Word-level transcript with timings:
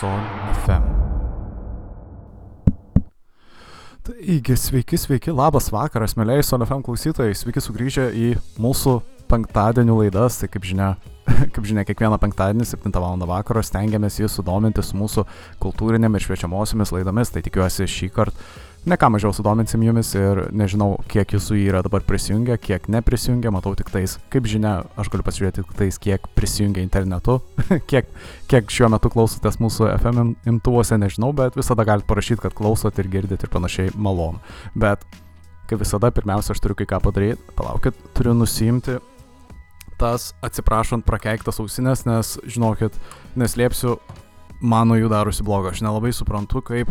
Son 0.00 0.20
FM. 0.64 0.82
Taigi, 4.04 4.56
sveiki, 4.56 4.98
sveiki, 4.98 5.32
labas 5.32 5.70
vakaras, 5.72 6.16
mėlyjei 6.18 6.44
Son 6.44 6.64
FM 6.66 6.82
klausytojai, 6.84 7.36
sveiki 7.38 7.62
sugrįžę 7.62 8.08
į 8.10 8.32
mūsų 8.60 8.96
penktadienių 9.30 10.00
laidas, 10.02 10.40
tai 10.40 10.50
kaip 10.50 10.66
žinia, 10.66 10.90
kaip 11.54 11.62
žinia, 11.68 11.86
kiekvieną 11.86 12.18
penktadienį 12.20 12.66
7 12.68 12.92
val. 12.98 13.22
vakaro 13.30 13.62
stengiamės 13.62 14.18
jūs 14.18 14.34
sudominti 14.40 14.82
su 14.82 14.98
mūsų 14.98 15.24
kultūrinėmis 15.62 16.24
ir 16.24 16.26
šviečiamosiomis 16.28 16.92
laidomis, 16.96 17.30
tai 17.30 17.44
tikiuosi 17.46 17.86
šį 17.88 18.10
kartą 18.18 18.50
ne 18.86 18.96
ką 19.00 19.08
mažiau 19.14 19.32
sudominsim 19.32 19.82
jumis 19.84 20.10
ir 20.18 20.40
nežinau, 20.52 20.98
kiek 21.10 21.34
jūsų 21.36 21.56
yra 21.62 21.80
dabar 21.84 22.04
prisijungę, 22.04 22.58
kiek 22.60 22.88
neprisijungę, 22.92 23.52
matau 23.54 23.72
tik 23.78 23.90
tais, 23.92 24.18
kaip 24.32 24.48
žinia, 24.50 24.74
aš 25.00 25.10
galiu 25.12 25.24
pasižiūrėti 25.26 25.62
tik 25.62 25.72
tais, 25.78 25.98
kiek 26.02 26.28
prisijungia 26.36 26.84
internetu, 26.84 27.38
kiek, 27.90 28.10
kiek 28.50 28.72
šiuo 28.72 28.90
metu 28.92 29.10
klausotės 29.12 29.60
mūsų 29.62 29.88
FM 29.96 30.34
imtuvuose, 30.52 30.98
nežinau, 31.00 31.32
bet 31.36 31.56
visada 31.58 31.86
galite 31.88 32.08
parašyti, 32.10 32.42
kad 32.44 32.56
klausot 32.56 33.00
ir 33.00 33.08
girdit 33.12 33.46
ir 33.46 33.52
panašiai 33.52 33.94
malonu. 33.96 34.42
Bet, 34.76 35.06
kaip 35.70 35.80
visada, 35.80 36.12
pirmiausia, 36.12 36.52
aš 36.52 36.62
turiu 36.64 36.76
kai 36.78 36.88
ką 36.92 37.00
padaryti, 37.08 37.40
palaukit, 37.56 37.98
turiu 38.16 38.36
nusimti 38.36 39.00
tas, 39.98 40.32
atsiprašant, 40.44 41.06
prakeiktas 41.06 41.60
ausinės, 41.62 42.04
nes, 42.08 42.34
žinokit, 42.50 42.96
neslėpsiu, 43.38 43.96
mano 44.64 44.98
jų 44.98 45.10
darosi 45.12 45.44
blogo, 45.46 45.70
aš 45.70 45.84
nelabai 45.84 46.12
suprantu, 46.14 46.62
kaip 46.64 46.90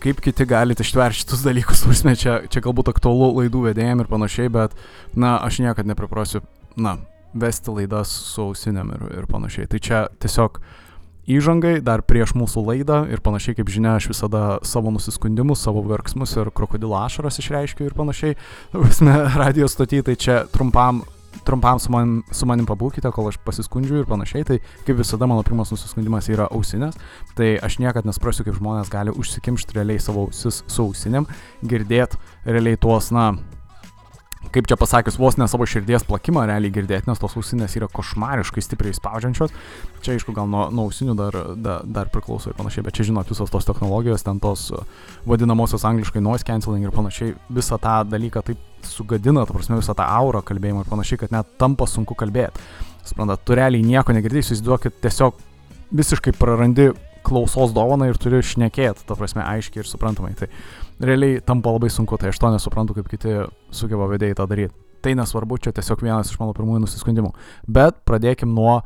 kaip 0.00 0.20
kiti 0.24 0.46
galite 0.48 0.84
ištverti 0.86 1.22
šitus 1.22 1.44
dalykus, 1.44 1.84
prasme, 1.86 2.16
čia, 2.18 2.40
čia 2.50 2.62
galbūt 2.64 2.92
aktualu 2.94 3.32
laidų 3.40 3.66
vedėjim 3.68 4.02
ir 4.02 4.10
panašiai, 4.10 4.52
bet, 4.52 4.76
na, 5.14 5.36
aš 5.44 5.60
niekada 5.64 5.92
nepriprosiu, 5.92 6.42
na, 6.80 6.96
vesti 7.34 7.74
laidas 7.74 8.12
su 8.32 8.50
ausinėm 8.50 8.94
ir, 8.96 9.04
ir 9.20 9.28
panašiai. 9.30 9.68
Tai 9.70 9.80
čia 9.82 10.00
tiesiog 10.22 10.58
įžangai 11.30 11.76
dar 11.84 12.02
prieš 12.02 12.34
mūsų 12.38 12.64
laidą 12.66 13.04
ir 13.12 13.22
panašiai, 13.24 13.58
kaip 13.60 13.70
žinia, 13.70 13.94
aš 14.00 14.10
visada 14.14 14.44
savo 14.66 14.92
nusiskundimus, 14.94 15.62
savo 15.62 15.84
verksmus 15.86 16.34
ir 16.40 16.50
krokodilo 16.54 16.98
ašaras 16.98 17.38
išreiškiu 17.42 17.86
ir 17.90 17.96
panašiai, 17.98 18.38
prasme, 18.74 19.16
radio 19.42 19.70
stotį, 19.70 20.04
tai 20.08 20.18
čia 20.18 20.42
trumpam 20.50 21.04
trumpam 21.50 21.80
su 21.82 21.90
manim, 21.90 22.20
su 22.30 22.46
manim 22.46 22.66
pabūkite, 22.68 23.10
kol 23.14 23.26
aš 23.30 23.40
pasiskundžiu 23.42 24.00
ir 24.00 24.08
panašiai. 24.08 24.46
Tai 24.46 24.58
kaip 24.86 25.00
visada 25.02 25.26
mano 25.26 25.42
pirmas 25.46 25.72
nusiskundimas 25.74 26.30
yra 26.30 26.46
ausinės. 26.54 26.98
Tai 27.38 27.48
aš 27.66 27.80
niekada 27.82 28.06
nesprasiu, 28.06 28.46
kaip 28.46 28.58
žmonės 28.60 28.92
gali 28.92 29.14
užsikimšti 29.18 29.80
realiai 29.80 30.02
savo 30.02 30.28
ausis 30.28 30.62
su 30.70 30.86
ausinėm, 30.86 31.26
girdėti 31.66 32.20
realiai 32.46 32.78
tuos, 32.78 33.10
na, 33.14 33.32
kaip 34.48 34.66
čia 34.66 34.76
pasakius, 34.80 35.18
vos 35.20 35.36
ne 35.38 35.46
savo 35.50 35.66
širdies 35.68 36.06
plakimą 36.08 36.46
realiai 36.48 36.72
girdėti, 36.74 37.06
nes 37.10 37.20
tos 37.20 37.36
ausinės 37.38 37.76
yra 37.78 37.88
košmariškai 37.92 38.64
stipriai 38.64 38.96
spaudžiančios. 38.96 39.52
Čia, 40.00 40.14
aišku, 40.16 40.32
gal 40.36 40.48
nuo, 40.50 40.64
nuo 40.74 40.86
ausinių 40.88 41.14
dar, 41.18 41.36
da, 41.60 41.76
dar 41.84 42.10
priklauso 42.12 42.50
ir 42.50 42.56
panašiai, 42.58 42.84
bet 42.86 42.96
čia 42.96 43.06
žinot, 43.10 43.28
visos 43.30 43.52
tos 43.52 43.68
technologijos, 43.68 44.24
ten 44.26 44.40
tos 44.42 44.70
vadinamosios 45.28 45.84
angliškai 45.86 46.22
noise 46.24 46.46
cancelling 46.48 46.88
ir 46.88 46.94
panašiai, 46.94 47.36
visą 47.52 47.78
tą 47.82 48.00
dalyką 48.08 48.42
taip 48.48 48.88
sugadina, 48.88 49.44
ta 49.46 49.54
prasme, 49.54 49.78
visą 49.78 49.94
tą 49.98 50.08
aurą 50.08 50.42
kalbėjimo 50.48 50.86
ir 50.86 50.90
panašiai, 50.90 51.20
kad 51.20 51.36
net 51.36 51.52
tampa 51.60 51.86
sunku 51.90 52.16
kalbėti. 52.18 52.64
Suprantat, 53.04 53.44
tu 53.44 53.56
realiai 53.58 53.84
nieko 53.84 54.16
negirdėjai, 54.16 54.48
įsivaizduokit, 54.48 54.98
tiesiog 55.04 55.38
visiškai 56.00 56.34
prarandi 56.38 56.90
klausos 57.26 57.74
dovaną 57.76 58.08
ir 58.08 58.18
turi 58.20 58.40
šnekėti, 58.44 59.04
ta 59.06 59.16
prasme, 59.18 59.44
aiškiai 59.44 59.84
ir 59.84 59.88
suprantamai. 59.88 60.32
Tai 60.38 60.48
realiai 61.00 61.40
tampa 61.44 61.72
labai 61.72 61.90
sunku, 61.92 62.18
tai 62.20 62.30
aš 62.32 62.40
to 62.40 62.50
nesuprantu, 62.52 62.96
kaip 62.98 63.08
kiti 63.10 63.36
sugeba 63.74 64.08
vedėjai 64.10 64.36
tą 64.38 64.46
daryti. 64.50 64.74
Tai 65.00 65.14
nesvarbu, 65.16 65.56
čia 65.64 65.72
tiesiog 65.72 66.02
vienas 66.04 66.32
iš 66.32 66.40
mano 66.40 66.52
pirmųjų 66.56 66.82
nusiskundimų. 66.84 67.32
Bet 67.64 68.02
pradėkim 68.08 68.52
nuo, 68.52 68.82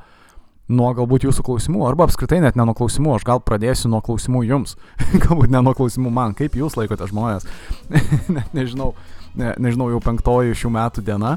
nuo 0.70 0.92
galbūt 0.94 1.26
jūsų 1.26 1.42
klausimų, 1.46 1.82
arba 1.88 2.06
apskritai 2.06 2.38
net 2.44 2.58
ne 2.58 2.66
nuo 2.68 2.76
klausimų, 2.78 3.16
aš 3.16 3.26
gal 3.26 3.42
pradėsiu 3.42 3.90
nuo 3.90 4.00
klausimų 4.04 4.44
jums, 4.46 4.78
galbūt 5.26 5.50
ne 5.50 5.64
nuo 5.66 5.74
klausimų 5.74 6.14
man, 6.14 6.38
kaip 6.38 6.54
jūs 6.58 6.78
laikote 6.78 7.10
žmonės. 7.10 7.48
net 8.36 8.54
nežinau, 8.54 8.92
ne, 9.34 9.56
nežinau, 9.58 9.90
jau 9.90 10.02
penktoji 10.04 10.56
šių 10.62 10.74
metų 10.78 11.06
diena. 11.10 11.36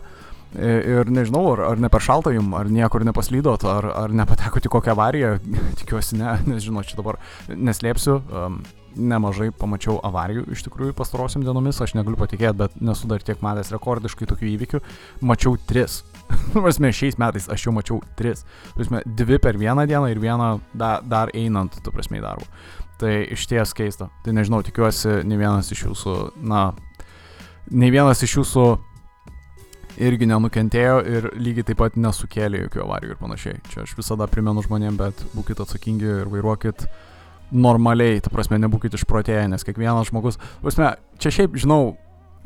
Ir 0.58 1.10
nežinau, 1.12 1.42
ar, 1.52 1.60
ar 1.74 1.82
ne 1.84 1.90
per 1.92 2.02
šalta 2.02 2.32
jum, 2.32 2.54
ar 2.56 2.70
niekur 2.72 3.04
nepaslydot, 3.04 3.66
ar, 3.68 3.90
ar 4.06 4.14
nepatekote 4.16 4.70
į 4.70 4.72
kokią 4.78 4.94
avariją, 4.94 5.34
tikiuosi 5.82 6.22
ne, 6.22 6.38
nes 6.48 6.64
žinau, 6.64 6.86
čia 6.88 6.96
dabar 7.02 7.20
neslėpsiu, 7.52 8.22
um, 8.32 8.62
nemažai 8.98 9.50
pamačiau 9.56 9.98
avarijų 10.06 10.48
iš 10.54 10.64
tikrųjų 10.66 10.96
pastarosiam 10.98 11.44
dienomis, 11.46 11.80
aš 11.82 11.96
negaliu 11.98 12.18
patikėti, 12.20 12.58
bet 12.60 12.78
nesu 12.82 13.10
dar 13.10 13.24
tiek 13.24 13.42
matęs 13.46 13.72
rekordiškai 13.76 14.28
tokių 14.30 14.50
įvykių. 14.54 14.82
Mačiau 15.28 15.58
tris. 15.70 16.02
Prasme, 16.54 16.92
šiais 16.96 17.20
metais 17.22 17.48
aš 17.54 17.68
jau 17.68 17.74
mačiau 17.76 18.02
tris. 18.20 18.44
Prasme, 18.76 19.04
dvi 19.06 19.40
per 19.44 19.60
vieną 19.60 19.88
dieną 19.90 20.12
ir 20.12 20.22
vieną 20.24 20.50
da, 20.78 20.98
dar 21.06 21.32
einant, 21.38 21.80
tu 21.84 21.94
prasme, 21.94 22.20
į 22.20 22.26
darbą. 22.26 22.50
Tai 22.98 23.14
iš 23.36 23.46
ties 23.50 23.74
keista. 23.78 24.10
Tai 24.26 24.34
nežinau, 24.34 24.64
tikiuosi, 24.66 25.22
ne 25.28 25.40
vienas 25.40 25.72
iš 25.74 25.88
jūsų, 25.88 26.18
na, 26.50 26.72
ne 27.72 27.92
vienas 27.94 28.24
iš 28.26 28.40
jūsų 28.40 28.68
irgi 29.98 30.28
nenukentėjo 30.30 30.98
ir 31.10 31.28
lygiai 31.42 31.66
taip 31.66 31.80
pat 31.82 31.96
nesukėlė 31.98 32.66
jokių 32.66 32.84
avarijų 32.86 33.14
ir 33.14 33.22
panašiai. 33.22 33.62
Čia 33.72 33.84
aš 33.86 33.94
visada 33.98 34.28
primenu 34.30 34.62
žmonėm, 34.66 34.98
bet 34.98 35.24
būkite 35.34 35.64
atsakingi 35.66 36.10
ir 36.22 36.30
vairuokit 36.34 36.86
uh, 36.86 36.98
normaliai, 37.52 38.20
ta 38.24 38.32
prasme, 38.34 38.60
nebūkite 38.64 39.00
išprotėję, 39.00 39.48
nes 39.54 39.64
kiekvienas 39.68 40.12
žmogus, 40.12 40.40
prasme, 40.64 40.96
čia 41.22 41.32
šiaip, 41.34 41.56
žinau, 41.60 41.96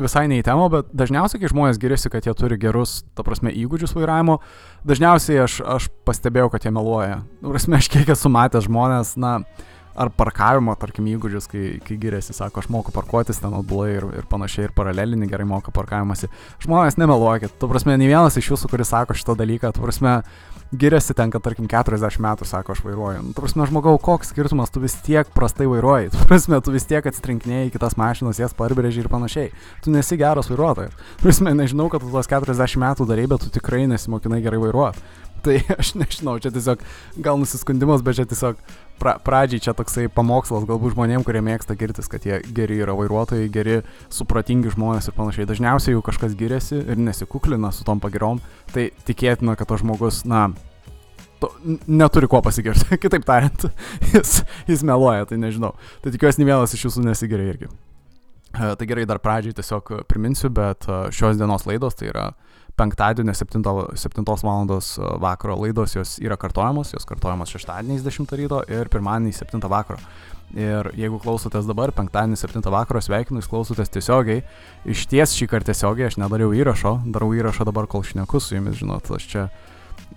visai 0.01 0.27
ne 0.29 0.39
į 0.41 0.45
temą, 0.45 0.67
bet 0.73 0.91
dažniausiai, 0.97 1.41
kai 1.41 1.51
žmonės 1.51 1.79
giriasi, 1.81 2.11
kad 2.13 2.25
jie 2.25 2.33
turi 2.37 2.57
gerus, 2.61 3.01
ta 3.17 3.25
prasme, 3.25 3.53
įgūdžius 3.53 3.95
vairavimo, 3.97 4.39
dažniausiai 4.87 5.41
aš, 5.43 5.59
aš 5.65 5.89
pastebėjau, 6.07 6.51
kad 6.53 6.65
jie 6.65 6.73
meluoja. 6.73 7.21
Prasme, 7.43 7.79
aš 7.81 7.91
kiek 7.93 8.09
esu 8.15 8.31
matęs 8.33 8.67
žmonės, 8.69 9.15
na, 9.21 9.39
ar 9.95 10.11
parkavimo, 10.15 10.75
tarkim, 10.79 11.09
įgūdžius, 11.11 11.49
kai, 11.51 11.65
kai 11.85 11.97
giriasi, 12.01 12.35
sako, 12.37 12.63
aš 12.63 12.69
moku 12.71 12.93
parkuotis 12.95 13.41
ten 13.41 13.53
atbulai 13.57 13.91
ir, 13.97 14.07
ir 14.21 14.29
panašiai, 14.31 14.69
ir 14.69 14.75
paralelinį 14.77 15.29
gerai 15.31 15.47
moka 15.49 15.73
parkavimasi. 15.75 16.31
Žmonės 16.63 16.99
nemeluokit, 17.01 17.57
tu 17.59 17.69
prasme, 17.71 17.97
ne 17.99 18.09
vienas 18.09 18.39
iš 18.39 18.53
jūsų, 18.53 18.71
kuris 18.71 18.93
sako 18.93 19.17
šitą 19.17 19.35
dalyką, 19.39 19.73
tu 19.75 19.83
prasme, 19.83 20.21
giriasi 20.71 21.13
ten, 21.13 21.31
kad 21.31 21.43
tarkim 21.43 21.67
40 21.67 22.21
metų 22.23 22.47
sako, 22.47 22.75
aš 22.75 22.83
vairuoju. 22.85 23.23
Nu, 23.25 23.33
tu 23.35 23.43
prasme, 23.43 23.65
žmogau, 23.67 23.97
koks 24.01 24.31
skirtumas, 24.31 24.71
tu 24.71 24.79
vis 24.83 24.95
tiek 25.03 25.27
prastai 25.35 25.67
vairuoji. 25.67 26.13
Tu 26.15 26.27
prasme, 26.29 26.61
tu 26.63 26.71
vis 26.71 26.87
tiek 26.87 27.05
atstrinkinėjai 27.11 27.73
kitas 27.73 27.97
mašinas, 27.99 28.39
jas 28.39 28.55
parbrėži 28.55 29.03
ir 29.03 29.09
panašiai. 29.11 29.51
Tu 29.83 29.91
nesi 29.91 30.15
geras 30.19 30.47
vairuotojas. 30.51 30.95
Tu 31.19 31.27
prasme, 31.27 31.51
nežinau, 31.59 31.89
kad 31.91 32.03
tu 32.03 32.11
tuos 32.11 32.31
40 32.31 32.79
metų 32.85 33.07
darai, 33.09 33.27
bet 33.31 33.43
tu 33.43 33.51
tikrai 33.59 33.83
nesimokinai 33.91 34.39
gerai 34.45 34.61
vairuoti. 34.63 35.03
Tai 35.41 35.57
aš 35.81 35.95
nežinau, 35.97 36.37
čia 36.41 36.51
tiesiog 36.53 36.83
gal 37.25 37.39
nusiskundimas, 37.41 38.03
bet 38.05 38.19
čia 38.19 38.25
tiesiog 38.29 38.59
pra, 39.01 39.15
pradžiai 39.25 39.63
čia 39.65 39.73
toksai 39.77 40.05
pamokslas 40.13 40.67
galbūt 40.69 40.93
žmonėm, 40.93 41.25
kurie 41.25 41.41
mėgsta 41.45 41.73
girtis, 41.79 42.09
kad 42.11 42.25
jie 42.27 42.37
geri 42.53 42.77
yra 42.83 42.93
vairuotojai, 42.97 43.49
geri, 43.53 43.79
supratingi 44.13 44.73
žmonės 44.75 45.09
ir 45.09 45.17
panašiai. 45.17 45.49
Dažniausiai 45.49 45.95
jau 45.95 46.03
kažkas 46.05 46.37
giriasi 46.37 46.83
ir 46.83 47.01
nesikuklina 47.01 47.73
su 47.73 47.87
tom 47.87 48.03
pagirom, 48.03 48.41
tai 48.75 48.91
tikėtina, 49.07 49.57
kad 49.57 49.71
to 49.71 49.79
žmogus, 49.81 50.21
na, 50.29 50.51
to, 51.41 51.49
neturi 51.89 52.29
kuo 52.29 52.43
pasigirti. 52.45 52.97
Kitaip 53.03 53.25
tariant, 53.25 53.65
jis, 54.13 54.41
jis 54.69 54.85
meluoja, 54.85 55.25
tai 55.29 55.41
nežinau. 55.41 55.73
Tai 56.05 56.13
tikiuosi, 56.13 56.43
ne 56.43 56.51
vienas 56.51 56.77
iš 56.77 56.85
jūsų 56.85 57.07
nesigeria 57.09 57.55
irgi. 57.55 57.71
E, 58.51 58.73
tai 58.77 58.87
gerai, 58.87 59.07
dar 59.09 59.21
pradžiai 59.23 59.55
tiesiog 59.57 59.93
priminsiu, 60.11 60.51
bet 60.53 60.85
e, 60.85 61.03
šios 61.15 61.41
dienos 61.41 61.65
laidos 61.69 61.97
tai 61.97 62.11
yra 62.11 62.29
penktadienį 62.81 63.35
7, 63.37 63.61
7 64.01 64.25
val. 64.43 64.75
vakaro 65.21 65.55
laidos 65.61 65.95
jos 65.95 66.17
yra 66.21 66.37
kartojamos, 66.41 66.93
jos 66.95 67.07
kartojamos 67.07 67.53
šeštadieniais 67.53 68.05
10 68.05 68.37
ryto 68.39 68.61
ir 68.69 68.89
pirmadienį 68.91 69.33
7 69.37 69.61
vakaro. 69.69 70.01
Ir 70.51 70.89
jeigu 70.99 71.15
klausotės 71.23 71.67
dabar, 71.67 71.93
penktadienį 71.95 72.35
7 72.39 72.65
vakaro 72.73 72.99
sveikinu, 73.03 73.39
jūs 73.39 73.49
klausotės 73.51 73.91
tiesiogiai. 73.93 74.41
Iš 74.83 75.05
ties 75.11 75.35
šį 75.37 75.47
kartą 75.53 75.71
tiesiogiai, 75.71 76.09
aš 76.09 76.17
nedariau 76.19 76.51
įrašo, 76.55 76.97
darau 77.07 77.31
įrašą 77.37 77.67
dabar, 77.69 77.87
kol 77.87 78.03
šneku 78.03 78.41
su 78.43 78.57
jumis, 78.57 78.75
žinot, 78.81 79.07
aš 79.15 79.29
čia, 79.31 79.45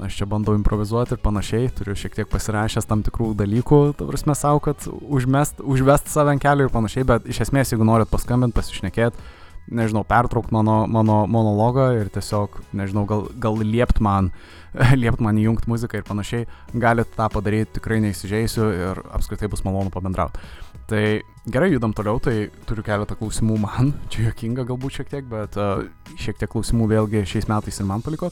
aš 0.03 0.19
čia 0.19 0.27
bandau 0.27 0.57
improvizuoti 0.59 1.15
ir 1.15 1.23
panašiai, 1.23 1.71
turiu 1.79 1.95
šiek 1.99 2.19
tiek 2.19 2.33
pasirašęs 2.33 2.91
tam 2.91 3.07
tikrų 3.07 3.31
dalykų, 3.39 3.81
ta 4.01 4.09
prasme 4.11 4.35
savo, 4.39 4.59
kad 4.65 4.89
užmest, 4.91 5.63
užvest 5.63 6.11
save 6.11 6.35
ant 6.35 6.43
kelių 6.43 6.67
ir 6.67 6.75
panašiai, 6.75 7.07
bet 7.13 7.31
iš 7.31 7.45
esmės, 7.47 7.71
jeigu 7.71 7.87
norit 7.87 8.11
paskambinti, 8.11 8.59
pasišnekėti, 8.59 9.31
nežinau, 9.73 10.05
pertraukt 10.09 10.53
mano, 10.53 10.85
mano 10.91 11.25
monologą 11.31 11.89
ir 12.01 12.11
tiesiog, 12.13 12.61
nežinau, 12.77 13.07
gal, 13.09 13.27
gal 13.41 13.57
liept 13.63 14.01
man, 14.05 14.31
liept 15.03 15.23
man 15.25 15.39
įjungti 15.41 15.71
muziką 15.71 16.01
ir 16.01 16.07
panašiai, 16.09 16.49
galit 16.81 17.11
tą 17.17 17.31
padaryti, 17.33 17.77
tikrai 17.79 18.01
neįsižeisiu 18.05 18.69
ir 18.75 19.03
apskritai 19.17 19.51
bus 19.53 19.65
malonu 19.67 19.93
pabendrauti. 19.95 20.43
Tai 20.91 21.01
gerai, 21.49 21.71
judam 21.73 21.95
toliau, 21.97 22.19
tai 22.21 22.51
turiu 22.69 22.85
keletą 22.85 23.17
klausimų 23.17 23.57
man, 23.63 23.95
čia 24.13 24.29
jokinga 24.29 24.67
galbūt 24.69 24.99
šiek 24.99 25.11
tiek, 25.15 25.25
bet 25.31 25.57
uh, 25.61 25.87
šiek 26.21 26.37
tiek 26.41 26.51
klausimų 26.53 26.91
vėlgi 26.93 27.25
šiais 27.31 27.49
metais 27.49 27.81
ir 27.81 27.89
man 27.89 28.05
paliko. 28.05 28.29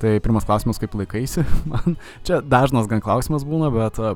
Tai 0.00 0.14
pirmas 0.22 0.46
klausimas, 0.46 0.78
kaip 0.82 0.94
laikaisi, 0.98 1.42
man 1.72 1.98
čia 2.26 2.42
dažnas 2.44 2.86
gan 2.90 3.02
klausimas 3.02 3.46
būna, 3.48 3.72
bet 3.74 3.98
uh, 4.02 4.14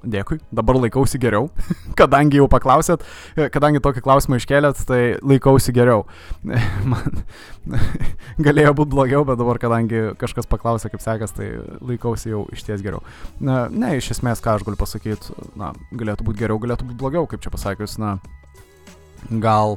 Dėkui, 0.00 0.38
dabar 0.48 0.78
laikausi 0.80 1.18
geriau, 1.20 1.50
kadangi 2.00 2.38
jau 2.40 2.46
paklausėt, 2.48 3.02
kadangi 3.52 3.82
tokį 3.84 4.00
klausimą 4.06 4.38
iškėlėt, 4.40 4.80
tai 4.88 5.00
laikausi 5.20 5.74
geriau. 5.76 6.06
Man 6.90 7.20
galėjo 8.46 8.72
būti 8.78 8.94
blogiau, 8.94 9.24
bet 9.28 9.38
dabar, 9.40 9.60
kadangi 9.60 10.10
kažkas 10.20 10.48
paklausė, 10.50 10.90
kaip 10.92 11.04
sekas, 11.04 11.34
tai 11.36 11.50
laikausi 11.84 12.32
jau 12.32 12.46
iš 12.54 12.64
ties 12.66 12.84
geriau. 12.84 13.02
Na, 13.42 13.66
ne, 13.68 13.92
iš 13.98 14.12
esmės, 14.16 14.42
ką 14.44 14.56
aš 14.56 14.66
galiu 14.66 14.80
pasakyti, 14.80 15.36
na, 15.60 15.72
galėtų 15.92 16.26
būti 16.26 16.44
geriau, 16.44 16.60
galėtų 16.62 16.88
būti 16.88 17.00
blogiau, 17.02 17.28
kaip 17.30 17.44
čia 17.44 17.52
pasakius, 17.52 17.98
na, 18.00 18.16
gal, 19.28 19.76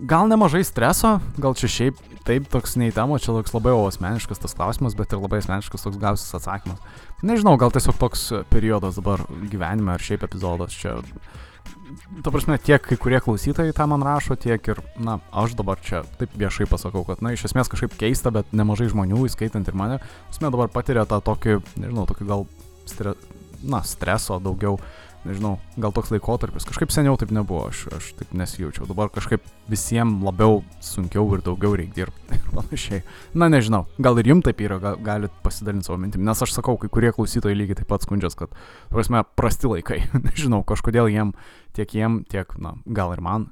gal 0.00 0.30
nemažai 0.30 0.64
streso, 0.66 1.18
gal 1.36 1.56
čia 1.58 1.70
šiaip 1.70 2.02
taip 2.24 2.46
toks 2.48 2.78
neįtemo, 2.80 3.18
čia 3.20 3.34
toks 3.36 3.52
labai 3.52 3.74
asmeniškas 3.76 4.40
tas 4.40 4.56
klausimas, 4.56 4.96
bet 4.96 5.12
ir 5.12 5.20
labai 5.20 5.42
asmeniškas 5.42 5.84
toks 5.84 6.00
gausis 6.00 6.36
atsakymas. 6.38 6.80
Nežinau, 7.24 7.56
gal 7.56 7.72
tiesiog 7.72 7.96
toks 7.96 8.26
periodas 8.52 8.98
dabar 9.00 9.22
gyvenime 9.48 9.94
ar 9.94 10.02
šiaip 10.02 10.26
epizodas 10.26 10.74
čia. 10.76 10.98
Ta 12.24 12.32
prasme, 12.32 12.58
tiek 12.60 12.82
kai 12.84 12.98
kurie 13.00 13.20
klausytojai 13.22 13.72
tą 13.76 13.86
man 13.88 14.04
rašo, 14.04 14.36
tiek 14.40 14.68
ir, 14.68 14.80
na, 15.00 15.16
aš 15.32 15.54
dabar 15.56 15.80
čia 15.80 16.02
taip 16.20 16.34
viešai 16.36 16.66
pasakau, 16.68 17.04
kad, 17.08 17.22
na, 17.24 17.32
iš 17.32 17.46
esmės 17.48 17.70
kažkaip 17.72 17.96
keista, 18.00 18.32
bet 18.34 18.52
nemažai 18.56 18.90
žmonių, 18.92 19.22
įskaitant 19.28 19.68
ir 19.68 19.78
mane, 19.78 20.00
esmė 20.32 20.50
dabar 20.52 20.72
patiria 20.72 21.06
tą 21.08 21.22
tokį, 21.24 21.58
nežinau, 21.80 22.04
tokį 22.10 22.28
gal, 22.28 22.44
stre, 22.90 23.14
na, 23.64 23.80
streso 23.88 24.36
daugiau, 24.42 24.76
nežinau, 25.28 25.54
gal 25.80 25.92
toks 25.94 26.12
laikotarpis. 26.12 26.66
Kažkaip 26.68 26.92
seniau 26.94 27.16
taip 27.20 27.32
nebuvo, 27.34 27.66
aš, 27.70 27.84
aš 27.96 28.10
taip 28.18 28.34
nesijaučiau. 28.36 28.86
Dabar 28.88 29.10
kažkaip 29.14 29.44
visiems 29.70 30.22
labiau 30.24 30.62
sunkiau 30.84 31.26
ir 31.36 31.44
daugiau 31.44 31.76
reikia 31.78 32.04
dirbti 32.04 32.36
ir 32.38 32.50
panašiai. 32.52 33.02
Na 33.38 33.48
nežinau, 33.52 33.84
gal 34.02 34.20
ir 34.20 34.30
jums 34.32 34.46
taip 34.46 34.62
yra, 34.64 34.78
gal, 34.82 34.98
galit 35.04 35.34
pasidalinti 35.44 35.88
savo 35.88 35.98
mintim. 36.02 36.24
Nes 36.26 36.44
aš 36.44 36.54
sakau, 36.56 36.76
kai 36.80 36.92
kurie 36.92 37.12
klausytojai 37.16 37.56
lygiai 37.58 37.80
taip 37.80 37.90
pat 37.92 38.06
skundžias, 38.06 38.36
kad, 38.38 38.54
prasme, 38.92 39.24
prasti 39.38 39.70
laikai. 39.70 40.02
nežinau, 40.28 40.62
kažkodėl 40.68 41.10
jiem, 41.12 41.34
tiek 41.76 41.96
jiem, 41.96 42.22
tiek, 42.30 42.56
na, 42.60 42.76
gal 42.84 43.16
ir 43.16 43.24
man, 43.24 43.48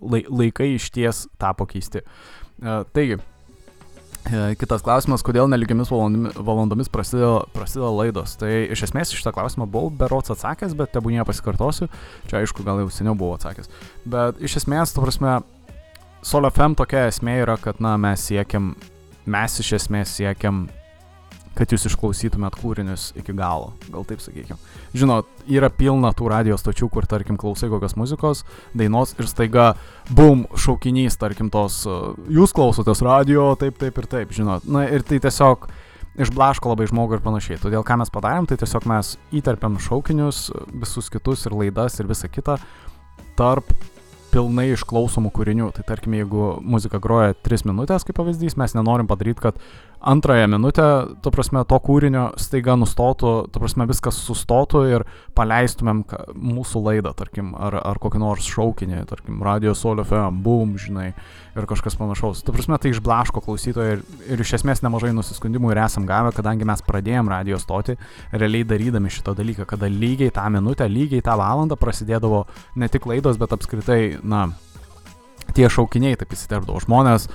laikai 0.00 0.74
iš 0.76 0.90
ties 0.94 1.26
tapo 1.40 1.66
keisti. 1.68 2.04
Uh, 2.60 2.82
taigi, 2.94 3.20
kitas 4.60 4.84
klausimas, 4.84 5.24
kodėl 5.26 5.48
neligiomis 5.50 5.90
valandomis, 5.90 6.90
prasideda, 6.92 7.46
prasideda 7.54 7.90
laidos. 7.94 8.36
Tai 8.40 8.50
iš 8.70 8.84
esmės 8.88 9.14
šitą 9.16 9.32
klausimą 9.36 9.68
buvau 9.70 9.92
berots 10.02 10.32
atsakęs, 10.34 10.76
bet 10.78 10.92
tebūnie 10.94 11.24
pasikartosiu. 11.26 11.88
Čia 12.30 12.42
aišku, 12.42 12.66
gal 12.66 12.82
jau 12.82 12.90
seniau 12.92 13.16
buvau 13.18 13.38
atsakęs. 13.38 13.70
Bet 14.04 14.42
iš 14.44 14.60
esmės, 14.62 14.94
tu 14.94 15.04
prasme, 15.04 15.40
Solo 16.20 16.50
FM 16.52 16.74
tokia 16.76 17.06
esmė 17.08 17.38
yra, 17.40 17.54
kad, 17.56 17.78
na, 17.80 17.94
mes 17.96 18.20
siekiam, 18.28 18.74
mes 19.24 19.54
iš 19.62 19.72
esmės 19.78 20.12
siekiam 20.18 20.66
kad 21.60 21.74
jūs 21.74 21.84
išklausytumėt 21.90 22.56
kūrinius 22.56 23.10
iki 23.20 23.34
galo, 23.36 23.74
gal 23.92 24.06
taip 24.08 24.22
sakykime. 24.24 24.56
Žinot, 24.96 25.28
yra 25.52 25.68
pilna 25.68 26.14
tų 26.16 26.30
radio 26.32 26.56
stočių, 26.60 26.88
kur, 26.92 27.04
tarkim, 27.10 27.36
klausai 27.40 27.68
kokios 27.72 27.98
muzikos, 28.00 28.42
dainos 28.72 29.12
ir 29.18 29.28
staiga, 29.28 29.66
bum, 30.08 30.46
šaukinys, 30.56 31.18
tarkim, 31.20 31.52
tos, 31.52 31.82
jūs 32.32 32.56
klausotės 32.56 33.04
radio, 33.04 33.52
taip, 33.60 33.76
taip 33.82 34.00
ir 34.00 34.08
taip, 34.08 34.34
žinot. 34.36 34.64
Na 34.64 34.86
ir 34.88 35.04
tai 35.04 35.20
tiesiog 35.20 35.68
išblaško 36.20 36.72
labai 36.72 36.88
žmogų 36.90 37.18
ir 37.18 37.24
panašiai. 37.24 37.60
Todėl 37.60 37.84
ką 37.86 38.00
mes 38.00 38.12
padarėm, 38.12 38.48
tai 38.48 38.58
tiesiog 38.60 38.88
mes 38.90 39.14
įterpiam 39.36 39.76
šaukinius, 39.80 40.48
visus 40.72 41.12
kitus 41.12 41.46
ir 41.46 41.56
laidas 41.60 42.00
ir 42.00 42.08
visą 42.10 42.32
kitą 42.32 42.58
tarp 43.38 43.68
pilnai 44.30 44.70
išklausomų 44.74 45.32
kūrinių. 45.34 45.70
Tai 45.76 45.84
tarkim, 45.86 46.14
jeigu 46.18 46.54
muzika 46.62 47.00
groja 47.02 47.34
3 47.46 47.66
minutės, 47.70 48.06
kaip 48.06 48.18
pavyzdys, 48.20 48.56
mes 48.60 48.76
nenorim 48.76 49.08
padaryti, 49.10 49.42
kad 49.48 49.58
antrąją 50.00 50.48
minutę, 50.48 51.06
tu 51.22 51.30
prasme, 51.30 51.64
to 51.68 51.76
kūrinio 51.80 52.30
staiga 52.40 52.76
nustotų, 52.80 53.32
tu 53.52 53.60
prasme, 53.60 53.84
viskas 53.90 54.16
sustotų 54.24 54.82
ir 54.88 55.04
paleistumėm 55.36 56.02
mūsų 56.34 56.82
laidą, 56.86 57.12
tarkim, 57.16 57.52
ar, 57.58 57.76
ar 57.84 58.00
kokį 58.00 58.22
nors 58.22 58.48
šaukinį, 58.48 59.02
tarkim, 59.10 59.42
radio 59.44 59.74
solio 59.76 60.06
FM, 60.06 60.40
boom, 60.44 60.76
žinai, 60.80 61.10
ir 61.56 61.68
kažkas 61.68 61.98
panašaus. 62.00 62.40
Tu 62.46 62.54
prasme, 62.56 62.78
tai 62.80 62.94
išblaško 62.94 63.44
klausytoją 63.44 63.98
ir, 63.98 64.06
ir 64.32 64.44
iš 64.44 64.54
esmės 64.60 64.80
nemažai 64.86 65.12
nusiskundimų 65.16 65.74
ir 65.74 65.82
esam 65.84 66.08
gavę, 66.08 66.32
kadangi 66.36 66.68
mes 66.68 66.84
pradėjom 66.86 67.28
radio 67.32 67.60
stoti, 67.60 67.98
realiai 68.32 68.64
darydami 68.64 69.12
šitą 69.12 69.36
dalyką, 69.36 69.68
kada 69.68 69.90
lygiai 69.92 70.32
tą 70.32 70.48
minutę, 70.54 70.88
lygiai 70.88 71.24
tą 71.24 71.36
valandą 71.40 71.76
prasidėdavo 71.80 72.46
ne 72.80 72.88
tik 72.88 73.08
laidos, 73.10 73.40
bet 73.40 73.52
apskritai, 73.56 74.02
na, 74.24 74.48
tie 75.56 75.68
šaukiniai 75.72 76.18
taip 76.20 76.32
įsiterpdavo. 76.36 76.80
Žmonės, 76.84 77.28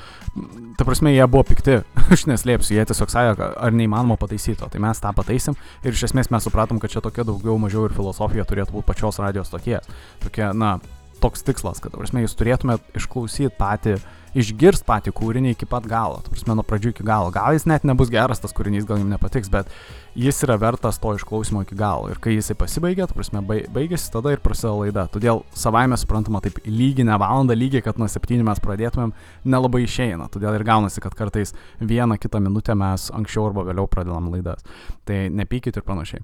ta 0.80 0.88
prasme, 0.88 1.14
jie 1.16 1.28
buvo 1.30 1.46
pikti, 1.48 1.80
aš 2.14 2.26
neslėpsiu, 2.32 2.76
jie 2.78 2.88
tiesiog 2.90 3.14
sakė, 3.14 3.52
ar 3.56 3.76
neįmanoma 3.76 4.20
pataisyti 4.22 4.60
to. 4.62 4.70
Tai 4.72 4.84
mes 4.88 5.02
tą 5.04 5.14
pataisim 5.18 5.58
ir 5.84 5.96
iš 5.96 6.08
esmės 6.10 6.32
mes 6.34 6.48
supratom, 6.48 6.82
kad 6.82 6.94
čia 6.94 7.04
tokia 7.06 7.28
daugiau 7.28 7.58
mažiau 7.62 7.88
ir 7.88 7.96
filosofija 7.96 8.48
turėtų 8.50 8.78
būti 8.78 8.90
pačios 8.92 9.22
radijos 9.24 9.52
stoties. 9.52 9.90
Tokia, 10.24 10.52
na, 10.58 10.78
toks 11.24 11.46
tikslas, 11.48 11.82
kad, 11.82 11.94
ta 11.94 12.02
prasme, 12.02 12.26
jūs 12.26 12.38
turėtumėt 12.40 13.00
išklausyti 13.00 13.54
patį 13.58 14.00
išgirs 14.36 14.84
patį 14.86 15.14
kūrinį 15.16 15.54
iki 15.56 15.68
pat 15.70 15.86
galo, 15.90 16.20
prasme, 16.28 16.56
nuo 16.58 16.66
pradžių 16.68 16.92
iki 16.92 17.06
galo. 17.08 17.32
Gal 17.34 17.56
jis 17.56 17.68
net 17.70 17.86
nebus 17.88 18.12
geras 18.14 18.42
tas 18.44 18.54
kūrinys, 18.56 18.88
gal 18.88 19.00
jums 19.00 19.14
nepatiks, 19.14 19.52
bet 19.52 19.72
jis 20.20 20.42
yra 20.46 20.58
vertas 20.60 21.00
to 21.02 21.14
išklausimo 21.16 21.64
iki 21.66 21.78
galo. 21.80 22.10
Ir 22.12 22.20
kai 22.24 22.36
jisai 22.36 22.58
pasibaigia, 22.60 23.08
prasme, 23.12 23.42
baigėsi, 23.46 24.12
tada 24.14 24.36
ir 24.36 24.44
prasideda 24.44 24.76
laida. 24.82 25.06
Todėl 25.12 25.44
savaime 25.56 25.98
suprantama, 26.00 26.44
taip 26.44 26.60
lyginę 26.68 27.18
valandą, 27.22 27.56
lygiai, 27.58 27.84
kad 27.86 28.00
nuo 28.02 28.10
septynių 28.12 28.48
mes 28.48 28.62
pradėtumėm, 28.64 29.16
nelabai 29.48 29.86
išeina. 29.86 30.28
Todėl 30.34 30.60
ir 30.60 30.68
gaunasi, 30.68 31.04
kad 31.04 31.16
kartais 31.18 31.56
vieną 31.80 32.20
kitą 32.20 32.44
minutę 32.44 32.76
mes 32.80 33.10
anksčiau 33.16 33.50
arba 33.50 33.66
vėliau 33.72 33.90
pradedam 33.92 34.30
laidas. 34.34 34.68
Tai 35.08 35.26
nepykit 35.32 35.80
ir 35.80 35.88
panašiai. 35.88 36.24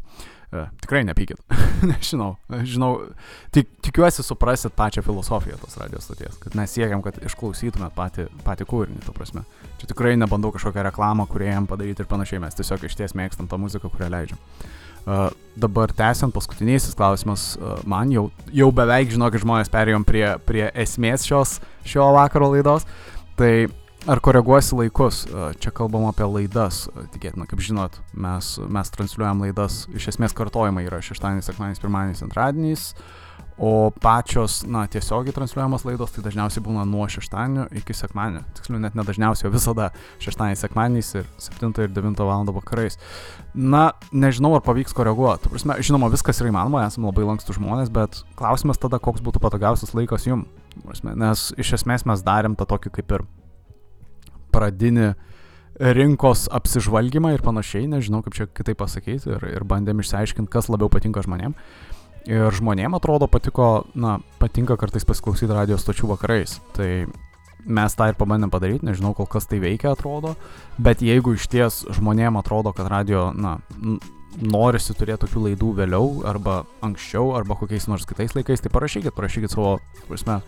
Uh, 0.52 0.68
tikrai 0.84 1.06
nepykit. 1.08 1.40
Nežinau. 1.88 2.34
Žinau, 2.52 2.90
tik, 3.56 3.70
tikiuosi 3.88 4.24
suprasit 4.24 4.74
pačią 4.76 5.00
filosofiją 5.06 5.56
tos 5.62 5.78
radijos 5.80 6.10
stoties, 6.10 6.36
kad 6.44 6.58
mes 6.60 6.74
siekiam, 6.76 7.00
kad 7.06 7.22
išklausytumėt 7.24 7.96
patį, 8.02 8.28
patį 8.46 8.68
kūrinį, 8.74 9.02
tu 9.06 9.16
prasme. 9.16 9.46
Čia 9.80 9.90
tikrai 9.94 10.18
nebandau 10.20 10.52
kažkokią 10.56 10.86
reklamą, 10.90 11.28
kurie 11.30 11.52
jam 11.52 11.70
padaryti 11.70 12.04
ir 12.04 12.10
panašiai, 12.10 12.42
mes 12.44 12.58
tiesiog 12.58 12.86
iš 12.90 12.98
ties 13.00 13.18
mėgstam 13.18 13.50
tą 13.50 13.62
muziką, 13.62 13.92
kurią 13.94 14.10
leidžiam. 14.14 14.42
Uh, 15.02 15.32
dabar 15.58 15.90
tęsiant 15.98 16.34
paskutinysis 16.36 16.94
klausimas, 16.98 17.56
uh, 17.58 17.80
man 17.90 18.12
jau, 18.14 18.28
jau 18.54 18.68
beveik 18.76 19.10
žinokit 19.10 19.42
žmonės 19.42 19.72
perėjom 19.74 20.06
prie, 20.06 20.28
prie 20.46 20.68
esmės 20.84 21.26
šios, 21.26 21.56
šio 21.90 22.12
vakaro 22.18 22.52
laidos. 22.54 22.86
Tai 23.40 23.54
Ar 24.10 24.18
koreguosi 24.18 24.74
laikus? 24.74 25.28
Čia 25.62 25.70
kalbam 25.78 26.08
apie 26.10 26.26
laidas. 26.26 26.88
Tikėtina, 27.14 27.46
kaip 27.46 27.60
žinot, 27.62 28.00
mes, 28.18 28.48
mes 28.66 28.90
transliuojam 28.96 29.44
laidas, 29.46 29.84
iš 29.94 30.08
esmės 30.16 30.34
kartojimai 30.34 30.88
yra 30.88 31.04
šeštadienis, 31.06 31.46
sekmadienis, 31.46 31.82
pirmadienis, 31.84 32.24
antradieniais, 32.26 32.86
o 33.62 33.92
pačios, 34.02 34.64
na, 34.66 34.88
tiesiogiai 34.90 35.36
transliuojamas 35.36 35.84
laidos 35.86 36.16
tai 36.16 36.24
dažniausiai 36.26 36.64
būna 36.66 36.82
nuo 36.90 37.06
šeštadienio 37.06 37.68
iki 37.78 37.94
sekmadienio. 37.94 38.42
Tiksliau, 38.58 38.80
net 38.82 38.96
nedažniausiai, 38.98 39.52
o 39.52 39.54
visada 39.54 39.92
šeštadienis, 40.24 40.64
sekmadienis 40.66 41.12
ir 41.20 41.28
7 41.38 41.70
ir 41.84 41.94
9 41.94 42.26
val. 42.26 42.50
vakarais. 42.56 42.98
Na, 43.54 43.92
nežinau, 44.10 44.56
ar 44.58 44.66
pavyks 44.66 44.98
koreguoti. 44.98 45.52
Prasme, 45.54 45.78
žinoma, 45.86 46.10
viskas 46.10 46.42
yra 46.42 46.50
įmanoma, 46.50 46.88
esame 46.90 47.12
labai 47.12 47.28
lankstų 47.30 47.60
žmonės, 47.60 47.94
bet 47.94 48.24
klausimas 48.40 48.82
tada, 48.82 48.98
koks 48.98 49.22
būtų 49.22 49.44
patogiausias 49.46 49.94
laikas 49.94 50.26
jum. 50.26 50.48
Prasme, 50.82 51.14
nes 51.14 51.52
iš 51.62 51.76
esmės 51.78 52.08
mes 52.10 52.26
darėm 52.26 52.58
tą 52.58 52.66
tokį 52.66 52.96
kaip 52.98 53.14
ir 53.14 53.28
pradinį 54.52 55.14
rinkos 56.02 56.48
apsižvalgymą 56.50 57.36
ir 57.36 57.46
panašiai, 57.46 57.86
nežinau 57.94 58.26
kaip 58.26 58.36
čia 58.36 58.50
kitaip 58.50 58.82
pasakyti, 58.82 59.38
ir, 59.38 59.50
ir 59.54 59.70
bandėm 59.70 60.02
išsiaiškinti, 60.02 60.50
kas 60.50 60.74
labiau 60.74 60.90
patinka 60.90 61.22
žmonėm. 61.22 61.54
Ir 62.30 62.54
žmonėm 62.54 62.94
atrodo 62.94 63.26
patiko, 63.32 63.88
na, 63.98 64.20
patinka 64.38 64.78
kartais 64.78 65.06
pasiklausyti 65.08 65.54
radio 65.56 65.80
stočių 65.82 66.12
vakarais. 66.14 66.60
Tai 66.76 66.90
mes 67.66 67.96
tą 67.98 68.10
ir 68.12 68.18
pabandėm 68.18 68.52
padaryti, 68.54 68.86
nežinau, 68.86 69.14
kol 69.18 69.30
kas 69.30 69.48
tai 69.50 69.62
veikia 69.62 69.94
atrodo, 69.96 70.36
bet 70.82 71.02
jeigu 71.06 71.36
iš 71.38 71.48
ties 71.50 71.82
žmonėm 71.98 72.38
atrodo, 72.40 72.74
kad 72.78 72.90
radio, 72.90 73.30
na, 73.34 73.58
norisi 74.40 74.96
turėti 74.96 75.26
tokių 75.26 75.46
laidų 75.48 75.72
vėliau, 75.82 76.10
arba 76.30 76.62
anksčiau, 76.86 77.34
arba 77.38 77.58
kokiais 77.60 77.88
nors 77.92 78.08
kitais 78.08 78.36
laikais, 78.38 78.64
tai 78.64 78.72
parašykit, 78.74 79.14
parašykit 79.18 79.54
savo, 79.54 79.80
prasme, 80.08 80.40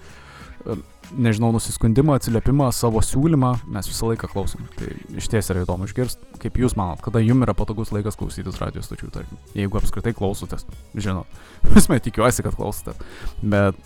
nežinau, 1.13 1.51
nusiskundimą, 1.53 2.17
atsiliepimą, 2.17 2.69
savo 2.75 3.01
siūlymą, 3.03 3.53
mes 3.75 3.89
visą 3.89 4.09
laiką 4.11 4.29
klausom. 4.31 4.65
Tai 4.77 4.89
iš 5.19 5.27
ties 5.31 5.49
yra 5.53 5.63
įdomu 5.65 5.87
išgirsti, 5.89 6.29
kaip 6.41 6.59
jūs 6.61 6.77
manot, 6.79 7.01
kada 7.03 7.21
jums 7.23 7.45
yra 7.45 7.55
patogus 7.57 7.93
laikas 7.93 8.17
klausytis 8.19 8.59
radijos 8.61 8.87
stočių, 8.89 9.11
tarkim, 9.13 9.41
jeigu 9.57 9.79
apskritai 9.79 10.15
klausotės, 10.17 10.65
žinot, 10.95 11.41
visme 11.75 11.99
tikiuosi, 12.03 12.45
kad 12.45 12.57
klausotės, 12.59 13.03
bet 13.41 13.77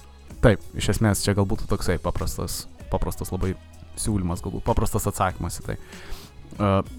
taip, 0.44 0.64
iš 0.78 0.94
esmės 0.96 1.26
čia 1.26 1.36
galbūt 1.38 1.66
toksai 1.72 1.98
paprastas, 2.04 2.66
paprastas 2.94 3.34
labai 3.34 3.56
siūlymas, 3.98 4.44
galbūt 4.46 4.66
paprastas 4.68 5.10
atsakymas 5.10 5.62
į 5.62 5.68
tai. 5.72 5.78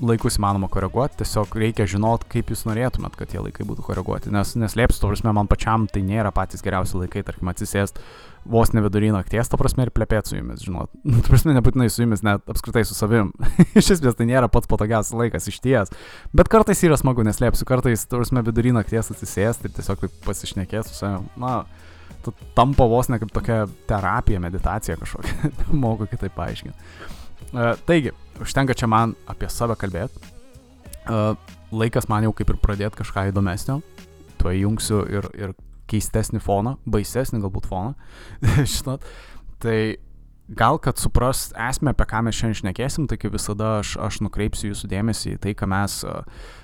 laikus 0.04 0.36
įmanoma 0.38 0.68
koreguoti, 0.70 1.16
tiesiog 1.22 1.54
reikia 1.58 1.86
žinot, 1.88 2.26
kaip 2.30 2.50
jūs 2.52 2.66
norėtumėt, 2.68 3.16
kad 3.18 3.30
tie 3.32 3.40
laikai 3.42 3.64
būtų 3.66 3.82
koreguoti, 3.86 4.30
nes 4.30 4.52
neslėpsiu, 4.54 5.00
to 5.00 5.10
prasme, 5.10 5.32
man 5.34 5.48
pačiam 5.50 5.88
tai 5.90 6.02
nėra 6.06 6.30
patys 6.34 6.62
geriausi 6.62 7.00
laikai, 7.00 7.24
tarkim, 7.26 7.48
atsisėst 7.50 7.98
vos 8.48 8.72
ne 8.72 8.82
vidury 8.84 9.10
nakties, 9.14 9.50
to 9.50 9.58
prasme, 9.60 9.86
ir 9.86 9.92
plepėti 9.94 10.32
su 10.32 10.38
jumis, 10.38 10.62
žinot, 10.64 10.92
to 11.24 11.26
prasme, 11.28 11.54
nebūtinai 11.56 11.88
su 11.92 12.02
jumis, 12.04 12.24
net 12.26 12.48
apskritai 12.50 12.84
su 12.88 12.96
savim, 12.96 13.32
iš 13.78 13.92
esmės 13.98 14.18
tai 14.18 14.28
nėra 14.30 14.50
pats 14.52 14.70
patogiausias 14.70 15.16
laikas 15.18 15.50
iš 15.52 15.60
ties, 15.64 15.92
bet 16.36 16.50
kartais 16.52 16.82
yra 16.86 16.98
smagu, 17.00 17.26
neslėpsiu, 17.26 17.68
kartais, 17.68 18.06
to 18.08 18.20
prasme, 18.20 18.44
vidury 18.46 18.74
nakties 18.76 19.12
atsisėst 19.14 19.68
ir 19.68 19.76
tiesiog 19.76 20.02
taip 20.04 20.18
pasišnekėti 20.26 20.90
su 20.90 20.98
savim, 20.98 21.28
na, 21.40 21.60
tampa 22.58 22.86
vos 22.88 23.08
ne 23.08 23.20
kaip 23.20 23.32
tokia 23.34 23.62
terapija, 23.88 24.40
meditacija 24.40 24.96
kažkokia, 25.00 25.52
moku 25.84 26.08
kitaip 26.10 26.34
paaiškinti. 26.36 26.78
Uh, 27.48 27.72
taigi, 27.88 28.12
užtenka 28.42 28.76
čia 28.76 28.88
man 28.90 29.14
apie 29.30 29.48
save 29.52 29.76
kalbėti. 29.80 30.20
Uh, 31.08 31.32
laikas 31.72 32.08
man 32.10 32.26
jau 32.26 32.34
kaip 32.36 32.50
ir 32.52 32.58
pradėti 32.60 33.00
kažką 33.00 33.28
įdomesnio. 33.30 33.78
Tuo 34.38 34.52
įjungsiu 34.54 35.00
ir, 35.08 35.28
ir 35.38 35.54
keistesnį 35.88 36.42
foną, 36.44 36.76
baisesnį 36.88 37.42
galbūt 37.44 37.70
foną. 37.70 37.94
Žinot, 38.76 39.06
tai 39.62 39.78
gal 40.48 40.78
kad 40.78 40.98
suprast 40.98 41.52
esmę, 41.68 41.92
apie 41.92 42.06
ką 42.08 42.22
mes 42.24 42.36
šiandien 42.36 42.56
šnekėsim, 42.62 43.08
tai 43.08 43.18
kaip 43.20 43.34
visada 43.36 43.78
aš, 43.82 43.96
aš 44.00 44.20
nukreipsiu 44.24 44.70
jūsų 44.70 44.88
dėmesį 44.88 45.34
į 45.34 45.40
tai, 45.44 45.52
ką 45.58 45.68
mes 45.68 45.98
uh, 46.08 46.22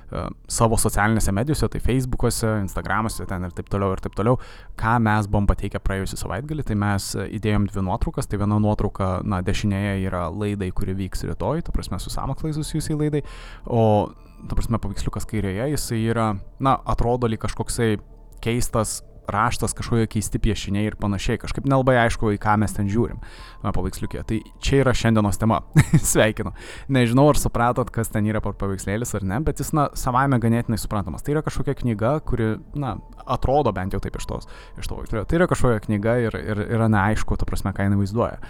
uh, 0.09 0.31
savo 0.49 0.79
socialinėse 0.81 1.35
medijose, 1.37 1.69
tai 1.69 1.83
Facebook'ose, 1.85 2.55
Instagram'ose 2.65 3.27
ten 3.29 3.45
ir 3.45 3.53
taip 3.57 3.69
toliau 3.73 3.93
ir 3.93 4.01
taip 4.05 4.17
toliau, 4.17 4.39
ką 4.81 4.97
mes 5.05 5.29
buvom 5.29 5.49
pateikę 5.51 5.83
praėjusią 5.85 6.23
savaitgalį, 6.23 6.65
tai 6.65 6.79
mes 6.81 7.11
įdėjom 7.27 7.69
dvi 7.69 7.85
nuotraukas, 7.91 8.31
tai 8.31 8.41
viena 8.41 8.59
nuotrauka, 8.63 9.19
na, 9.29 9.43
dešinėje 9.45 9.99
yra 10.09 10.27
laidai, 10.33 10.73
kuri 10.73 10.97
vyks 11.05 11.27
rytoj, 11.29 11.67
ta 11.69 11.77
prasme, 11.77 12.01
su 12.01 12.13
samoklai 12.15 12.57
susijusiai 12.57 12.97
laidai, 13.05 13.25
o, 13.69 14.09
ta 14.49 14.57
prasme, 14.57 14.81
paveiksliukas 14.81 15.29
kairėje, 15.29 15.75
jisai 15.77 16.01
yra, 16.09 16.33
na, 16.57 16.79
atrodo 16.89 17.29
lyg 17.29 17.45
kažkoksai 17.45 17.99
keistas 18.45 19.03
raštas, 19.31 19.75
kažkokie 19.77 20.07
keisti 20.11 20.41
piešiniai 20.43 20.89
ir 20.89 20.97
panašiai. 21.01 21.41
Kažkaip 21.43 21.67
nelabai 21.71 21.97
aišku, 22.05 22.33
į 22.35 22.41
ką 22.43 22.57
mes 22.61 22.75
ten 22.77 22.91
žiūrim 22.91 23.21
paveiksliukė. 23.65 24.23
Tai 24.29 24.39
čia 24.63 24.83
yra 24.83 24.95
šiandienos 24.97 25.41
tema. 25.41 25.63
Sveikinu. 26.13 26.53
Nežinau, 26.93 27.27
ar 27.33 27.41
supratot, 27.41 27.91
kas 27.95 28.13
ten 28.13 28.29
yra 28.29 28.43
paveikslėlis 28.45 29.15
ar 29.17 29.27
ne, 29.27 29.41
bet 29.47 29.63
jis, 29.63 29.73
na, 29.77 29.89
savaime 29.99 30.39
ganėtinai 30.43 30.79
suprantamas. 30.81 31.25
Tai 31.25 31.37
yra 31.37 31.45
kažkokia 31.47 31.77
knyga, 31.81 32.15
kuri, 32.29 32.55
na, 32.79 32.97
atrodo 33.25 33.73
bent 33.77 33.97
jau 33.97 34.03
taip 34.05 34.19
iš 34.21 34.29
tos, 34.31 34.49
iš 34.81 34.91
to 34.91 35.01
vaizduoja. 35.01 35.27
Tai 35.29 35.41
yra 35.41 35.51
kažkokia 35.51 35.85
knyga 35.89 36.17
ir, 36.27 36.39
ir 36.41 36.65
yra 36.67 36.91
neaišku, 36.93 37.39
ta 37.41 37.49
prasme, 37.49 37.73
ką 37.77 37.89
jinai 37.89 38.01
vaizduoja. 38.03 38.41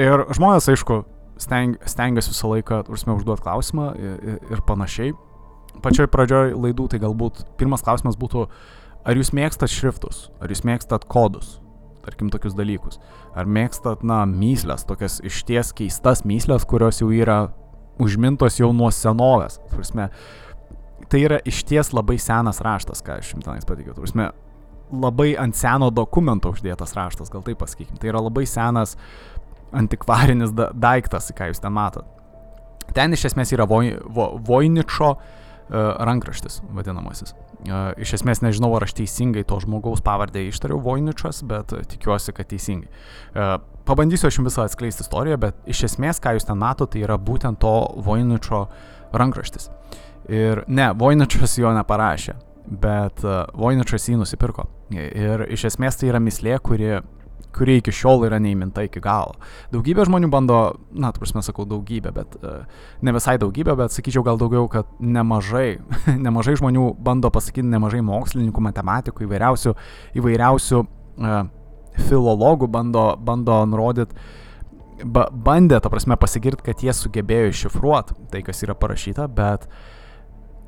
Ir 0.00 0.24
žmonės, 0.32 0.70
aišku, 0.72 1.02
steng, 1.42 1.78
stengiasi 1.88 2.32
visą 2.32 2.50
laiką, 2.54 2.82
prasme, 2.88 3.16
užduoti 3.18 3.44
klausimą 3.44 3.90
ir, 3.98 4.38
ir 4.52 4.64
panašiai. 4.68 5.14
Pačioj 5.82 6.08
pradžioj 6.12 6.54
laidų 6.58 6.90
tai 6.92 7.00
galbūt 7.02 7.44
pirmas 7.60 7.84
klausimas 7.84 8.18
būtų, 8.20 8.46
Ar 9.02 9.18
jūs 9.18 9.32
mėgstat 9.34 9.72
šriftus, 9.72 10.28
ar 10.38 10.52
jūs 10.52 10.62
mėgstat 10.66 11.08
kodus, 11.10 11.56
tarkim 12.04 12.30
tokius 12.30 12.54
dalykus, 12.58 13.00
ar 13.34 13.48
mėgstat, 13.50 14.04
na, 14.06 14.22
myslės, 14.26 14.86
tokias 14.86 15.18
išties 15.26 15.72
keistas 15.78 16.22
myslės, 16.28 16.66
kurios 16.68 17.02
jau 17.02 17.10
yra 17.14 17.40
užmintos 18.02 18.60
jau 18.60 18.70
nuo 18.74 18.90
senovės. 18.94 19.58
Prasme, 19.72 20.08
tai 21.10 21.24
yra 21.26 21.40
išties 21.48 21.92
labai 21.94 22.18
senas 22.22 22.62
raštas, 22.64 23.02
ką 23.04 23.18
aš 23.18 23.34
jums 23.34 23.46
tenais 23.46 23.66
pateikiau. 23.68 23.96
Prasme, 23.98 24.30
labai 24.92 25.32
ant 25.40 25.56
seno 25.56 25.90
dokumento 25.94 26.52
uždėtas 26.52 26.94
raštas, 26.96 27.30
gal 27.32 27.44
taip 27.46 27.60
pasakykim. 27.62 27.98
Tai 28.00 28.12
yra 28.12 28.22
labai 28.22 28.46
senas 28.48 28.96
antikvarinis 29.74 30.52
da 30.56 30.70
daiktas, 30.74 31.30
ką 31.36 31.50
jūs 31.50 31.62
ten 31.62 31.74
matot. 31.74 32.06
Ten 32.92 33.14
iš 33.16 33.30
esmės 33.30 33.54
yra 33.54 33.66
Voj, 33.68 33.94
Vo, 34.12 34.34
rankraštis 35.70 36.60
vadinamasis. 36.74 37.34
Iš 38.02 38.16
esmės 38.18 38.42
nežinau, 38.42 38.72
ar 38.76 38.86
aš 38.86 38.96
teisingai 38.98 39.44
to 39.48 39.60
žmogaus 39.62 40.02
pavardę 40.04 40.42
ištariau 40.48 40.80
Voiničas, 40.82 41.42
bet 41.48 41.74
tikiuosi, 41.92 42.34
kad 42.36 42.50
teisingai. 42.50 42.90
Pabandysiu 43.86 44.28
aš 44.28 44.38
jums 44.38 44.50
visą 44.50 44.66
atskleisti 44.66 45.06
istoriją, 45.06 45.38
bet 45.42 45.70
iš 45.70 45.84
esmės, 45.90 46.20
ką 46.22 46.36
jūs 46.36 46.46
ten 46.48 46.58
matote, 46.58 46.96
tai 46.96 47.06
yra 47.06 47.18
būtent 47.18 47.60
to 47.62 47.74
Voiničio 48.02 48.66
rankraštis. 49.14 49.70
Ir 50.30 50.64
ne, 50.68 50.90
Voiničas 50.98 51.56
jo 51.58 51.72
neparašė, 51.74 52.36
bet 52.82 53.24
Voiničas 53.58 54.10
jį 54.10 54.20
nusipirko. 54.20 54.68
Ir 54.92 55.46
iš 55.50 55.70
esmės 55.72 55.98
tai 55.98 56.10
yra 56.12 56.20
mislė, 56.22 56.58
kuri 56.62 57.00
kuri 57.56 57.78
iki 57.80 57.92
šiol 57.94 58.26
yra 58.28 58.38
neįminta 58.42 58.84
iki 58.86 59.02
galo. 59.02 59.36
Daugybė 59.72 60.06
žmonių 60.08 60.30
bando, 60.32 60.58
na, 60.92 61.12
tu 61.12 61.22
prasme 61.22 61.42
sakau 61.44 61.66
daugybė, 61.68 62.12
bet 62.16 62.36
uh, 62.40 62.66
ne 63.04 63.14
visai 63.16 63.36
daugybė, 63.42 63.76
bet 63.78 63.94
sakyčiau 63.94 64.24
gal 64.26 64.40
daugiau, 64.40 64.68
kad 64.72 64.90
nemažai, 65.00 65.80
nemažai 66.26 66.56
žmonių 66.60 66.92
bando 67.02 67.32
pasakyti, 67.34 67.66
nemažai 67.72 68.02
mokslininkų, 68.06 68.66
matematikų, 68.68 69.26
įvairiausių, 69.28 69.74
įvairiausių 70.20 70.82
uh, 70.82 71.40
filologų 72.08 72.70
bando, 72.72 73.06
bando 73.20 73.62
nurodyti, 73.68 74.28
ba, 75.04 75.26
bandė, 75.32 75.80
ta 75.82 75.92
prasme, 75.92 76.16
pasigirti, 76.20 76.64
kad 76.70 76.84
jie 76.84 76.94
sugebėjo 76.96 77.50
iššifruoti 77.52 78.20
tai, 78.32 78.44
kas 78.46 78.64
yra 78.64 78.78
parašyta, 78.78 79.28
bet 79.28 79.68
uh, 79.68 79.90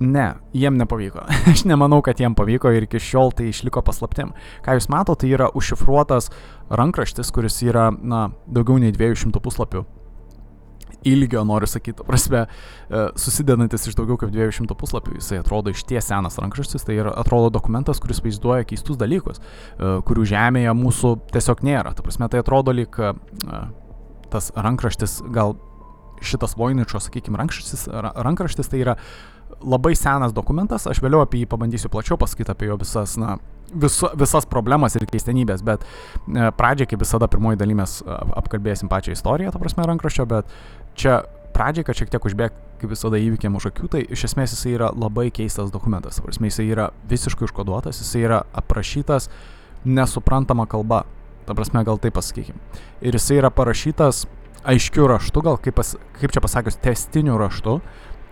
Ne, 0.00 0.34
jiem 0.52 0.76
nepavyko. 0.76 1.22
Aš 1.52 1.64
nemanau, 1.70 2.02
kad 2.02 2.20
jiem 2.20 2.34
pavyko 2.34 2.72
ir 2.74 2.88
iki 2.88 3.00
šiol 3.02 3.30
tai 3.36 3.50
išliko 3.52 3.82
paslaptim. 3.86 4.32
Ką 4.64 4.78
jūs 4.78 4.90
matote, 4.90 5.22
tai 5.24 5.34
yra 5.36 5.50
užšifruotas 5.54 6.30
rankraštis, 6.74 7.30
kuris 7.34 7.60
yra, 7.62 7.90
na, 7.94 8.28
daugiau 8.50 8.80
nei 8.82 8.94
200 8.94 9.42
puslapių. 9.44 9.84
Ilgio, 11.04 11.42
noriu 11.44 11.68
sakyti, 11.68 12.00
prasme, 12.08 12.46
e, 12.88 13.02
susidedantis 13.20 13.84
iš 13.90 13.96
daugiau 13.98 14.16
kaip 14.20 14.32
200 14.32 14.76
puslapių. 14.80 15.18
Jisai 15.18 15.42
atrodo 15.42 15.74
iš 15.74 15.84
ties 15.84 16.08
senas 16.08 16.40
rankraštis, 16.40 16.86
tai 16.88 16.96
yra, 16.96 17.12
atrodo 17.20 17.50
dokumentas, 17.52 18.00
kuris 18.00 18.22
vaizduoja 18.24 18.64
keistus 18.68 18.96
dalykus, 19.00 19.38
e, 19.38 19.98
kurių 20.08 20.24
žemėje 20.32 20.72
mūsų 20.80 21.12
tiesiog 21.36 21.60
nėra. 21.66 21.92
Ta 21.94 22.06
prasme, 22.06 22.30
tai 22.32 22.40
atrodo 22.40 22.72
lyg 22.72 22.96
e, 22.98 23.12
tas 24.32 24.50
rankraštis, 24.56 25.20
gal 25.34 25.58
šitas 26.24 26.56
Voiničio, 26.56 27.00
sakykime, 27.04 27.36
rankraštis, 27.36 27.86
rankraštis 27.92 28.72
tai 28.72 28.80
yra 28.80 28.96
labai 29.64 29.94
senas 29.98 30.34
dokumentas, 30.36 30.86
aš 30.90 31.00
vėliau 31.02 31.22
apie 31.24 31.42
jį 31.42 31.48
pabandysiu 31.50 31.90
plačiau 31.92 32.18
pasakyti 32.20 32.52
apie 32.52 32.68
jo 32.68 32.76
visas, 32.80 33.16
na, 33.20 33.36
visu, 33.72 34.10
visas 34.20 34.46
problemas 34.50 34.96
ir 34.98 35.06
keistenybės, 35.10 35.64
bet 35.66 35.84
e, 35.84 36.50
pradžiai, 36.58 36.88
kaip 36.90 37.02
visada, 37.02 37.28
pirmoji 37.30 37.60
daly 37.60 37.76
mes 37.78 37.96
apkalbėsim 38.40 38.92
pačią 38.92 39.16
istoriją, 39.16 39.54
ta 39.54 39.62
prasme, 39.62 39.86
rankraščio, 39.88 40.28
bet 40.30 40.52
čia 41.00 41.22
pradžiai, 41.54 41.86
kad 41.86 41.98
šiek 41.98 42.12
tiek 42.12 42.28
užbėg, 42.30 42.54
kaip 42.82 42.92
visada 42.92 43.20
įvykiam 43.20 43.56
už 43.56 43.70
akių, 43.70 43.90
tai 43.92 44.04
iš 44.12 44.28
esmės 44.30 44.56
jisai 44.56 44.74
yra 44.76 44.90
labai 44.92 45.30
keistas 45.34 45.72
dokumentas, 45.74 46.18
ta 46.18 46.26
prasme, 46.26 46.50
jisai 46.50 46.68
yra 46.72 46.90
visiškai 47.10 47.48
užkoduotas, 47.48 48.00
jisai 48.02 48.24
yra 48.26 48.44
aprašytas 48.56 49.30
nesuprantama 49.84 50.66
kalba, 50.70 51.04
ta 51.48 51.56
prasme, 51.56 51.84
gal 51.86 52.00
taip 52.02 52.16
pasakykim. 52.16 52.58
Ir 53.04 53.16
jisai 53.16 53.38
yra 53.42 53.52
parašytas 53.54 54.24
aiškiu 54.64 55.06
raštu, 55.08 55.44
gal 55.44 55.58
kaip, 55.60 55.76
pas, 55.76 55.94
kaip 56.18 56.32
čia 56.34 56.42
pasakius, 56.44 56.78
testiniu 56.82 57.36
raštu, 57.40 57.78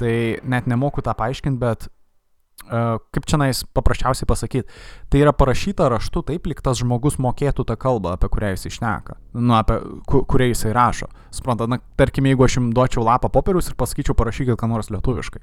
Tai 0.01 0.15
net 0.49 0.71
nemoku 0.71 1.03
tą 1.05 1.15
paaiškinti, 1.19 1.61
bet 1.61 1.89
uh, 1.89 2.99
kaip 3.15 3.27
čia 3.29 3.39
nais 3.41 3.63
paprasčiausiai 3.75 4.29
pasakyti, 4.29 4.81
tai 5.13 5.23
yra 5.23 5.35
parašyta 5.37 5.89
raštu 5.93 6.25
taip, 6.31 6.49
lyg 6.49 6.63
tas 6.65 6.81
žmogus 6.81 7.19
mokėtų 7.23 7.67
tą 7.69 7.77
kalbą, 7.81 8.17
apie 8.17 8.31
kurią 8.33 8.53
jis 8.55 8.69
išneka, 8.73 9.19
nu, 9.37 9.55
apie 9.59 9.79
ku, 10.09 10.23
kurią 10.29 10.53
jisai 10.53 10.75
rašo. 10.77 11.11
Suprantat, 11.35 11.71
na, 11.73 11.81
tarkim, 12.01 12.29
jeigu 12.31 12.47
aš 12.47 12.59
jums 12.59 12.75
duočiau 12.77 13.07
lapą 13.07 13.33
popierius 13.33 13.71
ir 13.71 13.79
pasakyčiau 13.79 14.17
parašykit 14.19 14.59
ką 14.61 14.71
nors 14.71 14.93
lietuviškai. 14.95 15.43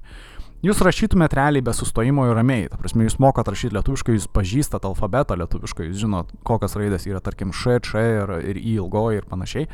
Jūs 0.60 0.82
rašytumėt 0.84 1.32
realiai 1.38 1.64
be 1.64 1.72
sustojimo 1.72 2.26
ir 2.28 2.36
ramiai, 2.36 2.66
ta 2.68 2.76
prasme, 2.80 3.06
jūs 3.08 3.16
mokat 3.24 3.48
rašyti 3.48 3.78
lietuviškai, 3.78 4.18
jūs 4.18 4.28
pažįstat 4.36 4.84
alfabetą 4.90 5.38
lietuviškai, 5.40 5.88
jūs 5.88 6.02
žinot, 6.02 6.34
kokios 6.48 6.76
raidės 6.76 7.08
yra, 7.08 7.22
tarkim, 7.24 7.54
š, 7.56 7.78
č 7.88 8.02
ir, 8.04 8.34
ir 8.44 8.60
i 8.60 8.74
ilgoji 8.76 9.22
ir 9.22 9.30
panašiai 9.30 9.70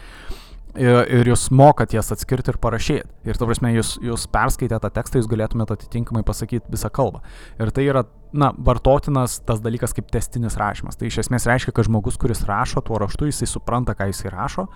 ir, 0.80 1.00
ir 1.20 1.30
jūs 1.32 1.48
mokat 1.56 1.96
jas 1.96 2.12
atskirti 2.14 2.54
ir 2.54 2.60
parašyti. 2.62 3.08
Ir, 3.28 3.40
ta 3.40 3.48
prasme, 3.48 3.72
jūs, 3.76 3.96
jūs 4.04 4.28
perskaitę 4.32 4.80
tą 4.82 4.92
tekstą, 4.94 5.22
jūs 5.22 5.30
galėtumėte 5.32 5.78
atitinkamai 5.78 6.24
pasakyti 6.28 6.72
visą 6.74 6.92
kalbą. 6.94 7.22
Ir 7.62 7.72
tai 7.76 7.88
yra, 7.88 8.06
na, 8.36 8.52
vartotinas 8.68 9.40
tas 9.48 9.62
dalykas 9.64 9.96
kaip 9.96 10.12
testinis 10.14 10.58
rašymas. 10.60 11.00
Tai 11.00 11.10
iš 11.10 11.22
esmės 11.26 11.48
reiškia, 11.50 11.74
kad 11.76 11.88
žmogus, 11.88 12.20
kuris 12.22 12.46
rašo 12.48 12.84
tuo 12.86 13.00
raštu, 13.02 13.30
jisai 13.32 13.50
supranta, 13.50 13.96
ką 13.98 14.10
jisai 14.12 14.34
rašo 14.34 14.68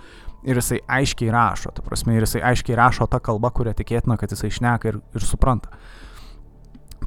ir 0.47 0.59
jisai 0.59 0.81
aiškiai 0.99 1.33
rašo. 1.35 1.73
Ta 1.75 1.85
prasme, 1.85 2.15
ir 2.15 2.27
jisai 2.27 2.43
aiškiai 2.51 2.79
rašo 2.79 3.09
tą 3.11 3.21
kalbą, 3.23 3.51
kurią 3.55 3.75
tikėtina, 3.77 4.19
kad 4.19 4.31
jisai 4.35 4.51
šneka 4.55 4.93
ir, 4.93 5.01
ir 5.15 5.27
supranta. 5.27 5.73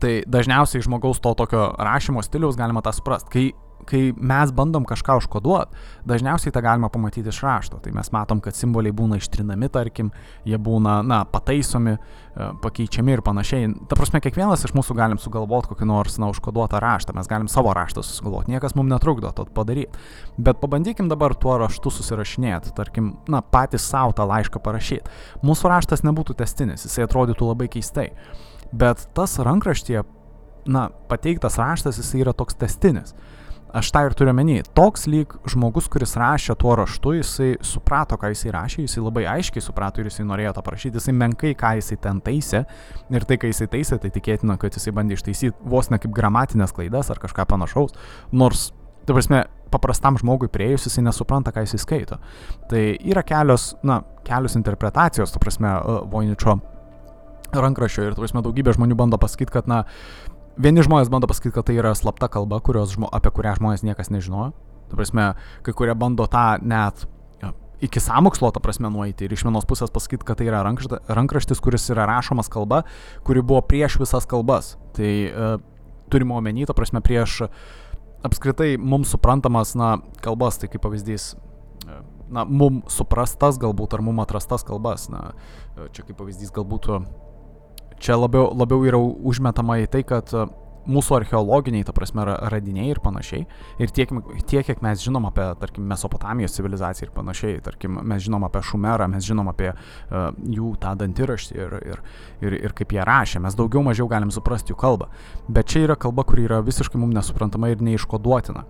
Tai 0.03 0.15
dažniausiai 0.27 0.83
žmogaus 0.83 1.21
to 1.23 1.31
tokio 1.39 1.69
rašymo 1.79 2.23
stiliaus 2.25 2.57
galima 2.59 2.83
tą 2.85 2.95
suprasti. 2.97 3.31
Kai 3.33 3.45
kai 3.89 4.13
mes 4.17 4.53
bandom 4.55 4.85
kažką 4.89 5.17
užkoduoti, 5.21 5.79
dažniausiai 6.09 6.53
tą 6.55 6.63
galima 6.65 6.91
pamatyti 6.93 7.31
iš 7.33 7.41
rašto. 7.45 7.81
Tai 7.83 7.93
mes 7.97 8.13
matom, 8.15 8.41
kad 8.45 8.57
simboliai 8.57 8.95
būna 8.97 9.19
ištrinami, 9.21 9.69
tarkim, 9.73 10.13
jie 10.49 10.59
būna, 10.59 11.01
na, 11.07 11.23
pataisomi, 11.29 11.97
e, 11.97 12.49
pakeičiami 12.63 13.17
ir 13.17 13.25
panašiai. 13.27 13.73
Ta 13.91 13.99
prasme, 13.99 14.23
kiekvienas 14.25 14.65
iš 14.67 14.75
mūsų 14.77 14.97
galim 14.99 15.21
sugalvoti 15.23 15.73
kokį 15.73 15.89
nors, 15.89 16.19
na, 16.23 16.31
užkoduotą 16.33 16.81
raštą, 16.83 17.17
mes 17.17 17.31
galim 17.31 17.51
savo 17.53 17.75
raštą 17.77 18.05
susigalvoti, 18.07 18.55
niekas 18.55 18.77
mums 18.79 18.93
netrukdo 18.93 19.33
to 19.37 19.47
padaryti. 19.55 19.93
Bet 20.39 20.63
pabandykim 20.63 21.11
dabar 21.13 21.35
tuo 21.35 21.59
raštu 21.63 21.93
susirašinėti, 21.99 22.75
tarkim, 22.79 23.17
na, 23.29 23.43
patys 23.43 23.87
savo 23.89 24.15
tą 24.17 24.27
laišką 24.29 24.63
parašyti. 24.63 25.21
Mūsų 25.47 25.75
raštas 25.75 26.07
nebūtų 26.07 26.39
testinis, 26.39 26.87
jisai 26.87 27.07
atrodytų 27.09 27.53
labai 27.53 27.69
keistai. 27.73 28.11
Bet 28.73 29.09
tas 29.17 29.37
rankraštyje, 29.43 30.05
na, 30.67 30.89
pateiktas 31.09 31.59
raštas, 31.61 31.99
jisai 32.01 32.23
yra 32.25 32.33
toks 32.37 32.57
testinis. 32.59 33.15
Aš 33.73 33.89
tą 33.89 34.03
ir 34.05 34.13
turiu 34.13 34.35
menį. 34.37 34.59
Toks 34.77 35.07
lyg 35.09 35.31
žmogus, 35.49 35.87
kuris 35.93 36.13
rašė 36.21 36.59
tuo 36.61 36.75
raštu, 36.77 37.15
jisai 37.17 37.55
suprato, 37.65 38.19
ką 38.21 38.29
jisai 38.35 38.53
rašė, 38.53 38.85
jisai 38.85 39.01
labai 39.01 39.23
aiškiai 39.33 39.65
suprato 39.65 40.03
ir 40.03 40.11
jisai 40.11 40.27
norėjo 40.29 40.53
tą 40.59 40.65
parašyti, 40.67 41.01
jisai 41.01 41.15
menkai, 41.17 41.55
ką 41.57 41.71
jisai 41.79 41.97
ten 42.05 42.21
taisė. 42.25 42.67
Ir 43.09 43.25
tai, 43.29 43.39
ką 43.41 43.49
jisai 43.49 43.71
taisė, 43.73 43.97
tai 44.03 44.13
tikėtina, 44.13 44.59
kad 44.61 44.77
jisai 44.77 44.93
bandė 44.93 45.17
ištaisyti 45.17 45.57
vos 45.73 45.89
ne 45.89 45.97
kaip 46.03 46.13
gramatinės 46.13 46.77
klaidas 46.77 47.09
ar 47.15 47.23
kažką 47.23 47.49
panašaus. 47.49 47.97
Nors, 48.37 48.69
ta 49.09 49.17
prasme, 49.17 49.47
paprastam 49.73 50.21
žmogui 50.21 50.51
prieėjus 50.53 50.91
jisai 50.91 51.07
nesupranta, 51.09 51.55
ką 51.57 51.65
jisai 51.65 51.81
skaito. 51.81 52.21
Tai 52.69 52.83
yra 53.01 53.25
kelios, 53.25 53.71
na, 53.89 54.03
kelios 54.29 54.59
interpretacijos, 54.61 55.33
ta 55.33 55.41
prasme, 55.41 55.73
Voiničio 56.13 56.59
rankraščio 57.53 58.05
ir, 58.05 58.15
tu 58.17 58.25
prasme, 58.25 58.45
daugybė 58.45 58.77
žmonių 58.77 58.97
bando 59.01 59.19
pasakyti, 59.21 59.53
kad, 59.53 59.69
na, 59.69 59.83
Vieni 60.61 60.85
žmonės 60.85 61.09
bando 61.13 61.29
pasakyti, 61.31 61.55
kad 61.57 61.71
tai 61.71 61.79
yra 61.81 61.95
slapta 61.97 62.29
kalba, 62.29 62.61
žmo, 62.61 63.09
apie 63.09 63.31
kurią 63.33 63.57
žmonės 63.57 63.87
niekas 63.87 64.13
nežinojo. 64.13 64.53
Tu 64.91 64.99
prasme, 64.99 65.33
kai 65.65 65.73
kurie 65.73 65.95
bando 65.97 66.27
tą 66.29 66.61
net 66.61 67.07
iki 67.83 68.01
samokslo, 68.01 68.51
ta 68.55 68.61
prasme, 68.63 68.91
nueiti 68.95 69.27
ir 69.27 69.33
iš 69.35 69.43
vienos 69.43 69.67
pusės 69.67 69.91
pasakyti, 69.91 70.23
kad 70.27 70.39
tai 70.39 70.47
yra 70.47 70.63
rankraštis, 70.63 71.61
kuris 71.63 71.89
yra 71.91 72.07
rašomas 72.07 72.51
kalba, 72.53 72.85
kuri 73.27 73.43
buvo 73.43 73.63
prieš 73.67 73.99
visas 73.99 74.29
kalbas. 74.31 74.77
Tai 74.95 75.11
e, 75.11 75.49
turime 76.13 76.37
omeny, 76.39 76.63
ta 76.69 76.77
prasme, 76.79 77.03
prieš 77.03 77.49
apskritai 78.23 78.77
mums 78.79 79.11
suprantamas, 79.11 79.75
na, 79.75 79.97
kalbas, 80.23 80.61
tai 80.63 80.71
kaip 80.71 80.85
pavyzdys, 80.87 81.33
e, 81.89 81.99
na, 82.31 82.47
mums 82.47 82.95
suprastas 82.95 83.59
galbūt 83.63 83.99
ar 83.99 84.07
mums 84.07 84.29
atrastas 84.29 84.63
kalbas. 84.69 85.09
Na, 85.11 85.33
e, 85.75 85.91
čia 85.91 86.07
kaip 86.07 86.15
pavyzdys 86.23 86.55
galbūt 86.55 86.87
čia 88.03 88.19
labiau, 88.19 88.51
labiau 88.57 88.83
yra 88.89 88.99
užmetama 88.99 89.79
į 89.85 89.89
tai, 89.93 90.03
kad 90.07 90.33
e, 90.35 90.47
mūsų 90.91 91.15
archeologiniai, 91.21 91.85
ta 91.87 91.95
prasme, 91.95 92.25
radiniai 92.27 92.91
ir 92.91 93.01
panašiai. 93.03 93.45
Ir 93.83 93.93
tiek, 93.95 94.11
tiek, 94.51 94.65
kiek 94.67 94.81
mes 94.83 95.03
žinom 95.05 95.29
apie, 95.29 95.45
tarkim, 95.61 95.85
Mesopotamijos 95.91 96.57
civilizaciją 96.57 97.07
ir 97.07 97.13
panašiai, 97.15 97.61
tarkim, 97.63 98.01
mes 98.09 98.25
žinom 98.25 98.43
apie 98.49 98.65
Šumerą, 98.67 99.07
mes 99.13 99.27
žinom 99.27 99.51
apie 99.53 99.71
uh, 99.71 100.33
jų 100.43 100.73
tą 100.83 100.97
dantiraštį 100.99 101.59
ir, 101.59 101.79
ir, 101.93 102.03
ir, 102.43 102.59
ir 102.67 102.77
kaip 102.79 102.97
jie 102.97 103.07
rašė, 103.07 103.45
mes 103.47 103.55
daugiau 103.59 103.85
mažiau 103.87 104.09
galim 104.11 104.35
suprasti 104.35 104.75
jų 104.75 104.81
kalbą. 104.83 105.07
Bet 105.47 105.71
čia 105.71 105.85
yra 105.87 105.99
kalba, 106.03 106.27
kuri 106.27 106.49
yra 106.49 106.59
visiškai 106.67 106.99
mums 106.99 107.15
nesuprantama 107.21 107.71
ir 107.71 107.87
neiškoduotina. 107.87 108.67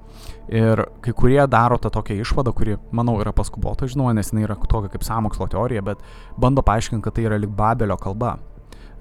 Ir 0.53 0.85
kai 1.01 1.17
kurie 1.17 1.41
daro 1.49 1.81
tą 1.81 1.89
tokią 1.97 2.21
išvadą, 2.21 2.53
kuri, 2.57 2.77
manau, 2.93 3.17
yra 3.25 3.33
paskubota, 3.33 3.89
žinoma, 3.89 4.13
nes 4.19 4.35
jinai 4.35 4.45
yra 4.51 4.61
tokia 4.69 4.93
kaip 4.93 5.09
samokslo 5.09 5.49
teorija, 5.53 5.85
bet 5.87 6.05
bando 6.37 6.65
paaiškinti, 6.67 7.05
kad 7.07 7.17
tai 7.17 7.31
yra 7.31 7.41
lik 7.41 7.57
Babelio 7.57 7.97
kalba 7.97 8.37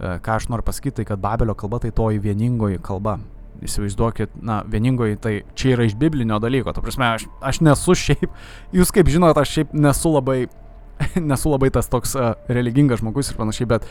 ką 0.01 0.37
aš 0.39 0.47
noriu 0.49 0.65
pasakyti, 0.65 1.01
tai 1.01 1.05
kad 1.11 1.21
Babelio 1.21 1.55
kalba 1.57 1.79
tai 1.83 1.91
toji 1.95 2.21
vieningoji 2.23 2.81
kalba. 2.83 3.19
Įsivaizduokit, 3.61 4.39
na, 4.41 4.61
vieningoji 4.65 5.19
tai 5.21 5.33
čia 5.53 5.75
yra 5.75 5.85
iš 5.85 5.93
biblinio 5.99 6.39
dalyko. 6.41 6.73
Ta 6.73 6.81
prasme, 6.81 7.11
aš, 7.17 7.27
aš 7.45 7.59
nesu 7.61 7.93
šiaip, 7.97 8.31
jūs 8.73 8.93
kaip 8.95 9.11
žinot, 9.11 9.37
aš 9.37 9.53
šiaip 9.57 9.75
nesu 9.77 10.15
labai, 10.15 10.39
nesu 11.31 11.53
labai 11.53 11.69
tas 11.75 11.91
toks 11.91 12.15
uh, 12.17 12.33
religingas 12.49 13.03
žmogus 13.03 13.29
ir 13.29 13.37
panašiai, 13.37 13.69
bet 13.69 13.85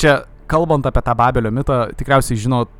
čia 0.00 0.22
kalbant 0.48 0.88
apie 0.88 1.02
tą 1.04 1.16
Babelio 1.18 1.52
mitą, 1.52 1.82
tikriausiai 1.98 2.40
žinot, 2.40 2.72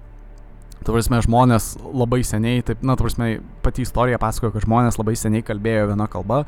Tu 0.85 0.95
prasme, 0.95 1.19
žmonės 1.25 1.75
labai 1.83 2.21
seniai, 2.27 2.63
taip, 2.67 2.83
na, 2.87 2.95
tu 2.99 3.07
prasme, 3.07 3.39
pati 3.65 3.83
istorija 3.87 4.21
pasakoja, 4.23 4.53
kad 4.55 4.67
žmonės 4.67 5.01
labai 5.01 5.17
seniai 5.19 5.45
kalbėjo 5.47 5.89
viena 5.93 6.07
kalba 6.11 6.45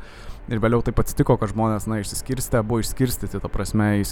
ir 0.49 0.61
vėliau 0.61 0.81
taip 0.85 0.99
atsitiko, 1.01 1.35
kad 1.37 1.51
žmonės, 1.51 1.85
na, 1.89 1.99
išsiskirstė, 2.01 2.61
buvo 2.65 2.81
išskirstyti, 2.83 3.41
ta 3.41 3.51
prasme, 3.51 3.91
į, 4.01 4.05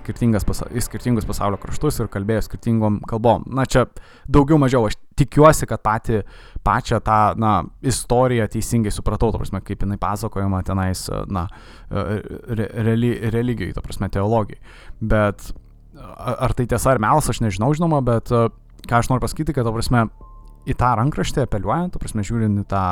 pasa 0.48 0.68
į 0.70 0.84
skirtingus 0.86 1.28
pasaulio 1.28 1.60
kraštus 1.62 2.02
ir 2.02 2.12
kalbėjo 2.14 2.46
skirtingom 2.46 3.00
kalbom. 3.10 3.46
Na, 3.50 3.66
čia 3.66 3.88
daugiau 4.30 4.60
mažiau, 4.62 4.86
aš 4.90 5.00
tikiuosi, 5.18 5.68
kad 5.70 5.82
pati, 5.86 6.22
pačią 6.66 7.00
tą, 7.06 7.22
na, 7.42 7.54
istoriją 7.82 8.50
teisingai 8.54 8.94
supratau, 8.94 9.32
ta 9.34 9.42
prasme, 9.42 9.64
kaip 9.66 9.86
jinai 9.86 9.98
pasakojama 10.02 10.62
tenais, 10.68 11.08
na, 11.34 11.48
re, 11.90 12.70
reli, 12.92 13.16
religijai, 13.34 13.74
ta 13.78 13.86
prasme, 13.86 14.12
teologijai. 14.14 14.62
Bet 15.02 15.50
ar 15.98 16.54
tai 16.54 16.68
tiesa 16.70 16.94
ar 16.94 17.02
melas, 17.02 17.30
aš 17.32 17.42
nežinau, 17.42 17.72
žinoma, 17.74 18.04
bet 18.06 18.30
ką 18.88 19.02
aš 19.02 19.12
noriu 19.12 19.24
pasakyti, 19.26 19.56
kad, 19.56 19.68
ta 19.68 19.74
prasme, 19.76 20.08
į 20.68 20.76
tą 20.78 20.94
rankraštį 21.00 21.46
apeliuojant, 21.46 21.94
ta 21.94 22.02
prasme, 22.02 22.26
žiūrint 22.28 22.64
į 22.64 22.66
tą 22.72 22.86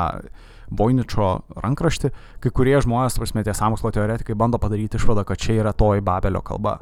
Voiničio 0.76 1.28
rankraštį, 1.62 2.10
kai 2.42 2.50
kurie 2.54 2.74
žmonės, 2.82 3.16
ta 3.16 3.22
prasme, 3.22 3.44
tie 3.46 3.54
samokslo 3.54 3.92
teoretikai 3.94 4.34
bando 4.38 4.58
padaryti 4.62 4.98
išvadą, 4.98 5.26
kad 5.28 5.38
čia 5.42 5.60
yra 5.60 5.74
toji 5.76 6.02
Babelio 6.04 6.42
kalba. 6.46 6.80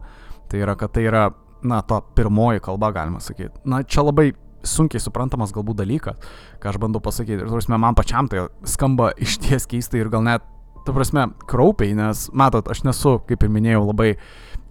Tai 0.49 0.62
yra, 0.62 0.76
kad 0.80 0.94
tai 0.94 1.04
yra, 1.09 1.26
na, 1.64 1.83
ta 1.85 2.00
pirmoji 2.16 2.62
kalba, 2.64 2.92
galima 2.97 3.21
sakyti. 3.21 3.52
Na, 3.68 3.83
čia 3.85 4.06
labai 4.06 4.30
sunkiai 4.64 5.02
suprantamas 5.02 5.52
galbūt 5.52 5.83
dalykas, 5.83 6.33
ką 6.62 6.72
aš 6.72 6.81
bandau 6.81 7.03
pasakyti. 7.05 7.42
Ir, 7.42 7.50
prasme, 7.53 7.79
man 7.81 7.96
pačiam 7.98 8.31
tai 8.31 8.46
skamba 8.68 9.12
iš 9.24 9.38
ties 9.44 9.68
keistai 9.70 10.05
ir 10.05 10.12
gal 10.12 10.24
net, 10.24 10.46
ta 10.85 10.92
prasme, 10.96 11.29
kraupiai, 11.50 11.96
nes, 11.96 12.29
matot, 12.37 12.68
aš 12.72 12.85
nesu, 12.88 13.18
kaip 13.29 13.44
ir 13.44 13.53
minėjau, 13.53 13.87
labai, 13.90 14.14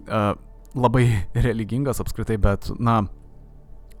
uh, 0.06 0.32
labai 0.74 1.06
religingas 1.34 2.02
apskritai, 2.02 2.38
bet, 2.42 2.70
na, 2.78 3.04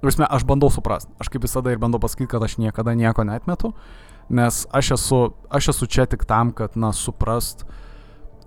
Prasme, 0.04 0.26
aš 0.28 0.42
bandau 0.44 0.68
suprasti. 0.68 1.08
Aš 1.16 1.30
kaip 1.32 1.46
visada 1.46 1.72
ir 1.72 1.80
bandau 1.80 1.96
pasakyti, 2.02 2.28
kad 2.28 2.42
aš 2.44 2.58
niekada 2.60 2.92
nieko 2.92 3.24
netmetu, 3.24 3.70
nes 4.28 4.66
aš 4.68 4.90
esu, 4.98 5.20
aš 5.48 5.70
esu 5.72 5.86
čia 5.88 6.04
tik 6.04 6.26
tam, 6.28 6.50
kad, 6.52 6.76
na, 6.76 6.90
suprast, 6.92 7.64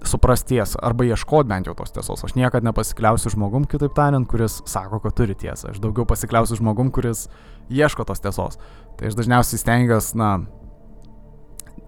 suprast 0.06 0.46
tiesą, 0.52 0.78
arba 0.86 1.08
ieškoti 1.08 1.50
bent 1.50 1.66
jau 1.66 1.74
tos 1.80 1.96
tiesos. 1.96 2.22
Aš 2.28 2.36
niekada 2.38 2.62
nepasikliausiu 2.70 3.34
žmogum, 3.34 3.66
kitaip 3.66 3.96
tariant, 3.98 4.30
kuris 4.30 4.60
sako, 4.70 5.00
kad 5.02 5.16
turi 5.18 5.34
tiesą. 5.34 5.72
Aš 5.74 5.82
daugiau 5.82 6.06
pasikliausiu 6.06 6.60
žmogum, 6.60 6.92
kuris 6.94 7.26
ieško 7.74 8.06
tos 8.06 8.22
tiesos. 8.22 8.62
Tai 9.00 9.10
aš 9.10 9.18
dažniausiai 9.18 9.64
stengiuosi, 9.64 10.14
na, 10.22 10.30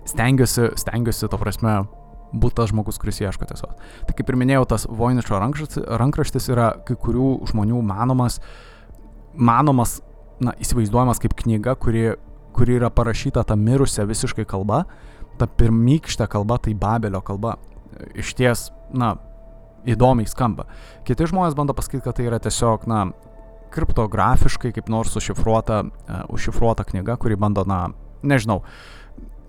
stengiuosi, 0.09 0.71
stengiuosi, 0.81 1.29
to 1.29 1.41
prasme, 1.41 1.75
būti 2.33 2.57
tas 2.57 2.73
žmogus, 2.73 2.97
kuris 2.97 3.21
ieško 3.21 3.45
tiesos. 3.53 3.77
Tai 4.09 4.17
kaip 4.17 4.33
ir 4.33 4.41
minėjau, 4.41 4.65
tas 4.73 4.89
Voiničio 4.89 5.37
rankraštis, 5.37 5.85
rankraštis 6.01 6.49
yra 6.49 6.71
kai 6.89 6.97
kurių 6.97 7.35
žmonių 7.53 7.85
manomas 7.85 8.41
uh, 8.41 8.49
manomas, 9.35 9.99
na, 10.43 10.55
įsivaizduojamas 10.61 11.21
kaip 11.21 11.35
knyga, 11.43 11.75
kuri, 11.79 12.13
kuri 12.55 12.77
yra 12.79 12.89
parašyta 12.93 13.43
tą 13.47 13.57
mirusią 13.59 14.07
visiškai 14.09 14.45
kalba, 14.49 14.83
ta 15.39 15.47
pirmykštė 15.47 16.27
kalba 16.31 16.59
tai 16.63 16.75
Babelio 16.77 17.21
kalba. 17.25 17.57
Iš 18.19 18.35
ties, 18.37 18.69
na, 18.95 19.15
įdomiai 19.87 20.27
skamba. 20.29 20.67
Kiti 21.07 21.27
žmonės 21.29 21.55
bando 21.57 21.75
pasakyti, 21.75 22.03
kad 22.05 22.17
tai 22.17 22.27
yra 22.27 22.39
tiesiog, 22.43 22.85
na, 22.89 23.09
kriptografiškai 23.73 24.71
kaip 24.75 24.89
nors 24.91 25.15
užšifruota, 25.19 25.83
uh, 25.85 26.23
užšifruota 26.33 26.85
knyga, 26.89 27.19
kuri 27.21 27.37
bando, 27.39 27.63
na, 27.69 27.89
nežinau, 28.25 28.61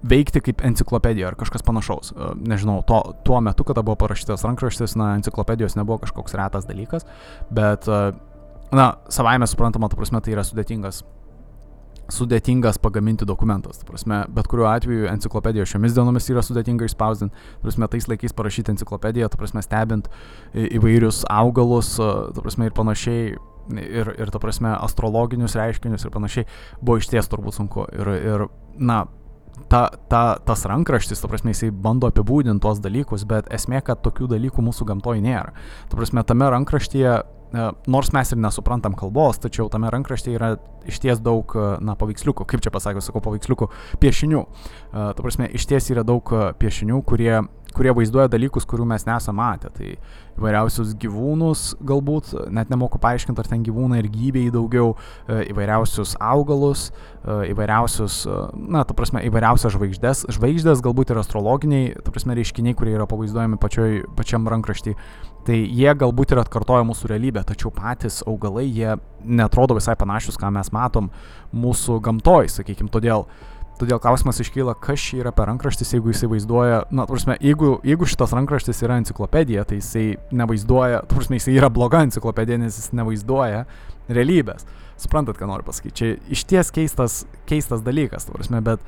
veikti 0.00 0.40
kaip 0.44 0.62
enciklopedija 0.64 1.28
ar 1.28 1.36
kažkas 1.40 1.64
panašaus. 1.66 2.12
Uh, 2.12 2.32
nežinau, 2.36 2.80
to, 2.88 3.00
tuo 3.26 3.40
metu, 3.44 3.66
kada 3.68 3.84
buvo 3.86 3.98
parašytas 4.00 4.44
rankraštis, 4.46 4.96
na, 5.00 5.14
enciklopedijos 5.18 5.76
nebuvo 5.78 6.00
kažkoks 6.04 6.36
retas 6.38 6.68
dalykas, 6.68 7.08
bet 7.50 7.88
uh, 7.90 8.12
na, 8.72 8.92
savaime 9.12 9.48
suprantama, 9.50 9.88
ta 9.90 9.98
prasme, 9.98 10.20
tai 10.24 10.36
yra 10.36 10.46
sudėtingas 10.46 11.02
sudėtingas 12.10 12.78
pagaminti 12.82 13.26
dokumentas. 13.28 13.80
Ta 13.80 13.86
prasme, 13.88 14.24
bet 14.34 14.48
kuriuo 14.50 14.68
atveju 14.70 15.08
enciklopedija 15.12 15.66
šiomis 15.68 15.94
dienomis 15.96 16.28
yra 16.32 16.42
sudėtinga 16.44 16.88
išspausdinti. 16.88 17.46
Prasme, 17.62 17.88
tais 17.92 18.08
laikais 18.10 18.34
parašyti 18.36 18.74
enciklopediją, 18.74 19.30
ta 19.30 19.38
prasme, 19.40 19.62
stebint 19.64 20.10
įvairius 20.54 21.22
augalus, 21.30 21.94
ta 21.98 22.42
prasme, 22.42 22.66
ir 22.66 22.76
panašiai, 22.76 23.38
ir, 23.78 24.12
ir 24.18 24.34
ta 24.34 24.42
prasme, 24.42 24.74
astrologinius 24.74 25.56
reiškinius 25.58 26.06
ir 26.06 26.14
panašiai, 26.14 26.50
buvo 26.82 27.00
iš 27.00 27.10
ties 27.12 27.30
turbūt 27.30 27.60
sunku. 27.60 27.86
Ir, 27.94 28.12
ir 28.18 28.46
na, 28.78 29.04
ta, 29.70 29.86
ta, 30.10 30.24
tas 30.46 30.64
rankraštis, 30.68 31.22
ta 31.22 31.30
prasme, 31.30 31.54
jisai 31.54 31.70
bando 31.70 32.10
apibūdinti 32.10 32.62
tuos 32.64 32.82
dalykus, 32.82 33.26
bet 33.28 33.50
esmė, 33.54 33.84
kad 33.86 34.02
tokių 34.04 34.30
dalykų 34.34 34.64
mūsų 34.66 34.88
gamtoje 34.90 35.22
nėra. 35.24 35.54
Ta 35.90 36.00
prasme, 36.00 36.26
tame 36.26 36.50
rankraštyje 36.56 37.20
nors 37.86 38.12
mes 38.14 38.32
ir 38.32 38.38
nesuprantam 38.38 38.94
kalbos, 38.98 39.40
tačiau 39.42 39.68
tame 39.72 39.90
rankraštyje 39.90 40.38
yra 40.38 40.50
išties 40.90 41.22
daug, 41.24 41.50
e, 41.54 41.70
na, 41.84 41.96
paveiksliukų, 41.98 42.46
kaip 42.48 42.62
čia 42.64 42.72
pasakiau, 42.74 43.02
sakau, 43.04 43.22
paveiksliukų, 43.24 43.70
piešinių. 44.02 44.42
E, 44.44 45.06
ta 45.16 45.18
prasme, 45.18 45.48
išties 45.58 45.90
yra 45.94 46.04
daug 46.06 46.30
piešinių, 46.60 47.02
kurie 47.08 47.42
kurie 47.74 47.92
vaizduoja 47.94 48.28
dalykus, 48.30 48.66
kurių 48.68 48.86
mes 48.90 49.06
nesame 49.08 49.40
matę. 49.40 49.70
Tai 49.74 49.90
įvairiausius 50.40 50.94
gyvūnus, 51.00 51.64
galbūt, 51.86 52.32
net 52.54 52.70
nemoku 52.72 53.00
paaiškinti, 53.02 53.42
ar 53.42 53.50
ten 53.50 53.64
gyvūnai 53.66 54.00
ir 54.02 54.08
gyviai 54.12 54.52
daugiau, 54.54 54.94
e, 55.26 55.42
įvairiausius 55.52 56.16
augalus, 56.20 56.88
e, 56.90 57.50
įvairiausius, 57.52 58.22
e, 58.26 58.38
na, 58.72 58.84
ta 58.84 58.96
prasme, 58.96 59.22
įvairiausias 59.28 59.76
žvaigždės, 59.76 60.24
žvaigždės 60.36 60.82
galbūt 60.84 61.12
ir 61.12 61.20
astrologiniai, 61.20 61.92
ta 62.04 62.14
prasme, 62.14 62.36
reiškiniai, 62.38 62.76
kurie 62.78 62.96
yra 62.96 63.08
pavaizduojami 63.10 63.60
pačioj, 63.60 64.02
pačiam 64.16 64.48
rankraštį. 64.48 64.96
Tai 65.46 65.56
jie 65.56 65.92
galbūt 65.96 66.34
ir 66.34 66.42
atkartoja 66.42 66.84
mūsų 66.84 67.14
realybę, 67.14 67.44
tačiau 67.48 67.72
patys 67.72 68.20
augalai, 68.28 68.66
jie 68.68 68.98
netrodo 69.24 69.76
visai 69.78 69.96
panašus, 69.96 70.36
ką 70.40 70.52
mes 70.52 70.68
matom 70.72 71.08
mūsų 71.56 71.96
gamtoj, 72.04 72.50
sakykime. 72.52 72.92
Todėl 72.92 73.24
uh, 73.24 73.49
Todėl 73.80 73.96
klausimas 74.02 74.36
iškyla, 74.42 74.74
kas 74.76 75.00
čia 75.00 75.22
yra 75.22 75.30
per 75.32 75.48
rankraštis, 75.48 75.94
jeigu 75.94 76.12
jisai 76.12 76.28
vaizduoja, 76.28 76.82
na, 76.92 77.06
prasme, 77.08 77.38
jeigu, 77.40 77.78
jeigu 77.86 78.08
šitas 78.08 78.34
rankraštis 78.36 78.82
yra 78.84 78.98
enciklopedija, 79.00 79.64
tai 79.64 79.78
jisai 79.78 80.04
nevaizduoja, 80.36 81.00
prasme, 81.08 81.38
jisai 81.38 81.54
yra 81.56 81.70
bloga 81.72 82.02
enciklopedija, 82.04 82.60
nes 82.60 82.76
jis 82.76 82.92
nevaizduoja 82.98 83.62
realybės. 84.12 84.68
Suprantat, 85.00 85.38
ką 85.40 85.48
noriu 85.48 85.64
pasakyti. 85.64 85.96
Čia 85.96 86.10
iš 86.36 86.44
ties 86.50 86.72
keistas, 86.76 87.22
keistas 87.48 87.80
dalykas, 87.86 88.28
prasme, 88.28 88.60
bet 88.66 88.84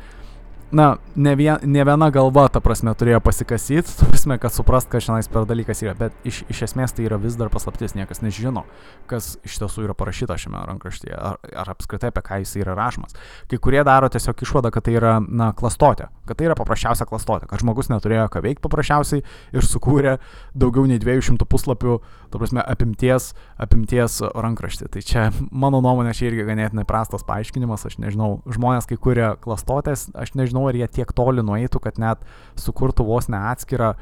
na, 0.72 0.96
ne, 1.16 1.34
vien, 1.36 1.58
ne 1.62 1.84
viena 1.84 2.08
galva, 2.10 2.46
ta 2.52 2.60
prasme, 2.64 2.94
turėjo 2.96 3.20
pasikasyti, 3.24 3.92
ta 3.98 4.08
prasme, 4.08 4.38
kad 4.40 4.54
suprast, 4.54 4.88
kas 4.92 5.04
šiandien 5.06 5.28
per 5.32 5.44
dalykas 5.48 5.82
yra, 5.84 5.92
bet 5.98 6.28
iš, 6.28 6.42
iš 6.52 6.62
esmės 6.68 6.94
tai 6.96 7.04
yra 7.06 7.18
vis 7.20 7.36
dar 7.36 7.52
paslaptis, 7.52 7.92
niekas 7.98 8.22
nežino, 8.24 8.64
kas 9.10 9.34
iš 9.44 9.58
tiesų 9.60 9.84
yra 9.86 9.96
parašyta 9.98 10.38
šiame 10.40 10.64
rankraštyje, 10.70 11.12
ar, 11.12 11.36
ar 11.64 11.72
apskritai 11.74 12.08
apie 12.12 12.24
ką 12.24 12.40
jis 12.42 12.54
yra 12.62 12.76
rašomas. 12.78 13.16
Kai 13.50 13.60
kurie 13.62 13.84
daro 13.86 14.08
tiesiog 14.12 14.44
išvadą, 14.46 14.72
kad 14.72 14.88
tai 14.88 14.96
yra, 14.96 15.18
na, 15.20 15.52
klastotė, 15.56 16.08
kad 16.28 16.40
tai 16.40 16.48
yra 16.48 16.56
paprasčiausia 16.58 17.06
klastotė, 17.10 17.50
kad 17.50 17.62
žmogus 17.62 17.92
neturėjo 17.92 18.30
ką 18.32 18.44
veikti 18.46 18.64
paprasčiausiai 18.64 19.22
ir 19.52 19.68
sukūrė 19.68 20.16
daugiau 20.56 20.88
nei 20.88 21.02
200 21.02 21.48
puslapių, 21.48 22.00
ta 22.32 22.40
prasme, 22.40 22.62
apimties, 22.64 23.30
apimties 23.60 24.18
rankraštį. 24.32 24.88
Tai 24.94 25.02
čia, 25.06 25.24
mano 25.50 25.82
nuomonė, 25.84 26.14
čia 26.16 26.30
irgi 26.30 26.46
ganėtinai 26.48 26.86
prastas 26.88 27.26
paaiškinimas, 27.28 27.86
aš 27.88 27.98
nežinau, 28.02 28.40
žmonės, 28.50 28.88
kai 28.90 28.98
kuria 29.00 29.32
klastotės, 29.42 30.08
aš 30.18 30.34
nežinau, 30.38 30.64
ar 30.70 30.78
jie 30.78 30.88
tiek 31.00 31.12
toli 31.16 31.44
nueitų, 31.44 31.82
kad 31.84 32.00
net 32.02 32.24
sukurtų 32.60 33.06
vos 33.08 33.28
ne 33.32 33.40
atskirą, 33.52 33.94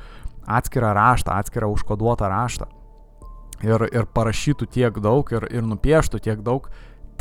atskirą 0.46 0.94
raštą, 0.96 1.36
atskirą 1.42 1.70
užkoduotą 1.74 2.30
raštą. 2.30 2.70
Ir, 3.66 3.84
ir 3.92 4.06
parašytų 4.16 4.70
tiek 4.72 5.02
daug 5.04 5.28
ir, 5.34 5.44
ir 5.52 5.66
nupieštų 5.68 6.22
tiek 6.24 6.40
daug, 6.46 6.70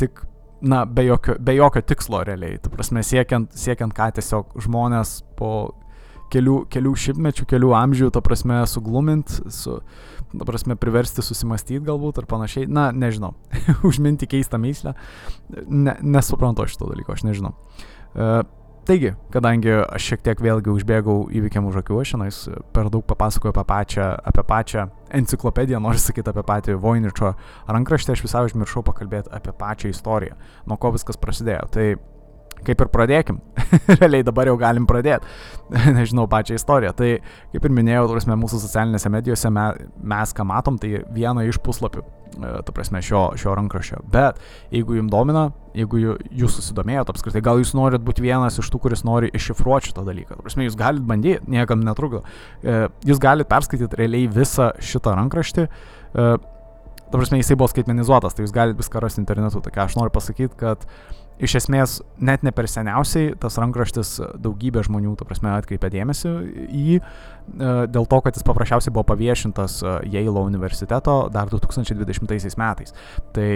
tik, 0.00 0.22
na, 0.64 0.86
be 0.86 1.04
jokio, 1.04 1.36
be 1.36 1.58
jokio 1.58 1.82
tikslo 1.84 2.22
realiai. 2.24 2.56
Tu 2.62 2.72
prasme, 2.72 3.02
siekiant, 3.04 3.52
siekiant, 3.52 3.92
ką 3.96 4.08
tiesiog 4.16 4.56
žmonės 4.64 5.18
po 5.36 5.52
kelių, 6.32 6.56
kelių 6.72 6.94
šimtmečių, 7.04 7.46
kelių 7.50 7.74
amžių, 7.76 8.10
ta 8.14 8.22
prasme, 8.24 8.60
suglumint, 8.70 9.32
su, 9.52 9.80
ta 10.30 10.46
prasme, 10.46 10.76
priversti 10.78 11.24
susimastyti 11.24 11.82
galbūt 11.86 12.22
ar 12.22 12.28
panašiai. 12.30 12.68
Na, 12.70 12.90
nežinau. 12.94 13.34
Užminti 13.88 14.28
keistą 14.30 14.60
myslę. 14.62 14.94
Ne, 15.66 15.96
nesuprantu 16.02 16.68
šito 16.70 16.90
dalyko, 16.92 17.16
aš 17.16 17.26
nežinau. 17.26 17.54
Uh, 18.14 18.42
Taigi, 18.90 19.12
kadangi 19.30 19.70
aš 19.70 20.06
šiek 20.08 20.22
tiek 20.24 20.40
vėlgi 20.40 20.72
užbėgau 20.72 21.26
įvykiam 21.36 21.66
už 21.68 21.82
akių, 21.82 21.98
aš 22.00 22.12
šiandien 22.14 22.62
per 22.74 22.88
daug 22.90 23.04
papasakoju 23.06 23.52
apie 23.52 23.64
pačią, 23.68 24.06
apie 24.30 24.44
pačią 24.48 24.86
enciklopediją, 25.20 25.78
noriu 25.84 26.00
sakyti 26.00 26.32
apie 26.32 26.42
patį 26.48 26.78
Voiničio 26.80 27.34
rankraštį, 27.68 28.14
aš 28.16 28.24
visai 28.24 28.42
užmiršau 28.48 28.82
pakalbėti 28.86 29.30
apie 29.36 29.52
pačią 29.60 29.92
istoriją, 29.92 30.38
nuo 30.66 30.80
ko 30.80 30.94
viskas 30.96 31.20
prasidėjo. 31.20 31.68
Tai 31.76 31.86
kaip 32.66 32.84
ir 32.84 32.90
pradėkim. 32.92 33.40
Realiai 34.00 34.24
dabar 34.26 34.50
jau 34.50 34.56
galim 34.60 34.86
pradėti. 34.88 35.28
Nežinau 35.98 36.26
pačią 36.30 36.58
istoriją. 36.58 36.92
Tai 36.98 37.10
kaip 37.54 37.66
ir 37.66 37.74
minėjau, 37.74 38.08
prasme, 38.10 38.36
mūsų 38.40 38.62
socialinėse 38.64 39.12
medijose 39.12 39.52
me, 39.54 39.66
mes 40.12 40.34
ką 40.36 40.46
matom, 40.48 40.78
tai 40.80 41.02
viena 41.14 41.44
iš 41.46 41.60
puslapių, 41.64 42.02
e, 42.02 42.52
ta 42.66 42.74
prasme, 42.74 43.02
šio, 43.04 43.22
šio 43.40 43.54
rankraščio. 43.58 44.02
Bet 44.12 44.40
jeigu 44.74 44.98
jums 44.98 45.12
domina, 45.12 45.48
jeigu 45.76 46.02
jūs 46.02 46.58
susidomėjot 46.58 47.12
apskritai, 47.12 47.44
gal 47.46 47.62
jūs 47.62 47.74
norit 47.78 48.04
būti 48.04 48.24
vienas 48.26 48.58
iš 48.60 48.70
tų, 48.72 48.82
kuris 48.86 49.04
nori 49.06 49.30
iššifruoti 49.36 49.92
šitą 49.92 50.06
dalyką. 50.08 50.38
Ta 50.38 50.46
prasme, 50.46 50.66
jūs 50.66 50.78
galite 50.78 51.06
bandyti, 51.06 51.44
niekam 51.50 51.84
netrukdo. 51.86 52.24
E, 52.62 52.86
jūs 53.06 53.22
galite 53.22 53.50
perskaityti 53.50 54.02
realiai 54.02 54.30
visą 54.30 54.72
šitą 54.82 55.14
rankraštį. 55.18 55.68
E, 55.70 56.30
ta 57.10 57.18
prasme, 57.18 57.40
jisai 57.40 57.58
buvo 57.58 57.70
skaitmenizuotas, 57.70 58.34
tai 58.34 58.46
jūs 58.46 58.54
galite 58.54 58.82
viską 58.82 59.02
rasti 59.02 59.22
internetu. 59.22 59.62
Tai 59.62 59.74
ką 59.74 59.86
aš 59.88 59.96
noriu 59.98 60.14
pasakyti, 60.14 60.54
kad 60.58 60.86
uh, 60.86 61.19
iš 61.40 61.56
esmės 61.62 61.98
net 62.20 62.44
ne 62.46 62.52
per 62.54 62.68
seniausiai 62.70 63.34
tas 63.40 63.58
rankraštis 63.60 64.14
daugybė 64.42 64.84
žmonių, 64.86 65.16
ta 65.18 65.26
prasme, 65.28 65.52
atkreipė 65.56 65.90
dėmesį 65.92 66.32
į 66.68 66.84
jį, 66.86 67.00
e, 67.00 67.74
dėl 67.90 68.08
to, 68.10 68.22
kad 68.24 68.36
jis 68.36 68.46
paprasčiausiai 68.46 68.94
buvo 68.94 69.08
paviešintas 69.10 69.80
e, 69.82 69.98
Yale 70.14 70.44
universiteto 70.44 71.22
dar 71.32 71.52
2020 71.52 72.58
metais. 72.60 72.96
Tai 73.34 73.50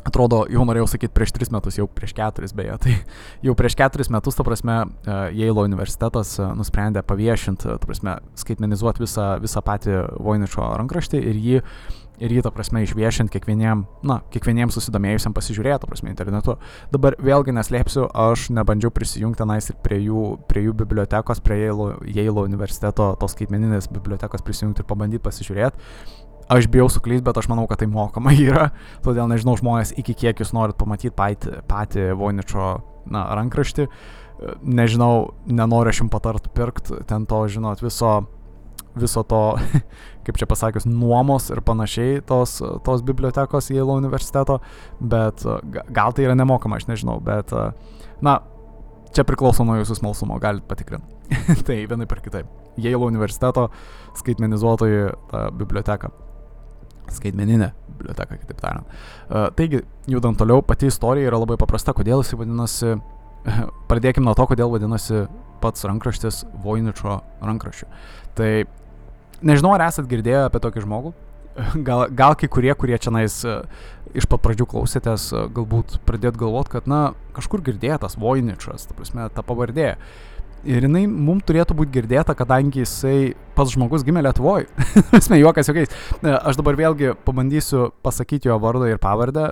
Atrodo, 0.00 0.46
jau 0.48 0.62
norėjau 0.64 0.86
sakyti 0.94 1.12
prieš 1.12 1.34
tris 1.36 1.50
metus, 1.52 1.76
jau 1.76 1.84
prieš 1.84 2.14
keturis 2.16 2.54
beje. 2.56 2.72
Tai 2.80 2.92
jau 3.44 3.52
prieš 3.58 3.74
keturis 3.76 4.08
metus, 4.08 4.38
ta 4.38 4.46
prasme, 4.46 4.76
e, 5.04 5.16
Yale 5.36 5.64
universitetas 5.66 6.38
nusprendė 6.56 7.02
paviešinti, 7.04 7.68
ta 7.68 7.84
prasme, 7.84 8.16
skaitmenizuoti 8.40 9.04
visą, 9.04 9.26
visą 9.44 9.60
patį 9.66 9.98
Voiničio 10.16 10.70
rankraštį 10.80 11.20
ir 11.20 11.42
jį 11.44 11.60
ir 12.20 12.34
jį, 12.34 12.42
ta 12.44 12.52
prasme, 12.54 12.82
išviešinti 12.84 13.32
kiekvieniem, 13.34 13.84
na, 14.06 14.20
kiekvieniem 14.32 14.72
susidomėjusiam 14.74 15.34
pasižiūrėti, 15.36 15.80
ta 15.82 15.90
prasme, 15.90 16.12
internetu. 16.12 16.56
Dabar 16.92 17.16
vėlgi 17.20 17.54
neslėpsiu, 17.56 18.06
aš 18.12 18.50
nebandžiau 18.54 18.92
prisijungti 18.94 19.40
tenais 19.40 19.70
ir 19.72 19.78
prie 19.84 20.00
jų, 20.04 20.24
prie 20.50 20.66
jų 20.66 20.76
bibliotekos, 20.82 21.42
prie 21.44 21.62
Yale 21.64 22.44
universiteto, 22.44 23.14
tos 23.20 23.36
skaitmeninės 23.36 23.90
bibliotekos 23.94 24.44
prisijungti 24.46 24.84
ir 24.84 24.90
pabandyti 24.90 25.24
pasižiūrėti. 25.24 25.88
Aš 26.50 26.66
bijau 26.66 26.88
suklysti, 26.90 27.22
bet 27.22 27.38
aš 27.38 27.46
manau, 27.46 27.68
kad 27.70 27.78
tai 27.78 27.86
mokama 27.86 28.32
yra, 28.34 28.70
todėl 29.04 29.30
nežinau 29.30 29.54
žmonės, 29.60 29.94
iki 30.00 30.16
kiek 30.18 30.42
jūs 30.42 30.50
norit 30.56 30.78
pamatyti 30.80 31.14
patį, 31.14 31.60
patį 31.70 32.10
Voiničio 32.18 32.72
na, 33.06 33.28
rankraštį. 33.38 33.86
Nežinau, 34.64 35.36
nenoriu 35.46 35.92
aš 35.92 36.02
jums 36.02 36.12
patart 36.12 36.48
pirkti 36.56 37.04
ten 37.06 37.28
to, 37.30 37.44
žinot, 37.52 37.84
viso 37.84 38.14
viso 38.98 39.22
to, 39.26 39.42
kaip 40.26 40.38
čia 40.40 40.48
pasakius, 40.50 40.86
nuomos 40.88 41.50
ir 41.52 41.62
panašiai 41.66 42.20
tos, 42.26 42.58
tos 42.86 43.04
bibliotekos 43.06 43.70
Yale 43.74 43.98
universiteto, 43.98 44.60
bet 45.00 45.44
gal 45.90 46.16
tai 46.16 46.26
yra 46.28 46.38
nemokama, 46.38 46.80
aš 46.80 46.88
nežinau, 46.90 47.18
bet, 47.24 47.54
na, 48.24 48.40
čia 49.14 49.24
priklauso 49.26 49.66
nuo 49.66 49.78
jūsų 49.80 50.00
smalsumo, 50.00 50.38
galite 50.42 50.68
patikrinti. 50.70 51.18
tai 51.66 51.82
vienai 51.90 52.08
per 52.10 52.22
kitaip. 52.24 52.48
Yale 52.80 53.04
universiteto 53.06 53.68
skaitmenizuotoji 54.18 55.06
biblioteka. 55.58 56.10
Skaitmeninė 57.10 57.72
biblioteka, 58.00 58.38
kitaip 58.38 58.60
tariant. 58.62 58.90
Uh, 59.26 59.48
taigi, 59.58 59.82
judant 60.10 60.38
toliau, 60.38 60.62
pati 60.66 60.90
istorija 60.90 61.30
yra 61.30 61.40
labai 61.42 61.58
paprasta, 61.60 61.94
kodėl 61.96 62.22
jisai 62.22 62.38
vadinasi, 62.44 62.94
pradėkime 63.90 64.28
nuo 64.28 64.36
to, 64.38 64.46
kodėl 64.50 64.70
vadinasi 64.74 65.24
pats 65.60 65.84
rankraštis 65.88 66.44
Voiničio 66.62 67.18
rankraščiu. 67.44 67.88
Tai 68.38 68.50
Nežinau, 69.40 69.72
ar 69.72 69.86
esat 69.88 70.08
girdėję 70.08 70.46
apie 70.48 70.60
tokį 70.60 70.84
žmogų. 70.84 71.14
Gal, 71.86 72.06
gal 72.14 72.36
kai 72.38 72.48
kurie, 72.52 72.72
kurie 72.78 72.98
čia 73.00 73.12
nais 73.14 73.40
e, 73.44 73.56
iš 74.16 74.26
pat 74.30 74.42
pradžių 74.44 74.66
klausėtės, 74.70 75.30
e, 75.32 75.46
galbūt 75.56 75.98
pradėt 76.08 76.38
galvot, 76.40 76.68
kad, 76.70 76.86
na, 76.90 77.10
kažkur 77.36 77.64
girdėtas 77.66 78.18
Voiničas, 78.20 78.86
ta 78.88 78.96
prasme, 78.96 79.26
ta 79.34 79.44
pavardė. 79.46 79.94
Ir 80.68 80.84
jinai 80.84 81.06
mums 81.08 81.46
turėtų 81.48 81.72
būti 81.78 81.94
girdėta, 81.94 82.34
kadangi 82.36 82.82
jisai 82.82 83.32
pats 83.56 83.72
žmogus 83.72 84.04
gimė 84.04 84.22
Lietuvoje. 84.26 84.68
Esmė 85.18 85.40
juokas 85.40 85.72
jokiais. 85.72 85.96
E, 86.20 86.34
aš 86.36 86.60
dabar 86.60 86.76
vėlgi 86.78 87.14
pabandysiu 87.24 87.88
pasakyti 88.04 88.52
jo 88.52 88.60
vardą 88.60 88.92
ir 88.92 89.00
pavardę. 89.02 89.50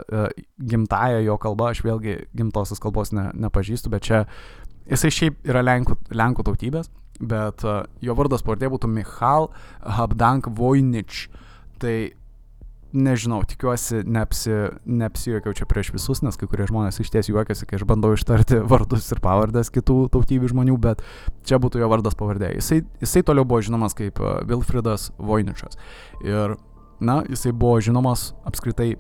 Gimtają 0.61 1.24
jo 1.24 1.38
kalbą, 1.40 1.72
aš 1.72 1.83
vėlgi 1.87 2.20
gimtosios 2.37 2.85
kalbos 2.85 3.14
ne, 3.16 3.31
nepažįstu, 3.48 3.90
bet 3.92 4.05
čia 4.05 4.27
jisai 4.88 5.14
šiaip 5.22 5.48
yra 5.48 5.64
Lenkų, 5.64 5.96
Lenkų 6.12 6.46
tautybės 6.46 6.92
bet 7.21 7.65
uh, 7.67 7.83
jo 8.05 8.15
vardas 8.19 8.45
pavardė 8.47 8.71
būtų 8.73 8.91
Michal 8.93 9.51
Habdank 9.83 10.51
Voinič. 10.59 11.27
Tai 11.79 11.97
nežinau, 12.93 13.43
tikiuosi, 13.45 14.01
neapsi, 14.09 14.53
neapsijokiau 14.89 15.53
čia 15.57 15.67
prieš 15.69 15.91
visus, 15.93 16.23
nes 16.25 16.39
kai 16.41 16.49
kurie 16.49 16.67
žmonės 16.69 17.01
iš 17.03 17.11
ties 17.13 17.29
juokiasi, 17.29 17.67
kai 17.69 17.77
aš 17.79 17.85
bandau 17.89 18.15
ištarti 18.17 18.63
vardus 18.73 19.11
ir 19.13 19.21
pavardės 19.25 19.73
kitų 19.75 19.99
tautybių 20.15 20.53
žmonių, 20.55 20.79
bet 20.81 21.03
čia 21.49 21.61
būtų 21.61 21.83
jo 21.83 21.91
vardas 21.93 22.17
pavardė. 22.19 22.55
Jisai, 22.57 22.81
jisai 23.03 23.25
toliau 23.27 23.45
buvo 23.49 23.61
žinomas 23.65 23.97
kaip 23.99 24.23
Vilfridas 24.49 25.11
Voiničas. 25.21 25.77
Ir, 26.25 26.57
na, 27.01 27.21
jisai 27.29 27.53
buvo 27.53 27.77
žinomas 27.85 28.31
apskritai 28.49 28.95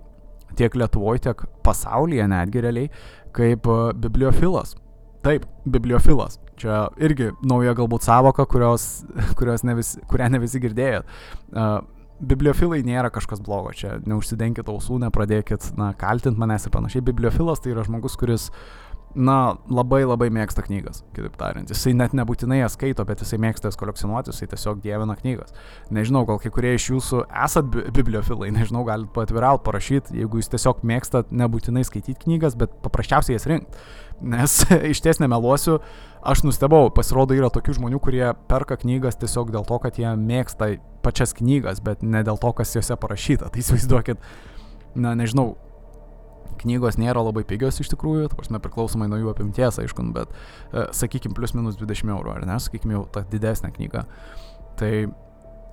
tiek 0.58 0.76
Lietuvoje, 0.76 1.24
tiek 1.28 1.46
pasaulyje 1.64 2.28
netgi 2.28 2.64
realiai 2.64 2.92
kaip 3.36 3.68
bibliofilas. 4.02 4.76
Taip, 5.24 5.48
bibliofilas. 5.66 6.38
Čia 6.58 6.88
irgi 7.02 7.30
nauja 7.46 7.76
galbūt 7.78 8.06
savoka, 8.06 8.46
kurios, 8.50 8.88
kurios 9.38 9.64
ne 9.66 9.78
visi, 9.78 10.02
kurią 10.10 10.32
ne 10.34 10.42
visi 10.42 10.60
girdėjot. 10.62 11.14
Uh, 11.52 11.78
bibliofilai 12.18 12.82
nėra 12.86 13.12
kažkas 13.14 13.42
blogo, 13.44 13.72
čia 13.76 13.98
neužsidenkit 14.08 14.68
ausų, 14.70 14.98
nepradėkit, 15.04 15.72
na, 15.78 15.92
kaltinti 15.98 16.40
manęs 16.40 16.66
ir 16.66 16.74
panašiai. 16.74 17.04
Bibliofilas 17.06 17.62
tai 17.62 17.74
yra 17.74 17.84
žmogus, 17.86 18.16
kuris, 18.18 18.48
na, 19.14 19.56
labai 19.72 20.02
labai 20.04 20.28
mėgsta 20.34 20.64
knygas, 20.66 21.02
kitaip 21.16 21.36
tariant. 21.40 21.70
Jisai 21.70 21.94
net 21.96 22.14
nebūtinai 22.16 22.60
jas 22.60 22.74
skaito, 22.76 23.06
bet 23.08 23.22
jisai 23.22 23.38
mėgsta 23.42 23.70
jas 23.70 23.78
kolekcionuoti, 23.80 24.34
jisai 24.34 24.50
tiesiog 24.52 24.82
dievina 24.84 25.16
knygas. 25.18 25.54
Nežinau, 25.94 26.24
gal 26.28 26.40
kai 26.42 26.52
kurie 26.54 26.74
iš 26.76 26.90
jūsų 26.92 27.22
esat 27.46 27.70
bi 27.72 27.86
bibliofilai, 28.00 28.50
nežinau, 28.58 28.84
galite 28.88 29.14
patvirauti, 29.14 29.64
parašyti, 29.68 30.18
jeigu 30.18 30.42
jūs 30.42 30.52
tiesiog 30.52 30.84
mėgstat 30.90 31.32
nebūtinai 31.34 31.86
skaityti 31.86 32.18
knygas, 32.26 32.58
bet 32.58 32.74
paprasčiausiai 32.84 33.38
jas 33.38 33.48
rinkti. 33.50 33.88
Nes 34.34 34.60
iš 34.92 35.02
ties 35.04 35.22
nemeluosiu, 35.22 35.78
aš 36.22 36.42
nustebau, 36.46 36.88
pasirodo 36.94 37.36
yra 37.36 37.50
tokių 37.52 37.78
žmonių, 37.78 38.00
kurie 38.02 38.24
perka 38.50 38.78
knygas 38.80 39.18
tiesiog 39.20 39.52
dėl 39.54 39.66
to, 39.68 39.78
kad 39.82 39.98
jie 40.00 40.10
mėgsta 40.18 40.74
pačias 41.04 41.34
knygas, 41.36 41.82
bet 41.84 42.02
ne 42.02 42.22
dėl 42.26 42.40
to, 42.40 42.52
kas 42.56 42.74
juose 42.76 42.96
parašyta. 42.98 43.50
Tai 43.52 43.62
įsivaizduokit, 43.62 44.22
na 44.98 45.14
nežinau, 45.18 45.52
knygos 46.58 46.98
nėra 46.98 47.22
labai 47.22 47.44
pigios 47.46 47.78
iš 47.82 47.92
tikrųjų, 47.92 48.28
ta 48.30 48.38
prasme 48.38 48.60
priklausomai 48.62 49.08
nuo 49.10 49.20
jų 49.20 49.30
apimties, 49.32 49.78
aišku, 49.82 50.04
bet, 50.14 50.34
e, 50.72 50.88
sakykime, 50.96 51.36
plus 51.36 51.54
minus 51.54 51.78
20 51.78 52.12
eurų, 52.16 52.34
ar 52.34 52.46
ne, 52.48 52.58
sakykime, 52.62 52.96
jau 52.96 53.04
ta 53.14 53.22
didesnė 53.30 53.70
knyga. 53.76 54.04
Tai 54.80 54.92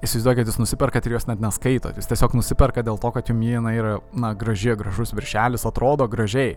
įsivaizduokit, 0.05 0.49
jūs 0.49 0.59
nusiperkat 0.61 1.07
ir 1.07 1.17
jos 1.17 1.27
net 1.29 1.41
neskaitot, 1.41 1.97
jūs 1.97 2.09
tiesiog 2.11 2.35
nusiperkat 2.37 2.85
dėl 2.85 2.99
to, 3.01 3.11
kad 3.15 3.31
jums 3.31 3.49
jinai 3.49 3.75
yra, 3.79 3.95
na, 4.13 4.33
graži, 4.37 4.75
gražus 4.77 5.15
viršelis, 5.17 5.65
atrodo 5.65 6.07
gražiai 6.11 6.55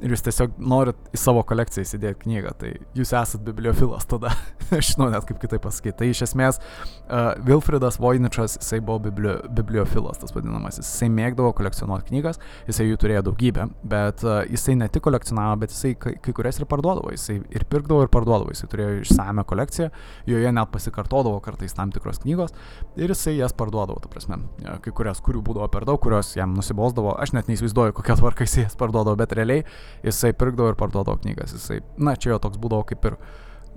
ir 0.00 0.14
jūs 0.14 0.24
tiesiog 0.24 0.56
norit 0.58 0.98
į 1.14 1.20
savo 1.20 1.42
kolekciją 1.46 1.84
įsidėti 1.84 2.24
knygą, 2.24 2.52
tai 2.60 2.72
jūs 2.96 3.12
esat 3.16 3.42
bibliofilas 3.44 4.06
tada. 4.08 4.32
Aš 4.76 4.94
žinau 4.94 5.08
net 5.12 5.26
kaip 5.28 5.40
kitaip 5.42 5.62
pasakyti. 5.64 5.96
Tai 5.98 6.08
iš 6.10 6.22
esmės 6.28 6.60
uh, 6.60 7.32
Wilfridas 7.46 7.98
Voiničas, 8.00 8.56
jisai 8.60 8.80
buvo 8.84 9.00
biblio, 9.08 9.36
bibliofilas, 9.56 10.20
tas 10.22 10.34
vadinamasis. 10.34 10.86
Jisai 10.86 11.10
mėgdavo 11.12 11.52
kolekcionuoti 11.58 12.12
knygas, 12.12 12.40
jisai 12.68 12.86
jų 12.86 13.00
turėjo 13.02 13.24
daugybę, 13.30 13.66
bet 13.90 14.24
uh, 14.26 14.40
jisai 14.48 14.76
ne 14.80 14.88
tik 14.92 15.04
kolekcionavo, 15.06 15.58
bet 15.64 15.74
jisai 15.74 15.94
kai, 16.00 16.14
kai 16.22 16.34
kurias 16.36 16.60
ir 16.60 16.68
parduodavo. 16.70 17.12
Jisai 17.16 17.40
ir 17.42 17.66
pirkdavo, 17.70 18.06
ir 18.06 18.12
parduodavo. 18.14 18.54
Jisai 18.54 18.70
turėjo 18.70 19.00
išsame 19.04 19.44
kolekciją, 19.50 19.90
joje 20.30 20.54
net 20.54 20.72
pasikartodavo 20.72 21.42
kartais 21.44 21.74
tam 21.76 21.90
tikros 21.94 22.22
knygos 22.22 22.54
ir 23.00 23.10
jisai 23.10 23.36
jas 23.38 23.54
parduodavo, 23.56 23.98
ta 24.04 24.10
prasme. 24.12 24.38
Kai 24.84 24.94
kurias, 24.94 25.20
kurių 25.24 25.42
būdavo 25.46 25.66
per 25.72 25.86
daug, 25.88 25.98
kurios 26.02 26.32
jam 26.38 26.54
nusibosdavo. 26.56 27.16
Aš 27.20 27.34
net 27.36 27.50
neįsivaizduoju, 27.50 27.96
kokia 27.98 28.16
tvarka 28.20 28.46
jisai 28.46 28.68
jas 28.68 28.78
parduodavo, 28.78 29.18
bet 29.18 29.34
realiai 29.36 29.66
jisai 30.06 30.32
pirkdavo 30.36 30.72
ir 30.72 30.78
parduodavo 30.80 31.20
knygas. 31.22 31.54
Jisai, 31.56 31.80
na, 31.98 32.16
čia 32.16 32.34
jo 32.34 32.42
toks 32.42 32.60
būdavo 32.60 32.86
kaip 32.90 33.08
ir, 33.10 33.18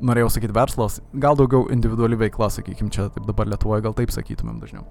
norėjau 0.03 0.33
sakyti, 0.35 0.55
verslas, 0.55 0.99
gal 1.13 1.37
daugiau 1.39 1.67
individuali 1.73 2.19
veikla, 2.19 2.49
sakykim, 2.53 2.91
čia 2.93 3.09
taip 3.13 3.27
dabar 3.29 3.49
Lietuvoje 3.49 3.85
gal 3.85 3.97
taip 3.97 4.13
sakytumėm 4.13 4.61
dažniau. 4.63 4.85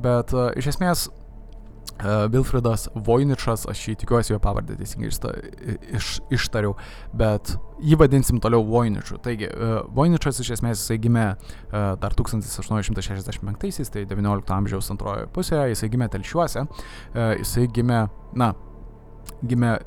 Bet 0.00 0.34
uh, 0.36 0.50
iš 0.58 0.74
esmės 0.74 1.08
Uh, 1.96 2.26
Vilfridas 2.28 2.90
Voiničas, 2.92 3.62
aš 3.70 3.80
jį 3.88 3.94
tikiuosi 4.02 4.34
jo 4.34 4.38
pavardę 4.42 4.74
teisingai 4.76 5.08
išta, 5.08 5.30
iš, 5.96 6.08
ištariau, 6.34 6.74
bet 7.16 7.54
jį 7.80 7.96
vadinsim 8.02 8.36
toliau 8.42 8.66
Voiniču. 8.68 9.16
Taigi, 9.24 9.48
uh, 9.48 9.78
Voiničas 9.96 10.42
iš 10.44 10.50
esmės 10.58 10.82
jisai 10.82 10.98
gimė 11.00 11.24
uh, 11.30 11.94
dar 12.02 12.12
1865-aisiais, 12.18 13.88
tai 13.94 14.04
19 14.10 14.52
amžiaus 14.58 14.92
antrojoje 14.92 15.30
pusėje, 15.32 15.70
jisai 15.72 15.88
gimė 15.94 16.10
Telšiuose, 16.12 16.66
uh, 16.66 17.32
jisai 17.38 17.64
gimė, 17.72 18.02
na, 18.36 18.52
gimė 19.40 19.78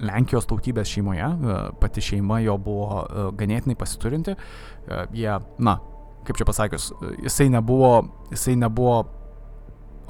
Lenkijos 0.00 0.46
tautybės 0.50 0.90
šeimoje, 0.90 1.26
e, 1.26 1.56
pati 1.80 2.02
šeima 2.04 2.40
jo 2.42 2.56
buvo 2.62 3.02
e, 3.02 3.24
ganėtinai 3.38 3.76
pasiturinti, 3.78 4.34
e, 4.34 5.00
jie, 5.18 5.32
na, 5.62 5.78
kaip 6.26 6.38
čia 6.38 6.46
pasakius, 6.48 6.92
jisai 7.22 7.48
nebuvo, 7.52 7.94
jisai 8.32 8.56
nebuvo 8.58 9.02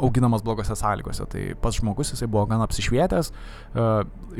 auginamas 0.02 0.42
blogose 0.42 0.74
sąlygose. 0.76 1.26
Tai 1.30 1.42
pats 1.62 1.78
žmogus 1.80 2.12
jisai 2.14 2.26
buvo 2.30 2.46
gan 2.50 2.62
apsišvietęs, 2.64 3.28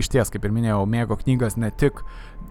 iš 0.00 0.08
ties, 0.10 0.32
kaip 0.32 0.44
ir 0.48 0.54
minėjau, 0.54 0.80
mėgo 0.90 1.16
knygas 1.20 1.58
ne 1.60 1.70
tik 1.78 2.00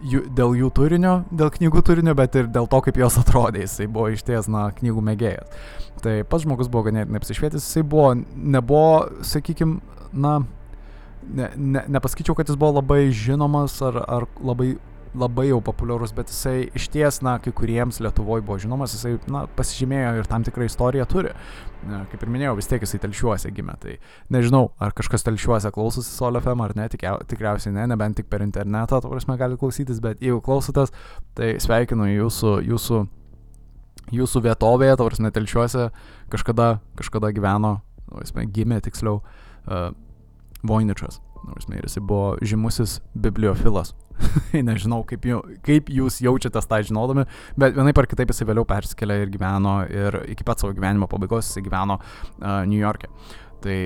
jų, 0.08 0.23
dėl 0.38 0.56
jų 0.60 0.69
turinio, 0.77 1.15
dėl 1.34 1.51
knygų 1.54 1.84
turinio, 1.89 2.15
bet 2.17 2.38
ir 2.39 2.49
dėl 2.54 2.69
to, 2.71 2.82
kaip 2.86 3.01
jos 3.01 3.17
atrodė. 3.21 3.65
Jisai 3.65 3.89
buvo 3.91 4.12
iš 4.13 4.23
ties, 4.27 4.49
na, 4.51 4.67
knygų 4.77 5.04
mėgėjas. 5.10 5.60
Tai 6.06 6.15
pats 6.30 6.45
žmogus 6.45 6.71
buvo 6.71 6.88
ganėtinai 6.89 7.21
apsišvietęs, 7.21 7.67
jisai 7.67 7.84
buvo, 7.86 8.13
nebuvo, 8.36 9.23
sakykime, 9.27 9.82
na, 10.13 10.39
ne, 11.23 11.49
ne, 11.55 11.84
nepasakyčiau, 11.88 12.36
kad 12.38 12.49
jis 12.49 12.60
buvo 12.60 12.79
labai 12.79 13.10
žinomas 13.15 13.77
ar, 13.86 13.99
ar 14.07 14.25
labai, 14.43 14.73
labai 15.17 15.47
jau 15.49 15.60
populiarus, 15.63 16.13
bet 16.15 16.31
jisai 16.31 16.69
iš 16.77 16.88
ties, 16.93 17.19
na, 17.25 17.36
kai 17.43 17.53
kuriems 17.55 17.99
Lietuvoje 18.03 18.43
buvo 18.47 18.57
žinomas, 18.62 18.95
jisai, 18.95 19.17
na, 19.31 19.43
pasižymėjo 19.57 20.13
ir 20.21 20.29
tam 20.29 20.45
tikrą 20.47 20.67
istoriją 20.69 21.07
turi. 21.12 21.34
Kaip 21.81 22.21
ir 22.21 22.31
minėjau, 22.31 22.55
vis 22.60 22.69
tiek 22.69 22.84
jisai 22.86 23.01
telšiuose 23.03 23.51
gimė, 23.55 23.75
tai 23.81 23.95
nežinau, 24.34 24.69
ar 24.81 24.93
kažkas 24.97 25.25
telšiuose 25.27 25.71
klausosi 25.73 26.13
Solefem 26.13 26.62
ar 26.63 26.75
ne, 26.77 26.86
tikiau, 26.91 27.19
tikriausiai 27.27 27.73
ne, 27.75 27.88
nebent 27.91 28.19
tik 28.21 28.29
per 28.31 28.45
internetą, 28.45 29.01
to 29.01 29.12
prasme, 29.12 29.38
gali 29.41 29.57
klausytis, 29.60 29.99
bet 30.03 30.21
jeigu 30.23 30.39
klausotės, 30.45 30.93
tai 31.38 31.55
sveikinu 31.63 32.07
jūsų, 32.12 32.53
jūsų, 32.69 33.01
jūsų 34.15 34.43
vietovėje, 34.47 34.99
to 34.99 35.10
prasme, 35.10 35.34
telšiuose 35.34 35.89
kažkada, 36.31 36.75
kažkada 37.01 37.34
gyveno, 37.36 37.79
o 38.12 38.23
jis 38.23 38.36
gimė 38.53 38.79
tiksliau. 38.86 39.19
Uh, 39.62 39.91
Voiničas. 40.67 41.19
Ir 41.74 41.86
jisai 41.88 42.04
buvo 42.06 42.36
žymusis 42.45 43.00
bibliofilas. 43.17 43.95
Nežinau, 44.69 45.02
kaip, 45.10 45.26
jau, 45.26 45.39
kaip 45.65 45.89
jūs 45.89 46.19
jaučiatės 46.21 46.69
tą 46.69 46.82
žinodami, 46.86 47.26
bet 47.60 47.74
vienaip 47.78 47.97
ar 47.97 48.08
kitaip 48.10 48.30
jisai 48.30 48.45
vėliau 48.52 48.67
persikėlė 48.69 49.17
ir 49.24 49.34
gyveno, 49.34 49.76
ir 49.89 50.19
iki 50.36 50.45
pat 50.45 50.62
savo 50.62 50.76
gyvenimo 50.78 51.10
pabaigos 51.10 51.50
jisai 51.50 51.65
gyveno 51.65 51.97
uh, 51.97 52.62
New 52.69 52.78
York'e. 52.78 53.10
Tai 53.65 53.78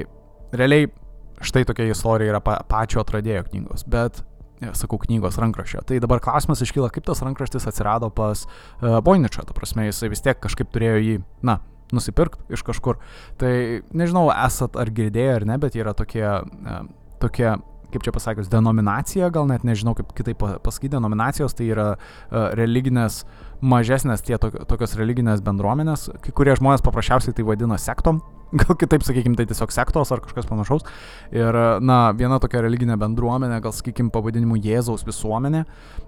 realiai 0.56 0.90
štai 1.46 1.66
tokia 1.68 1.88
istorija 1.92 2.34
yra 2.34 2.42
pa, 2.44 2.58
pačio 2.68 3.00
atradėjo 3.04 3.46
knygos, 3.50 3.86
bet 3.92 4.22
ja, 4.64 4.74
sakau, 4.78 5.00
knygos 5.02 5.40
rankraščio. 5.42 5.86
Tai 5.88 6.02
dabar 6.04 6.24
klausimas 6.24 6.64
iškyla, 6.66 6.92
kaip 6.94 7.08
tas 7.08 7.24
rankraštis 7.24 7.68
atsirado 7.72 8.12
pas 8.16 8.46
uh, 8.48 9.00
Boiničą, 9.06 9.48
ta 9.48 9.56
prasme, 9.56 9.88
jisai 9.90 10.12
vis 10.12 10.24
tiek 10.26 10.40
kažkaip 10.44 10.72
turėjo 10.76 11.00
jį, 11.04 11.18
na, 11.48 11.60
nusipirkti 11.94 12.56
iš 12.56 12.64
kažkur. 12.66 13.00
Tai 13.42 13.54
nežinau, 13.94 14.28
esat 14.34 14.78
ar 14.80 14.92
girdėję 14.96 15.36
ar 15.40 15.48
ne, 15.50 15.58
bet 15.62 15.78
yra 15.78 15.94
tokie, 15.98 16.26
e, 16.26 16.78
tokie 17.22 17.52
kaip 17.96 18.06
čia 18.06 18.14
pasakius, 18.16 18.52
denominacija, 18.52 19.32
gal 19.34 19.50
net 19.50 19.66
nežinau 19.68 19.96
kaip 19.98 20.14
kitaip 20.18 20.44
pasakyti, 20.64 20.94
denominacijos 20.98 21.58
tai 21.58 21.72
yra 21.72 21.90
uh, 21.96 22.48
religinės, 22.60 23.24
mažesnės 23.66 24.24
tie 24.28 24.38
tokios 24.42 24.98
religinės 25.00 25.44
bendruomenės, 25.46 26.10
kai 26.24 26.36
kurie 26.36 26.56
žmonės 26.60 26.86
paprasčiausiai 26.86 27.36
tai 27.36 27.48
vadina 27.48 27.80
sektom, 27.82 28.22
gal 28.62 28.78
kitaip 28.80 29.04
sakykime, 29.06 29.36
tai 29.38 29.48
tiesiog 29.50 29.74
sektos 29.74 30.12
ar 30.14 30.22
kažkas 30.24 30.48
panašaus. 30.50 30.86
Ir, 31.36 31.58
na, 31.84 32.00
viena 32.18 32.40
tokia 32.42 32.62
religinė 32.66 32.98
bendruomenė, 33.02 33.60
gal 33.64 33.74
sakykime, 33.76 34.12
pavadinimu 34.16 34.60
Jėzaus 34.62 35.06
visuomenė. 35.08 35.66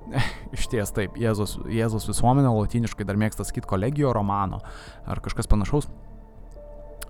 Iš 0.56 0.68
ties 0.72 0.94
taip, 0.96 1.18
Jėzaus, 1.20 1.58
Jėzaus 1.72 2.08
visuomenė, 2.12 2.52
latiniškai 2.54 3.08
dar 3.08 3.20
mėgsta 3.20 3.48
sakyti 3.48 3.70
kolegijo 3.70 4.14
romano 4.16 4.62
ar 5.08 5.24
kažkas 5.24 5.50
panašaus. 5.52 5.90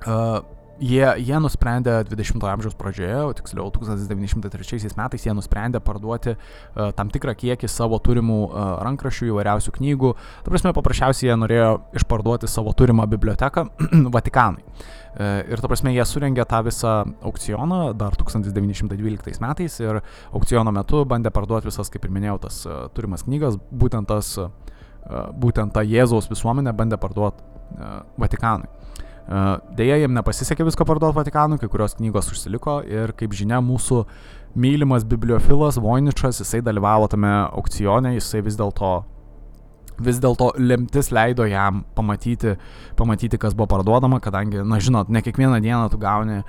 Uh, 0.05 0.39
Jie, 0.77 1.05
jie 1.25 1.37
nusprendė 1.41 2.03
20-ojo 2.05 2.51
amžiaus 2.51 2.75
pradžioje, 2.77 3.17
o 3.25 3.31
tiksliau 3.33 3.71
1903 3.73 4.91
metais 4.99 5.23
jie 5.25 5.33
nusprendė 5.33 5.81
parduoti 5.81 6.35
uh, 6.35 6.91
tam 6.93 7.09
tikrą 7.09 7.33
kiekį 7.39 7.69
savo 7.71 7.97
turimų 8.03 8.37
uh, 8.45 8.75
rankraščių, 8.85 9.31
įvairiausių 9.31 9.73
knygų. 9.79 10.11
Ta 10.45 10.53
prasme, 10.53 10.75
paprasčiausiai 10.77 11.31
jie 11.31 11.39
norėjo 11.41 11.71
išparduoti 11.97 12.49
savo 12.51 12.75
turimą 12.77 13.07
biblioteką 13.09 13.65
Vatikanui. 14.15 14.61
Uh, 15.17 15.41
ir 15.49 15.65
ta 15.65 15.71
prasme, 15.71 15.95
jie 15.97 16.05
surengė 16.05 16.45
tą 16.45 16.61
visą 16.69 16.93
aukcioną 17.25 17.81
dar 17.97 18.13
1912 18.21 19.41
metais 19.41 19.81
ir 19.81 20.03
aukciono 20.29 20.75
metu 20.77 21.01
bandė 21.09 21.33
parduoti 21.33 21.71
visas, 21.71 21.89
kaip 21.89 22.05
ir 22.05 22.13
minėjau, 22.19 22.37
tas 22.45 22.61
uh, 22.69 22.83
turimas 22.93 23.25
knygas, 23.25 23.57
būtent 23.73 24.13
tas, 24.13 24.35
uh, 24.37 24.51
būtent 25.33 25.73
tą 25.73 25.81
Jėzaus 25.89 26.29
visuomenę 26.29 26.77
bandė 26.77 27.01
parduoti 27.01 27.41
uh, 27.41 28.03
Vatikanui. 28.21 28.69
Deja, 29.27 29.97
jiem 29.99 30.13
nepasisekė 30.15 30.63
visko 30.69 30.85
parduoti 30.87 31.17
Vatikanui, 31.17 31.59
kai 31.59 31.67
kurios 31.71 31.97
knygos 31.97 32.31
užsiliko 32.31 32.79
ir 32.87 33.11
kaip 33.17 33.35
žinia, 33.35 33.59
mūsų 33.59 34.05
mylimas 34.55 35.03
bibliofilas 35.07 35.79
Voiničas, 35.83 36.39
jisai 36.43 36.61
dalyvavo 36.63 37.09
tame 37.11 37.33
aukcione, 37.49 38.15
jisai 38.15 38.41
vis 38.45 38.55
dėlto 38.59 38.93
vis 40.03 40.19
dėlto 40.21 40.51
lemtis 40.61 41.09
leido 41.11 41.47
jam 41.49 41.81
pamatyti, 41.97 42.53
pamatyti, 42.95 43.39
kas 43.41 43.55
buvo 43.57 43.67
parduodama, 43.73 44.21
kadangi, 44.23 44.61
na 44.61 44.79
žinot, 44.79 45.09
ne 45.09 45.23
kiekvieną 45.25 45.59
dieną 45.63 45.87
tu 45.89 45.99
gauni 46.01 46.39
e, 46.39 46.43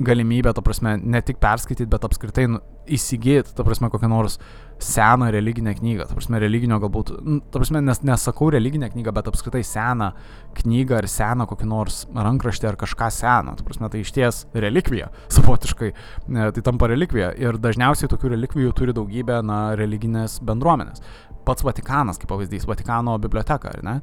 galimybę, 0.00 0.52
ta 0.54 0.62
prasme, 0.64 0.96
ne 0.96 1.22
tik 1.22 1.38
perskaityti, 1.42 1.88
bet 1.90 2.04
apskritai 2.06 2.46
nu, 2.48 2.60
įsigyti, 2.88 3.54
ta 3.54 3.64
prasme, 3.66 3.90
kokią 3.92 4.08
nors 4.10 4.38
seną 4.82 5.28
religinę 5.30 5.74
knygą, 5.74 6.06
ta 6.08 6.16
prasme, 6.16 6.40
religinio 6.42 6.78
galbūt, 6.82 7.12
nu, 7.22 7.38
ta 7.52 7.60
prasme, 7.60 7.82
nes, 7.84 8.00
nesakau 8.06 8.50
religinę 8.50 8.88
knygą, 8.90 9.12
bet 9.14 9.28
apskritai 9.30 9.62
seną 9.66 10.10
knygą 10.58 10.98
ar 10.98 11.08
seną 11.10 11.46
kokį 11.50 11.68
nors 11.70 12.02
rankraštį 12.16 12.70
ar 12.72 12.78
kažką 12.80 13.10
seną, 13.14 13.56
ta 13.58 13.66
prasme, 13.66 13.90
tai 13.92 14.02
iš 14.02 14.14
ties 14.16 14.44
relikvija, 14.54 15.10
savotiškai, 15.36 15.92
e, 15.92 16.46
tai 16.56 16.64
tampa 16.66 16.90
relikvija 16.90 17.32
ir 17.40 17.60
dažniausiai 17.62 18.10
tokių 18.12 18.34
relikvijų 18.36 18.72
turi 18.78 18.96
daugybę, 18.96 19.42
na, 19.46 19.60
religinės 19.78 20.40
bendruomenės. 20.42 21.04
Pats 21.46 21.64
Vatikanas, 21.66 22.20
kaip 22.22 22.30
pavyzdys, 22.30 22.68
Vatikano 22.70 23.16
biblioteka, 23.18 23.72
ar 23.74 23.82
ne? 23.82 23.94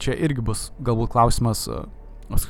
Čia 0.00 0.14
irgi 0.16 0.44
bus 0.44 0.70
galbūt 0.80 1.12
klausimas, 1.12 1.66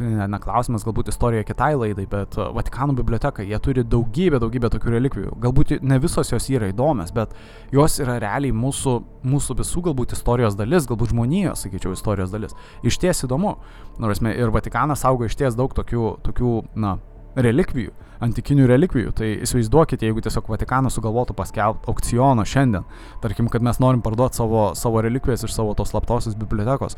e, 0.00 0.28
ne 0.32 0.38
klausimas, 0.40 0.84
galbūt 0.86 1.10
istorija 1.12 1.44
kitai 1.44 1.74
laidai, 1.76 2.06
bet 2.08 2.38
uh, 2.40 2.48
Vatikano 2.56 2.94
biblioteka, 2.96 3.44
jie 3.44 3.58
turi 3.60 3.84
daugybę, 3.84 4.40
daugybę 4.40 4.70
tokių 4.72 4.94
relikvijų. 4.94 5.34
Galbūt 5.42 5.74
ne 5.84 5.98
visos 6.00 6.32
jos 6.32 6.48
yra 6.52 6.70
įdomios, 6.72 7.12
bet 7.16 7.34
jos 7.74 7.98
yra 8.00 8.16
realiai 8.22 8.54
mūsų, 8.56 8.96
mūsų 9.28 9.58
visų 9.60 9.84
galbūt 9.90 10.16
istorijos 10.16 10.56
dalis, 10.56 10.88
galbūt 10.88 11.12
žmonijos, 11.12 11.66
sakyčiau, 11.66 11.92
istorijos 11.96 12.32
dalis. 12.32 12.56
Iš 12.86 12.98
ties 13.02 13.26
įdomu. 13.28 13.58
Nors 14.00 14.24
ir 14.24 14.52
Vatikanas 14.52 15.04
saugo 15.04 15.28
iš 15.28 15.36
ties 15.36 15.56
daug 15.56 15.76
tokių, 15.76 16.08
tokių 16.24 16.56
na, 16.80 16.96
relikvijų, 17.36 17.92
antikinių 18.24 18.66
relikvijų. 18.70 19.12
Tai 19.16 19.28
įsivaizduokite, 19.44 20.08
jeigu 20.08 20.24
tiesiog 20.24 20.48
Vatikanas 20.52 20.96
sugalvotų 20.96 21.36
paskelbti 21.36 21.90
aukcioną 21.92 22.46
šiandien, 22.48 22.86
tarkim, 23.24 23.50
kad 23.52 23.64
mes 23.64 23.80
norim 23.82 24.02
parduoti 24.04 24.40
savo, 24.40 24.70
savo 24.78 25.04
relikvijas 25.04 25.44
iš 25.44 25.56
savo 25.56 25.76
tos 25.76 25.92
slaptosios 25.92 26.38
bibliotekos, 26.40 26.96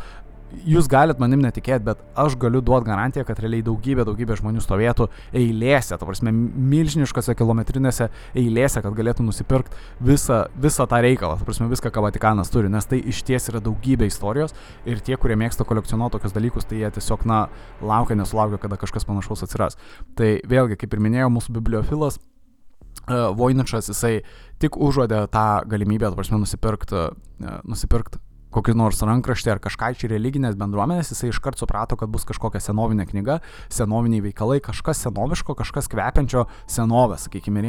jūs 0.69 0.89
galit 0.91 1.21
manim 1.21 1.43
netikėti, 1.45 1.85
bet 1.87 2.01
aš 2.19 2.37
galiu 2.41 2.61
duoti 2.65 2.89
garantiją, 2.89 3.25
kad 3.29 3.41
realiai 3.43 3.65
daugybė, 3.67 4.05
daugybė 4.09 4.39
žmonių 4.39 4.63
stovėtų 4.65 5.09
eilėse, 5.37 5.97
ta 5.99 6.09
prasme, 6.09 6.33
milžiniškose 6.33 7.35
kilometrinėse 7.39 8.09
eilėse, 8.39 8.83
kad 8.85 8.97
galėtų 8.97 9.27
nusipirkti 9.27 9.77
visą, 10.05 10.45
visą 10.61 10.89
tą 10.91 11.03
reikalą, 11.05 11.39
ta 11.41 11.49
prasme, 11.49 11.69
viską, 11.73 11.93
ką 11.95 12.05
Vatikanas 12.07 12.53
turi, 12.55 12.71
nes 12.73 12.89
tai 12.89 13.01
iš 13.01 13.23
ties 13.29 13.51
yra 13.53 13.63
daugybė 13.65 14.09
istorijos 14.09 14.57
ir 14.89 15.03
tie, 15.05 15.19
kurie 15.21 15.37
mėgsta 15.41 15.67
kolekcionuoti 15.69 16.17
tokius 16.17 16.37
dalykus, 16.37 16.69
tai 16.69 16.83
jie 16.83 16.93
tiesiog, 16.99 17.27
na, 17.29 17.45
laukia, 17.85 18.17
nesulaukia, 18.19 18.61
kada 18.63 18.81
kažkas 18.81 19.09
panašaus 19.09 19.45
atsiras. 19.47 19.79
Tai 20.19 20.39
vėlgi, 20.49 20.79
kaip 20.81 20.97
ir 20.97 21.05
minėjau, 21.05 21.33
mūsų 21.35 21.57
bibliofilas 21.59 22.21
uh, 22.21 23.29
Voiničas, 23.37 23.91
jisai 23.93 24.23
tik 24.63 24.79
užuodė 24.81 25.27
tą 25.33 25.49
galimybę, 25.69 26.15
prasme, 26.17 26.41
nusipirkti 26.43 27.05
uh, 27.05 27.61
nusipirkt 27.69 28.19
kokį 28.55 28.75
nors 28.79 29.03
rankraštį 29.05 29.53
ar 29.55 29.63
kažką 29.65 29.91
iš 29.95 30.07
religinės 30.13 30.57
bendruomenės, 30.59 31.13
jisai 31.13 31.33
iškart 31.33 31.61
suprato, 31.61 31.99
kad 32.01 32.13
bus 32.13 32.27
kažkokia 32.29 32.63
senovinė 32.65 33.09
knyga, 33.11 33.41
senoviniai 33.73 34.25
veikalai, 34.25 34.61
kažkas 34.65 35.03
senoviško, 35.07 35.57
kažkas 35.59 35.91
kvepiančio 35.93 36.47
senovės, 36.71 37.27
sakykime, 37.29 37.65
ir 37.65 37.69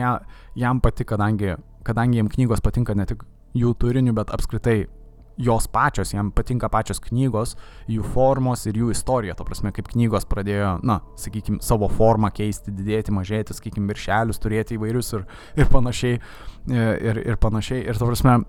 jam, 0.64 0.80
pati, 0.84 1.08
kadangi, 1.08 1.58
kadangi 1.88 2.22
jam 2.22 2.32
knygos 2.32 2.64
patinka 2.64 2.96
ne 2.96 3.08
tik 3.10 3.28
jų 3.58 3.74
turiniu, 3.82 4.16
bet 4.16 4.32
apskritai 4.36 4.86
jos 5.40 5.68
pačios, 5.72 6.12
jam 6.14 6.32
patinka 6.36 6.68
pačios 6.72 7.00
knygos, 7.00 7.56
jų 7.88 8.04
formos 8.14 8.66
ir 8.68 8.76
jų 8.82 8.92
istorija, 8.92 9.38
to 9.40 9.46
prasme, 9.48 9.72
kaip 9.76 9.88
knygos 9.94 10.28
pradėjo, 10.28 10.74
na, 10.84 11.00
sakykime, 11.20 11.62
savo 11.64 11.88
formą 11.92 12.28
keisti, 12.36 12.74
didėti, 12.76 13.14
mažėti, 13.16 13.56
sakykime, 13.56 13.88
viršelius 13.94 14.42
turėti 14.44 14.76
įvairius 14.76 15.14
ir, 15.16 15.24
ir 15.60 15.72
panašiai, 15.72 16.20
ir, 16.76 17.22
ir 17.24 17.40
panašiai, 17.40 17.86
ir 17.88 18.00
to 18.00 18.10
prasme, 18.12 18.42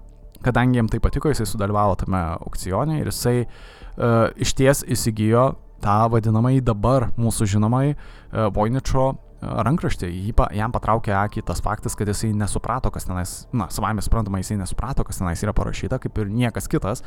kadangi 0.44 0.80
jam 0.80 0.90
tai 0.90 1.00
patiko, 1.02 1.32
jisai 1.32 1.48
sudalyvavo 1.48 1.96
tame 2.04 2.20
aukcione 2.36 3.00
ir 3.00 3.10
jisai 3.12 3.42
uh, 3.44 4.28
iš 4.40 4.54
ties 4.58 4.84
įsigijo 4.88 5.50
tą 5.80 5.98
vadinamąjį 6.12 6.62
dabar 6.64 7.10
mūsų 7.20 7.48
žinomai 7.54 7.86
uh, 7.94 8.48
Voiničio 8.54 9.06
uh, 9.10 9.18
rankraštį. 9.40 10.08
Jį, 10.10 10.34
jam 10.56 10.72
patraukė 10.74 11.14
akį 11.16 11.44
tas 11.48 11.62
faktas, 11.64 11.96
kad 11.96 12.08
jisai 12.10 12.32
nesuprato, 12.36 12.90
kas 12.92 13.08
tenais, 13.08 13.34
na, 13.56 13.68
savame 13.72 14.04
suprantama, 14.04 14.40
jisai 14.42 14.58
nesuprato, 14.60 15.04
kas 15.06 15.20
tenais 15.20 15.42
yra 15.44 15.54
parašyta, 15.56 16.00
kaip 16.02 16.18
ir 16.20 16.32
niekas 16.32 16.68
kitas. 16.70 17.04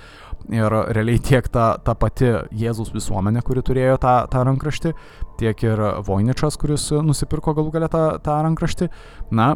Ir 0.52 0.74
realiai 0.96 1.22
tiek 1.22 1.48
ta, 1.54 1.74
ta 1.78 1.96
pati 1.98 2.32
Jėzus 2.58 2.94
visuomenė, 2.96 3.44
kuri 3.46 3.66
turėjo 3.66 4.00
tą, 4.02 4.16
tą 4.34 4.46
rankraštį, 4.50 4.96
tiek 5.42 5.68
ir 5.68 5.84
Voiničas, 6.08 6.58
kuris 6.62 6.90
nusipirko 7.06 7.54
galų 7.58 7.76
galę 7.78 7.92
tą, 7.94 8.06
tą 8.24 8.42
rankraštį, 8.48 8.90
na, 9.34 9.54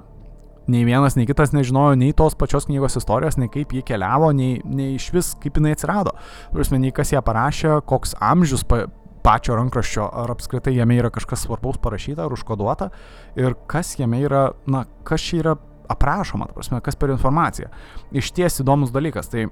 nei 0.71 0.83
vienas, 0.87 1.17
nei 1.17 1.27
kitas 1.29 1.53
nežinojo 1.55 1.95
nei 1.99 2.13
tos 2.17 2.35
pačios 2.39 2.67
knygos 2.69 2.99
istorijos, 2.99 3.39
nei 3.39 3.51
kaip 3.53 3.73
ji 3.75 3.83
keliavo, 3.87 4.31
nei, 4.35 4.61
nei 4.65 4.95
iš 4.95 5.09
vis 5.15 5.33
kaip 5.41 5.59
jinai 5.59 5.75
atsirado. 5.75 6.15
Prasme, 6.53 6.79
nei 6.83 6.93
kas 6.95 7.13
ją 7.15 7.23
parašė, 7.25 7.79
koks 7.87 8.17
amžius 8.23 8.65
pa, 8.67 8.85
pačio 9.25 9.57
rankraščio, 9.59 10.07
ar 10.23 10.31
apskritai 10.31 10.75
jame 10.75 10.99
yra 11.01 11.11
kažkas 11.13 11.45
svarbaus 11.47 11.79
parašyta 11.83 12.25
ar 12.25 12.35
užkoduota 12.35 12.91
ir 13.39 13.57
kas 13.67 13.97
jame 13.99 14.21
yra, 14.23 14.49
na, 14.69 14.85
kas 15.07 15.23
čia 15.23 15.41
yra 15.41 15.55
aprašoma, 15.91 16.49
prasme, 16.55 16.79
kas 16.83 16.99
per 16.99 17.11
informaciją. 17.13 17.71
Iš 18.15 18.31
ties 18.35 18.61
įdomus 18.63 18.91
dalykas. 18.95 19.31
Tai 19.31 19.47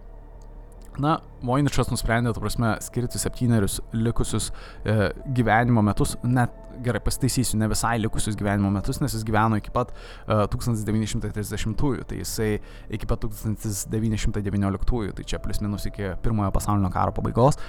Na, 1.01 1.17
Voiničas 1.45 1.91
nusprendė, 1.91 2.31
tu 2.34 2.41
prasme, 2.41 2.75
skirti 2.81 3.19
septynerius 3.21 3.81
likusius 3.93 4.51
e, 4.84 5.12
gyvenimo 5.36 5.84
metus, 5.86 6.15
net 6.23 6.53
gerai 6.84 6.99
pasitaisysiu, 7.03 7.58
ne 7.60 7.67
visai 7.71 7.97
likusius 7.99 8.36
gyvenimo 8.39 8.69
metus, 8.73 8.99
nes 9.01 9.13
jis 9.15 9.23
gyveno 9.27 9.60
iki 9.60 9.71
pat 9.73 9.91
uh, 9.93 10.45
1930-ųjų, 10.51 12.05
tai 12.10 12.19
jisai 12.19 12.49
iki 12.95 13.08
pat 13.10 13.25
1919-ųjų, 13.25 15.15
tai 15.15 15.27
čia 15.27 15.39
plus 15.43 15.62
minus 15.63 15.88
iki 15.89 16.13
pirmojo 16.25 16.51
pasaulinio 16.55 16.91
karo 16.93 17.15
pabaigos, 17.15 17.60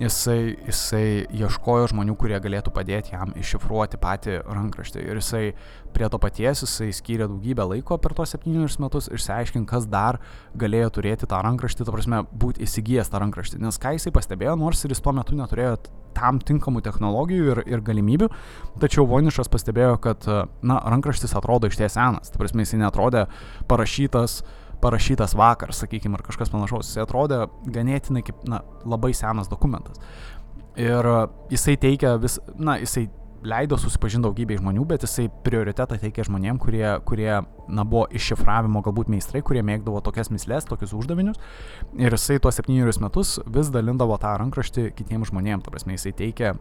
jisai, 0.00 0.56
jisai 0.68 1.06
ieškojo 1.28 1.92
žmonių, 1.94 2.16
kurie 2.20 2.40
galėtų 2.42 2.72
padėti 2.74 3.14
jam 3.16 3.34
iššifruoti 3.38 4.00
patį 4.02 4.40
rankraštį. 4.48 5.04
Ir 5.04 5.20
jisai 5.20 5.44
prie 5.94 6.08
to 6.10 6.18
paties, 6.22 6.64
jisai 6.64 6.90
skyrė 6.94 7.28
daugybę 7.30 7.68
laiko 7.74 7.98
per 8.02 8.16
tos 8.16 8.34
septynerius 8.34 8.80
metus 8.82 9.10
išsiaiškinti, 9.12 9.68
kas 9.70 9.86
dar 9.90 10.20
galėjo 10.58 10.90
turėti 10.98 11.28
tą 11.30 11.42
rankraštį, 11.44 11.86
ta 11.86 11.94
prasme, 11.94 12.24
būti 12.32 12.64
įsigijęs 12.74 13.12
tą 13.12 13.22
rankraštį. 13.22 13.60
Nes 13.62 13.78
ką 13.80 13.94
jisai 13.94 14.12
pastebėjo, 14.14 14.56
nors 14.58 14.82
ir 14.84 14.94
jis 14.94 15.02
tuo 15.04 15.14
metu 15.14 15.38
neturėjo 15.38 15.78
tam 16.14 16.38
tinkamų 16.42 16.82
technologijų 16.86 17.46
ir, 17.52 17.62
ir 17.70 17.86
galimybių, 17.86 18.28
tačiau 18.82 19.06
Voinišas 19.10 19.50
pastebėjo, 19.50 19.96
kad, 20.02 20.26
na, 20.62 20.76
rankraštis 20.94 21.34
atrodo 21.38 21.70
iš 21.70 21.78
ties 21.80 21.96
senas, 21.96 22.30
tai 22.30 22.42
prasme, 22.42 22.66
jisai 22.66 22.82
netrodė 22.84 23.26
parašytas 23.70 24.42
parašytas 24.84 25.32
vakar, 25.38 25.72
sakykime, 25.72 26.18
ar 26.18 26.24
kažkas 26.26 26.50
panašaus. 26.52 26.90
Jis 26.90 27.02
atrodė 27.06 27.44
ganėtinai 27.72 28.20
kaip, 28.26 28.42
na, 28.50 28.60
labai 28.84 29.14
senas 29.16 29.48
dokumentas. 29.48 30.00
Ir 30.76 31.06
jisai 31.52 31.78
teikia 31.80 32.16
vis, 32.20 32.36
na, 32.58 32.76
jisai 32.82 33.06
leido 33.44 33.78
susipažinti 33.80 34.26
daugybė 34.26 34.58
žmonių, 34.60 34.84
bet 34.88 35.04
jisai 35.06 35.28
prioritetą 35.46 35.98
teikė 36.00 36.26
žmonėm, 36.28 36.58
kurie, 36.62 36.86
kurie 37.08 37.30
na, 37.68 37.84
buvo 37.84 38.06
iššifravimo 38.14 38.82
galbūt 38.84 39.10
meistrai, 39.12 39.42
kurie 39.44 39.62
mėgdavo 39.66 40.02
tokias 40.04 40.32
mislės, 40.32 40.68
tokius 40.68 40.94
uždavinius. 40.96 41.40
Ir 42.00 42.16
jisai 42.16 42.40
tuos 42.42 42.58
septynerius 42.58 43.00
metus 43.04 43.38
vis 43.46 43.72
dalindavo 43.74 44.16
tą 44.22 44.36
rankraštį 44.40 44.90
kitiems 44.98 45.32
žmonėms. 45.32 45.66
Ta 45.66 45.74
prasme, 45.74 45.98
jisai 45.98 46.14
teikė 46.16 46.54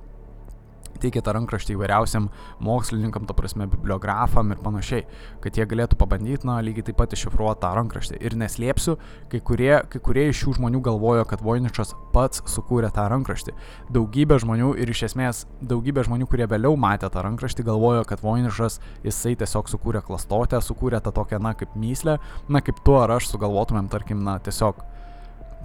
teikė 1.03 1.23
tą 1.23 1.35
rankraštį 1.37 1.75
įvairiausiam 1.75 2.29
mokslininkam, 2.63 3.27
to 3.27 3.35
prasme, 3.37 3.67
bibliografam 3.71 4.53
ir 4.53 4.61
panašiai, 4.63 5.05
kad 5.43 5.57
jie 5.59 5.65
galėtų 5.69 5.97
pabandyti, 5.99 6.47
na, 6.47 6.59
lygiai 6.63 6.87
taip 6.89 6.99
pat 7.01 7.15
iššifruoti 7.15 7.61
tą 7.63 7.73
rankraštį. 7.77 8.19
Ir 8.23 8.37
neslėpsiu, 8.39 8.97
kai 9.31 9.41
kurie, 9.45 9.73
kai 9.91 10.01
kurie 10.03 10.27
iš 10.29 10.43
šių 10.43 10.55
žmonių 10.59 10.83
galvojo, 10.85 11.25
kad 11.29 11.43
Voiničas 11.45 11.93
pats 12.15 12.43
sukūrė 12.49 12.91
tą 12.95 13.07
rankraštį. 13.11 13.55
Daugybė 13.93 14.39
žmonių 14.43 14.73
ir 14.81 14.93
iš 14.93 15.05
esmės 15.09 15.43
daugybė 15.61 16.05
žmonių, 16.07 16.29
kurie 16.31 16.47
vėliau 16.49 16.77
matė 16.79 17.11
tą 17.13 17.25
rankraštį, 17.25 17.67
galvojo, 17.67 18.05
kad 18.09 18.23
Voiničas 18.23 18.79
jisai 19.05 19.35
tiesiog 19.39 19.71
sukūrė 19.71 20.03
klastotę, 20.05 20.61
sukūrė 20.63 21.03
tą 21.03 21.13
tokią, 21.15 21.41
na, 21.43 21.53
kaip 21.57 21.75
myslę, 21.79 22.19
na, 22.49 22.63
kaip 22.63 22.83
tu 22.85 22.97
ar 22.99 23.17
aš 23.17 23.31
sugalvotumėm, 23.33 23.91
tarkim, 23.91 24.23
na, 24.25 24.39
tiesiog 24.43 24.83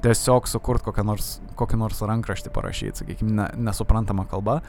tiesiog 0.02 0.46
sukurt 0.46 0.84
kokią 0.86 1.04
nors, 1.06 1.30
kokį 1.58 1.78
nors 1.80 2.02
rankraštį 2.06 2.52
parašyti, 2.54 3.02
sakykime, 3.02 3.34
ne, 3.40 3.48
nesuprantama 3.68 4.26
kalba 4.30 4.60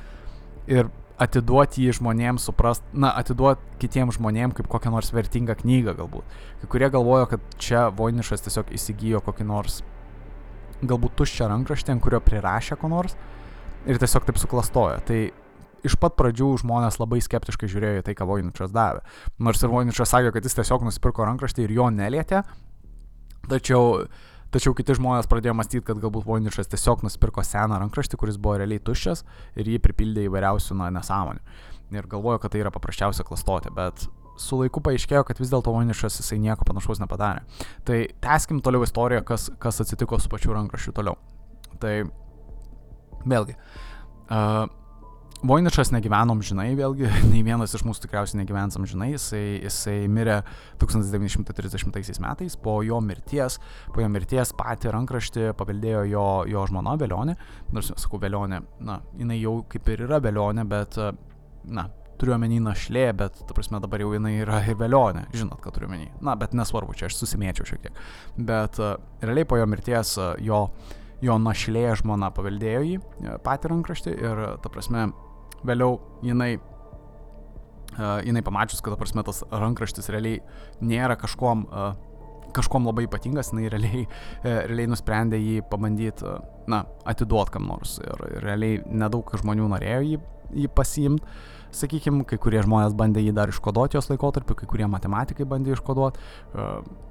ir 0.68 0.90
atiduoti 1.20 1.84
jį 1.84 1.98
žmonėms 2.00 2.46
suprast, 2.48 2.84
na, 2.94 3.12
atiduoti 3.20 3.80
kitiems 3.82 4.18
žmonėms 4.18 4.56
kaip 4.58 4.70
kokią 4.72 4.94
nors 4.94 5.12
vertingą 5.16 5.58
knygą 5.60 5.96
galbūt. 5.98 6.38
Kai 6.62 6.70
kurie 6.72 6.90
galvojo, 6.94 7.28
kad 7.34 7.58
čia 7.60 7.88
Voinišas 7.96 8.46
tiesiog 8.46 8.72
įsigijo 8.76 9.22
kokį 9.26 9.48
nors 9.50 9.82
galbūt 10.80 11.18
tuščią 11.20 11.50
rankraštį, 11.52 11.96
ant 11.96 12.04
kurio 12.04 12.22
prirašė 12.24 12.80
ko 12.80 12.92
nors 12.92 13.18
ir 13.88 14.00
tiesiog 14.00 14.28
taip 14.28 14.40
suklastojo. 14.40 15.02
Tai 15.08 15.20
iš 15.88 15.96
pat 16.00 16.16
pradžių 16.20 16.54
žmonės 16.64 17.00
labai 17.02 17.20
skeptiškai 17.24 17.70
žiūrėjo 17.72 18.02
į 18.02 18.08
tai, 18.08 18.16
ką 18.16 18.28
Voiničas 18.30 18.72
davė. 18.76 19.04
Nors 19.44 19.64
ir 19.64 19.72
Voiničas 19.72 20.12
sakė, 20.12 20.34
kad 20.36 20.48
jis 20.48 20.58
tiesiog 20.60 20.88
nusipirko 20.88 21.28
rankraštį 21.28 21.68
ir 21.68 21.76
jo 21.76 21.90
nelietė, 21.92 22.44
tačiau 23.52 24.06
Tačiau 24.50 24.74
kiti 24.74 24.96
žmonės 24.98 25.30
pradėjo 25.30 25.54
mąstyti, 25.58 25.84
kad 25.86 26.00
galbūt 26.02 26.26
Voinišas 26.26 26.72
tiesiog 26.72 27.04
nusipirko 27.06 27.44
seną 27.46 27.78
rankraštį, 27.84 28.18
kuris 28.18 28.40
buvo 28.42 28.56
realiai 28.58 28.82
tuščias 28.82 29.22
ir 29.60 29.70
jį 29.70 29.82
pripildė 29.84 30.24
įvairiausių 30.26 30.78
na, 30.80 30.88
nesąmonių. 30.96 31.44
Ir 31.94 32.08
galvojo, 32.10 32.40
kad 32.42 32.54
tai 32.54 32.64
yra 32.64 32.72
paprasčiausia 32.74 33.26
klastotė, 33.28 33.70
bet 33.74 34.08
su 34.42 34.58
laiku 34.58 34.82
paaiškėjo, 34.86 35.22
kad 35.28 35.42
vis 35.42 35.52
dėlto 35.54 35.74
Voinišas 35.76 36.18
jisai 36.22 36.40
nieko 36.42 36.66
panašaus 36.66 37.02
nepadarė. 37.04 37.46
Tai 37.86 38.00
teskim 38.26 38.64
toliau 38.66 38.88
istoriją, 38.88 39.22
kas, 39.28 39.50
kas 39.62 39.84
atsitiko 39.86 40.18
su 40.22 40.32
pačiu 40.32 40.56
rankraščiu 40.56 40.96
toliau. 40.98 41.20
Tai 41.82 41.94
vėlgi. 43.30 43.58
Uh, 44.30 44.66
Voiničas 45.40 45.94
negyveno 45.96 46.34
amžinai, 46.36 46.74
vėlgi, 46.76 47.08
nei 47.32 47.46
vienas 47.48 47.72
iš 47.72 47.86
mūsų 47.88 48.04
tikriausiai 48.04 48.42
negyvens 48.42 48.76
amžinai, 48.76 49.14
jisai, 49.14 49.44
jisai 49.64 49.96
mirė 50.12 50.42
1930 50.82 52.20
metais, 52.26 52.58
po 52.60 52.74
jo 52.84 52.98
mirties, 53.00 53.56
po 53.96 54.04
jo 54.04 54.10
mirties 54.12 54.52
patį 54.60 54.92
rankraštį 54.98 55.46
paveldėjo 55.60 56.02
jo, 56.12 56.26
jo 56.52 56.66
žmona 56.68 56.98
Velionė, 57.00 57.38
nors, 57.72 57.94
sakau, 57.96 58.20
Velionė, 58.20 58.60
na, 58.84 59.00
jinai 59.20 59.40
jau 59.40 59.62
kaip 59.72 59.88
ir 59.94 60.04
yra 60.10 60.20
Velionė, 60.26 60.68
bet, 60.68 61.00
na, 61.72 61.88
turiu 62.20 62.36
omeny 62.36 62.60
našlė, 62.60 63.06
bet, 63.22 63.40
ta 63.40 63.56
prasme, 63.56 63.80
dabar 63.80 64.04
jau 64.04 64.12
jinai 64.18 64.34
yra 64.42 64.60
ir 64.68 64.76
velionė, 64.76 65.24
žinot, 65.32 65.62
ką 65.64 65.72
turiu 65.72 65.88
omeny. 65.88 66.10
Na, 66.20 66.36
bet 66.36 66.52
nesvarbu, 66.58 66.98
čia 67.00 67.08
aš 67.08 67.16
susimėčiau 67.22 67.70
šiek 67.70 67.86
tiek. 67.86 68.04
Bet 68.36 68.82
uh, 68.84 68.98
realiai 69.24 69.48
po 69.48 69.56
jo 69.56 69.70
mirties 69.72 70.18
uh, 70.20 70.34
jo, 70.44 70.66
jo 71.24 71.40
našlė 71.40 71.88
žmona 72.04 72.34
paveldėjo 72.36 72.84
jį, 72.90 73.00
patį 73.48 73.72
rankraštį 73.72 74.20
ir, 74.20 74.46
ta 74.60 74.72
prasme, 74.74 75.08
vėliau 75.68 76.00
jinai 76.26 76.58
Uh, 78.00 78.22
jinai 78.24 78.44
pamačius, 78.46 78.84
kad, 78.86 78.94
prasme, 78.96 79.24
tas 79.26 79.42
rankraštis 79.50 80.12
realiai 80.14 80.38
nėra 80.86 81.16
kažkom, 81.20 81.64
uh, 81.68 82.52
kažkom 82.56 82.86
labai 82.88 83.08
ypatingas, 83.08 83.50
jinai 83.50 83.72
realiai, 83.74 84.04
uh, 84.06 84.60
realiai 84.70 84.92
nusprendė 84.92 85.40
jį 85.42 85.64
pabandyti, 85.72 86.24
uh, 86.24 86.62
na, 86.70 86.84
atiduoti 87.10 87.56
kam 87.58 87.66
nors. 87.68 87.98
Ir, 88.06 88.22
ir 88.38 88.46
realiai 88.46 88.78
nedaug 88.86 89.34
žmonių 89.42 89.68
norėjo 89.74 90.04
jį, 90.06 90.20
jį 90.62 90.72
pasiimti. 90.78 91.34
Sakykime, 91.76 92.24
kai 92.26 92.40
kurie 92.42 92.62
žmonės 92.66 92.96
bandė 92.98 93.22
jį 93.22 93.34
dar 93.38 93.52
iškoduoti 93.52 93.98
jos 93.98 94.10
laikotarpiu, 94.10 94.56
kai 94.58 94.70
kurie 94.70 94.88
matematikai 94.90 95.46
bandė 95.50 95.76
iškoduoti, 95.76 96.24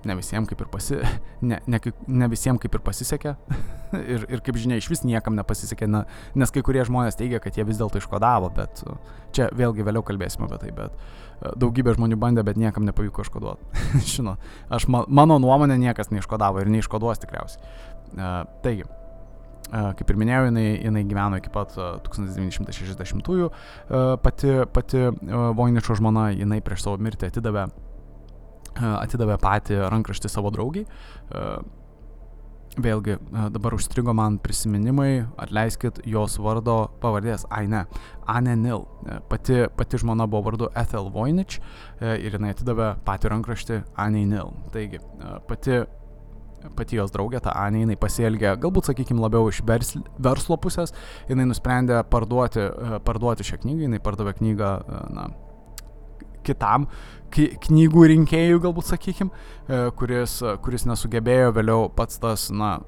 ne 0.08 0.16
visiems 0.18 0.50
kaip 0.50 0.64
ir, 0.64 0.70
pasi, 0.72 0.98
ne, 1.46 1.60
ne, 1.70 1.80
ne 2.08 2.28
visiems 2.32 2.62
kaip 2.62 2.74
ir 2.74 2.82
pasisekė 2.82 3.36
ir, 4.16 4.26
ir 4.26 4.42
kaip 4.44 4.58
žinia, 4.58 4.80
iš 4.80 4.90
vis 4.90 5.04
niekam 5.06 5.38
nepasisekė, 5.38 5.86
na, 5.90 6.04
nes 6.34 6.54
kai 6.54 6.64
kurie 6.66 6.82
žmonės 6.88 7.20
teigia, 7.20 7.38
kad 7.44 7.54
jie 7.54 7.66
vis 7.68 7.78
dėlto 7.78 8.02
iškodavo, 8.02 8.50
bet 8.56 8.82
čia 9.36 9.48
vėlgi 9.54 9.86
vėliau 9.86 10.02
kalbėsime 10.06 10.48
apie 10.48 10.60
tai, 10.64 10.74
bet 10.74 11.54
daugybė 11.62 11.94
žmonių 11.94 12.18
bandė, 12.18 12.42
bet 12.46 12.58
niekam 12.58 12.86
nepavyko 12.88 13.22
iškoduoti. 13.22 13.84
Žinot, 14.14 14.42
aš, 14.74 14.88
mano 14.90 15.38
nuomonė 15.38 15.78
niekas 15.78 16.10
neiškodavo 16.10 16.64
ir 16.64 16.72
neiškoduos 16.74 17.22
tikriausiai. 17.22 17.62
Taigi, 18.64 18.88
Kaip 19.68 20.08
ir 20.08 20.16
minėjau, 20.16 20.46
jinai, 20.48 20.66
jinai 20.80 21.02
gyveno 21.08 21.38
iki 21.40 21.50
pat 21.52 21.74
1960-ųjų, 22.06 23.48
pati, 24.24 24.54
pati 24.72 25.02
Voiničio 25.58 25.98
žmona, 25.98 26.30
jinai 26.32 26.62
prieš 26.64 26.86
savo 26.86 26.96
mirtį 27.04 27.28
atidavė, 27.28 27.66
atidavė 28.78 29.36
patį 29.42 29.82
rankraštį 29.92 30.32
savo 30.32 30.48
draugiai. 30.54 30.88
Vėlgi, 32.78 33.16
dabar 33.50 33.74
užstrigo 33.74 34.12
man 34.14 34.36
prisiminimai, 34.38 35.24
atleiskit 35.40 35.98
jos 36.06 36.36
vardo 36.38 36.76
pavardės, 37.02 37.42
ai 37.50 37.66
ne, 37.66 37.80
Anne 38.30 38.54
Nil. 38.60 38.84
Pati, 39.28 39.64
pati 39.74 39.98
žmona 39.98 40.28
buvo 40.30 40.52
vardu 40.52 40.68
Ethel 40.78 41.10
Voynich 41.10 41.58
ir 41.98 42.36
jinai 42.36 42.52
atidavė 42.54 42.92
patį 43.08 43.32
rankraštį 43.34 43.80
Anne 43.98 44.22
Nil. 44.30 44.52
Taigi, 44.70 45.00
pati 45.50 45.80
pati 46.78 46.98
jos 46.98 47.12
draugė, 47.14 47.40
ta 47.44 47.54
Anė, 47.58 47.84
jinai 47.84 47.98
pasielgė, 48.00 48.52
galbūt, 48.62 48.90
sakykime, 48.90 49.22
labiau 49.22 49.48
iš 49.50 49.62
versl, 49.66 50.02
verslo 50.22 50.58
pusės, 50.60 50.94
jinai 51.30 51.48
nusprendė 51.48 52.00
parduoti, 52.10 52.64
e, 52.64 53.00
parduoti 53.06 53.46
šią 53.46 53.60
knygą, 53.64 53.86
jinai 53.86 54.02
pardavė 54.04 54.34
knygą, 54.40 54.72
e, 54.78 55.00
na, 55.16 55.28
kitam 56.46 56.86
knygų 57.34 58.06
rinkėjui, 58.14 58.60
galbūt, 58.64 58.86
sakykime, 58.88 59.28
kuris, 60.00 60.38
kuris 60.64 60.86
nesugebėjo 60.88 61.50
vėliau 61.52 61.90
pats 61.92 62.16
tas, 62.22 62.46
na, 62.48 62.78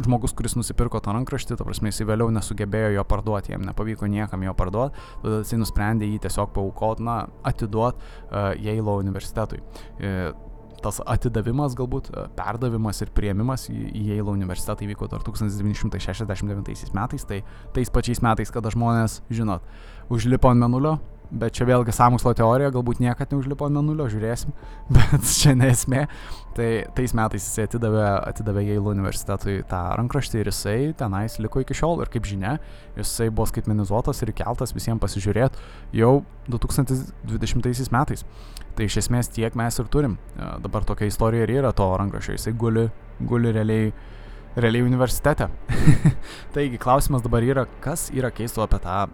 žmogus, 0.00 0.32
kuris 0.36 0.54
nusipirko 0.56 1.00
tą 1.02 1.14
rankraštį, 1.16 1.58
ta 1.58 1.66
prasme, 1.66 1.90
jisai 1.92 2.06
vėliau 2.08 2.32
nesugebėjo 2.34 2.94
jo 2.96 3.04
parduoti, 3.08 3.52
jam 3.54 3.66
nepavyko 3.66 4.08
niekam 4.10 4.46
jo 4.46 4.54
parduoti, 4.56 5.04
tada 5.24 5.42
jisai 5.42 5.60
nusprendė 5.60 6.08
jį 6.08 6.22
tiesiog 6.26 6.54
paukoti, 6.56 7.04
na, 7.06 7.18
atiduoti 7.48 8.00
uh, 8.00 8.52
Yale 8.56 8.96
universitetui. 9.02 9.60
Uh, 10.00 10.32
tas 10.84 11.00
atidavimas, 11.06 11.76
galbūt 11.78 12.10
e, 12.10 12.26
perdavimas 12.36 13.02
ir 13.04 13.12
prieimimas 13.14 13.68
į, 13.70 13.78
į 13.98 14.04
Yale 14.10 14.34
universitetą 14.34 14.86
įvyko 14.86 15.08
dar 15.12 15.24
1969 15.26 16.92
metais, 16.96 17.26
tai 17.28 17.42
tais 17.76 17.92
pačiais 17.92 18.22
metais, 18.24 18.52
kada 18.54 18.72
žmonės, 18.74 19.20
žinot, 19.32 19.66
užlipo 20.12 20.50
ant 20.50 20.62
menulio, 20.62 20.98
bet 21.32 21.56
čia 21.56 21.66
vėlgi 21.68 21.94
samokslo 21.96 22.34
teorija, 22.36 22.72
galbūt 22.74 23.00
niekada 23.02 23.34
neužlipo 23.34 23.66
ant 23.66 23.76
menulio, 23.78 24.06
žiūrėsim, 24.12 24.52
bet 24.94 25.26
čia 25.28 25.54
nesmė. 25.58 26.04
Tai 26.56 26.68
tais 26.96 27.14
metais 27.16 27.44
jisai 27.46 27.64
atidavė, 27.64 28.04
atidavė 28.28 28.66
Yale 28.66 28.92
universitetui 28.92 29.62
tą 29.68 29.80
rankraštį 29.96 30.42
ir 30.42 30.50
jisai 30.52 30.76
tenais 30.98 31.38
liko 31.40 31.62
iki 31.64 31.76
šiol 31.76 32.04
ir 32.04 32.12
kaip 32.12 32.28
žinia, 32.28 32.58
jisai 32.98 33.30
buvo 33.32 33.48
skaitmenizuotas 33.48 34.20
ir 34.24 34.34
keltas 34.36 34.76
visiems 34.76 35.00
pasižiūrėti 35.00 35.96
jau 35.96 36.18
2020 36.52 37.94
metais. 37.96 38.26
Tai 38.76 38.88
iš 38.88 38.98
esmės 39.04 39.32
tiek 39.32 39.56
mes 39.56 39.80
ir 39.80 39.88
turim. 39.92 40.18
E, 40.36 40.50
dabar 40.64 40.84
tokia 40.88 41.08
istorija 41.08 41.44
ir 41.48 41.56
yra 41.60 41.72
to 41.76 41.88
rankraščio, 42.00 42.36
jisai 42.36 42.52
guli, 42.56 42.86
guli 43.20 43.52
realiai 43.52 43.92
realiai 44.56 44.84
universitete. 44.84 45.48
Taigi 46.54 46.80
klausimas 46.80 47.24
dabar 47.24 47.44
yra, 47.44 47.64
kas 47.80 48.10
yra 48.12 48.28
keisto 48.34 48.64
apie 48.64 48.80
tą 48.84 49.06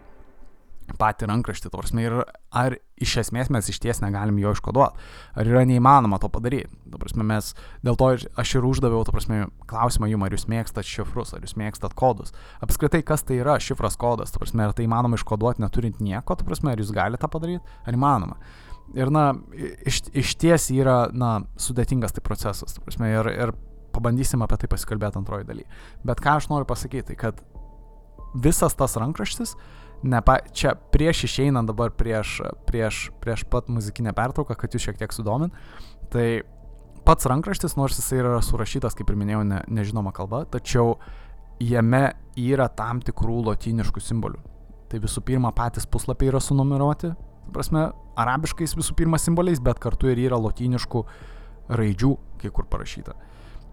patį 0.98 1.28
rankraštį, 1.28 1.70
to 1.70 1.80
prasme, 1.80 2.04
ir 2.06 2.14
ar 2.54 2.76
iš 2.98 3.16
esmės 3.22 3.50
mes 3.52 3.68
iš 3.70 3.80
ties 3.82 4.00
negalim 4.02 4.38
jo 4.40 4.52
iškoduoti, 4.56 5.02
ar 5.38 5.50
yra 5.50 5.64
neįmanoma 5.68 6.20
to 6.22 6.30
padaryti. 6.32 6.70
To 6.92 7.00
prasme, 7.00 7.26
mes, 7.28 7.52
dėl 7.84 7.98
to 8.00 8.10
aš 8.40 8.54
ir 8.56 8.68
uždaviau, 8.68 9.04
to 9.06 9.14
prasme, 9.14 9.42
klausimą 9.70 10.08
jums, 10.10 10.26
ar 10.26 10.36
jūs 10.36 10.46
mėgstat 10.50 10.88
šifrus, 10.88 11.34
ar 11.36 11.44
jūs 11.44 11.56
mėgstat 11.60 11.96
kodus. 11.98 12.32
Apskritai, 12.64 13.02
kas 13.06 13.26
tai 13.28 13.40
yra 13.42 13.58
šifras 13.62 13.98
kodas, 14.00 14.32
to 14.32 14.42
prasme, 14.42 14.64
ar 14.64 14.74
tai 14.76 14.88
įmanoma 14.88 15.20
iškoduoti 15.20 15.64
neturint 15.64 16.00
nieko, 16.04 16.38
to 16.38 16.48
prasme, 16.48 16.72
ar 16.72 16.82
jūs 16.82 16.94
galite 16.96 17.22
tą 17.24 17.30
padaryti, 17.32 17.78
ar 17.84 17.98
įmanoma. 17.98 18.40
Ir, 18.96 19.12
na, 19.12 19.34
iš, 19.84 20.06
iš 20.16 20.32
ties 20.40 20.70
yra, 20.72 21.10
na, 21.12 21.42
sudėtingas 21.60 22.16
tai 22.16 22.24
procesas, 22.24 22.72
to 22.72 22.84
prasme, 22.86 23.10
ir, 23.12 23.28
ir 23.34 23.52
pabandysim 23.92 24.42
apie 24.44 24.60
tai 24.62 24.70
pasikalbėti 24.72 25.20
antroji 25.20 25.46
daly. 25.48 25.66
Bet 26.06 26.22
ką 26.24 26.38
aš 26.38 26.48
noriu 26.52 26.68
pasakyti, 26.68 27.16
kad 27.18 27.42
visas 28.34 28.76
tas 28.78 28.96
rankraštis, 29.00 29.54
uh, 29.98 30.02
nepa, 30.02 30.38
čia 30.54 30.74
prieš 30.92 31.24
išeinant 31.26 31.68
dabar 31.68 31.90
prieš, 31.94 32.40
prieš, 32.68 33.08
prieš 33.22 33.44
pat 33.50 33.68
muzikinę 33.72 34.14
pertrauką, 34.16 34.54
kad 34.58 34.74
jūs 34.74 34.88
šiek 34.88 34.98
tiek 35.00 35.14
sudomint, 35.14 35.54
tai 36.12 36.42
pats 37.06 37.26
rankraštis, 37.30 37.76
nors 37.78 37.98
jisai 37.98 38.20
yra 38.22 38.38
surašytas, 38.44 38.96
kaip 38.98 39.10
ir 39.10 39.18
minėjau, 39.18 39.42
ne, 39.48 39.62
nežinoma 39.72 40.12
kalba, 40.14 40.44
tačiau 40.50 40.96
jame 41.62 42.12
yra 42.38 42.68
tam 42.70 43.02
tikrų 43.02 43.42
lotyniškų 43.50 44.02
simbolių. 44.04 44.40
Tai 44.88 45.02
visų 45.02 45.24
pirma, 45.26 45.52
patys 45.56 45.88
puslapiai 45.90 46.30
yra 46.30 46.40
sunumeruoti, 46.40 47.12
prasme, 47.52 47.88
arabiškais 48.18 48.76
visų 48.78 48.94
pirma 48.96 49.18
simboliais, 49.20 49.60
bet 49.60 49.80
kartu 49.82 50.12
ir 50.12 50.20
yra 50.28 50.38
lotyniškų 50.40 51.04
raidžių, 51.68 52.14
kai 52.40 52.52
kur 52.54 52.68
parašyta. 52.70 53.16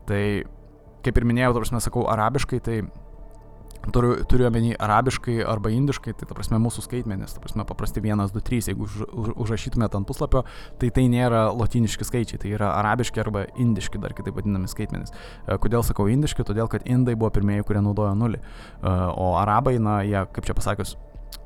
Tai, 0.09 0.23
kaip 1.05 1.17
ir 1.19 1.27
minėjau, 1.27 1.53
mes 1.61 1.87
sakau 1.87 2.07
arabiškai, 2.11 2.59
tai 2.65 2.81
Turiu, 3.93 4.15
turiu 4.25 4.47
omeny 4.47 4.73
arabiškai 4.81 5.43
arba 5.45 5.69
indiškai, 5.73 6.15
tai 6.17 6.25
ta 6.29 6.37
prasme 6.37 6.57
mūsų 6.61 6.85
skaitmenis, 6.87 7.35
ta 7.35 7.41
prasme 7.43 7.65
paprasti 7.69 8.01
1, 8.01 8.23
2, 8.33 8.43
3, 8.47 8.69
jeigu 8.71 8.87
už, 8.87 8.97
už, 9.05 9.31
užrašytumėte 9.45 9.99
ant 9.99 10.09
puslapio, 10.09 10.41
tai 10.81 10.89
tai 10.95 11.05
nėra 11.11 11.45
lotyniški 11.53 12.07
skaičiai, 12.07 12.41
tai 12.41 12.53
yra 12.57 12.71
arabiški 12.79 13.21
arba 13.21 13.45
indiški, 13.61 14.01
dar 14.01 14.15
kitaip 14.17 14.39
vadinami 14.39 14.71
skaitmenis. 14.71 15.13
E, 15.13 15.59
kodėl 15.61 15.85
sakau 15.85 16.07
indiški? 16.09 16.45
Todėl, 16.47 16.69
kad 16.71 16.87
indai 16.89 17.13
buvo 17.13 17.29
pirmieji, 17.35 17.67
kurie 17.67 17.83
naudojo 17.85 18.15
nulį, 18.17 18.41
e, 18.41 18.95
o 19.13 19.35
arabai, 19.41 19.77
na, 19.77 19.99
jie, 20.07 20.25
kaip 20.33 20.49
čia 20.49 20.57
pasakius, 20.57 20.95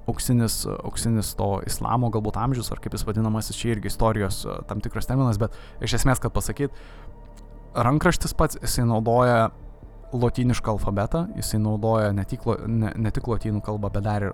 auksinis, 0.10 0.62
auksinis 0.80 1.36
to 1.38 1.54
islamo 1.68 2.12
galbūt 2.14 2.40
amžius, 2.40 2.72
ar 2.72 2.80
kaip 2.84 2.96
jis 2.96 3.06
vadinamasis, 3.08 3.60
čia 3.60 3.74
irgi 3.76 3.92
istorijos 3.92 4.46
e, 4.46 4.60
tam 4.70 4.84
tikras 4.86 5.10
terminas, 5.10 5.42
bet 5.42 5.56
iš 5.84 6.00
esmės, 6.00 6.24
kad 6.24 6.34
pasakyt, 6.36 6.76
rankraštis 7.76 8.34
pats 8.38 8.58
jisai 8.64 8.88
naudoja 8.90 9.50
lotynišką 10.14 10.72
alfabetą, 10.74 11.28
jisai 11.38 11.60
naudoja 11.62 12.14
ne 12.14 12.26
tik, 12.26 12.46
ne, 12.68 12.94
ne 12.96 13.12
tik 13.14 13.28
lotynų 13.30 13.62
kalbą, 13.66 13.92
bet 13.94 14.06
dar 14.06 14.30
ir 14.30 14.34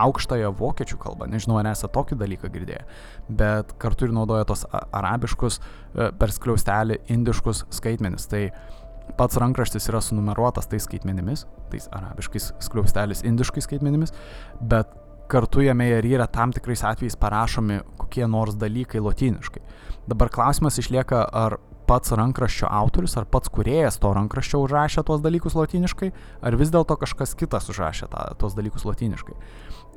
aukštąją 0.00 0.50
vokiečių 0.58 0.98
kalbą, 0.98 1.28
nežinau, 1.30 1.58
ar 1.60 1.70
esate 1.70 1.92
tokį 1.94 2.18
dalyką 2.18 2.50
girdėję, 2.54 2.80
bet 3.28 3.74
kartu 3.82 4.08
ir 4.08 4.14
naudoja 4.16 4.46
tos 4.48 4.64
arabiškus 4.72 5.60
e, 5.60 6.08
per 6.18 6.34
skliaustelį 6.34 6.98
indiškus 7.14 7.64
skaitmenis. 7.74 8.26
Tai 8.30 8.48
pats 9.18 9.38
rankraštis 9.40 9.86
yra 9.92 10.00
sunumeruotas 10.02 10.68
tais 10.70 10.86
skaitmenimis, 10.88 11.46
tais 11.70 11.86
arabiškais 11.94 12.52
skliaustelis 12.64 13.22
indiškais 13.26 13.68
skaitmenimis, 13.68 14.14
bet 14.60 14.90
kartu 15.30 15.62
jame 15.64 15.86
ir 15.88 16.06
yra 16.06 16.26
tam 16.30 16.52
tikrais 16.52 16.82
atvejais 16.84 17.16
parašomi 17.20 17.80
kokie 18.00 18.26
nors 18.28 18.58
dalykai 18.60 19.02
lotyniškai. 19.02 19.62
Dabar 20.10 20.28
klausimas 20.32 20.78
išlieka, 20.82 21.22
ar 21.32 21.58
pats 21.88 22.14
rankraščio 22.16 22.68
autorius 22.70 23.16
ar 23.20 23.26
pats 23.30 23.50
kuriejas 23.52 23.98
to 24.00 24.12
rankraščio 24.16 24.60
užrašė 24.64 25.04
tuos 25.06 25.22
dalykus 25.24 25.56
lotyniškai, 25.58 26.10
ar 26.42 26.56
vis 26.60 26.72
dėlto 26.74 26.96
kažkas 27.00 27.34
kitas 27.38 27.68
užrašė 27.72 28.08
tą, 28.12 28.24
tuos 28.40 28.56
dalykus 28.56 28.86
lotyniškai. 28.88 29.36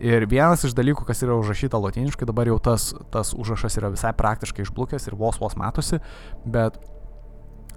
Ir 0.07 0.27
vienas 0.29 0.65
iš 0.67 0.75
dalykų, 0.77 1.07
kas 1.07 1.23
yra 1.25 1.37
užrašyta 1.39 1.79
lotyniškai, 1.81 2.27
dabar 2.29 2.49
jau 2.51 2.59
tas, 2.61 2.91
tas 3.13 3.33
užrašas 3.33 3.79
yra 3.81 3.91
visai 3.93 4.13
praktiškai 4.17 4.67
išblukęs 4.67 5.09
ir 5.09 5.17
vos 5.17 5.39
vos 5.41 5.57
matosi, 5.57 6.01
bet 6.45 6.77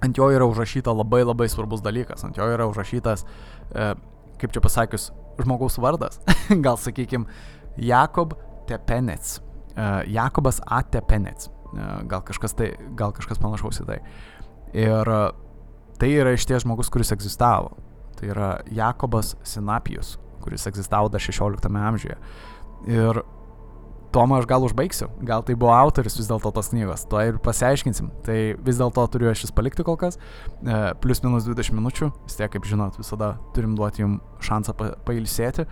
ant 0.05 0.19
jo 0.19 0.29
yra 0.33 0.49
užrašyta 0.49 0.93
labai 0.97 1.23
labai 1.25 1.49
svarbus 1.53 1.85
dalykas, 1.85 2.25
ant 2.27 2.37
jo 2.37 2.49
yra 2.49 2.69
užrašytas, 2.71 3.25
e, 3.73 3.93
kaip 4.41 4.57
čia 4.57 4.65
pasakius, 4.65 5.11
žmogaus 5.41 5.79
vardas, 5.81 6.21
gal 6.67 6.81
sakykim, 6.81 7.29
Jakob 7.81 8.37
Tepenets, 8.69 9.39
e, 9.77 9.89
Jakobas 10.13 10.61
A. 10.67 10.83
Tepenets. 10.83 11.51
E, 11.75 11.89
gal 12.11 12.25
kažkas, 12.27 12.55
tai, 12.59 12.73
gal 12.99 13.15
kažkas 13.17 13.41
panašaus 13.43 13.83
į 13.83 13.89
tai. 13.89 13.99
Ir 14.77 15.13
e, 15.15 15.21
tai 16.01 16.13
yra 16.17 16.35
iš 16.37 16.47
ties 16.49 16.65
žmogus, 16.67 16.91
kuris 16.93 17.13
egzistavo. 17.15 17.77
Tai 18.19 18.31
yra 18.33 18.51
Jakobas 18.75 19.35
Sinapijus, 19.47 20.17
kuris 20.45 20.67
egzistavo 20.69 21.11
dar 21.13 21.23
16 21.23 21.71
amžiuje. 21.71 22.19
Ir 22.91 23.23
Tomą 24.11 24.41
aš 24.41 24.47
gal 24.51 24.65
užbaigsiu, 24.67 25.07
gal 25.23 25.45
tai 25.47 25.55
buvo 25.55 25.71
autoris 25.71 26.17
vis 26.19 26.27
dėlto 26.27 26.51
tos 26.55 26.73
knygos, 26.73 27.05
to 27.07 27.21
ir 27.23 27.37
pasiaiškinsim. 27.45 28.09
Tai 28.27 28.39
vis 28.59 28.81
dėlto 28.81 29.05
turiu 29.13 29.29
aš 29.31 29.45
jis 29.45 29.53
palikti 29.55 29.87
kol 29.87 29.95
kas, 30.01 30.19
e, 30.19 30.79
plus 30.99 31.23
minus 31.23 31.47
20 31.47 31.77
minučių, 31.79 32.09
vis 32.25 32.39
tiek, 32.41 32.51
kaip 32.51 32.67
žinot, 32.67 32.99
visada 32.99 33.37
turim 33.55 33.77
duoti 33.79 34.03
jums 34.03 34.43
šansą 34.43 34.75
pa 34.75 34.91
pailsėti. 35.07 35.69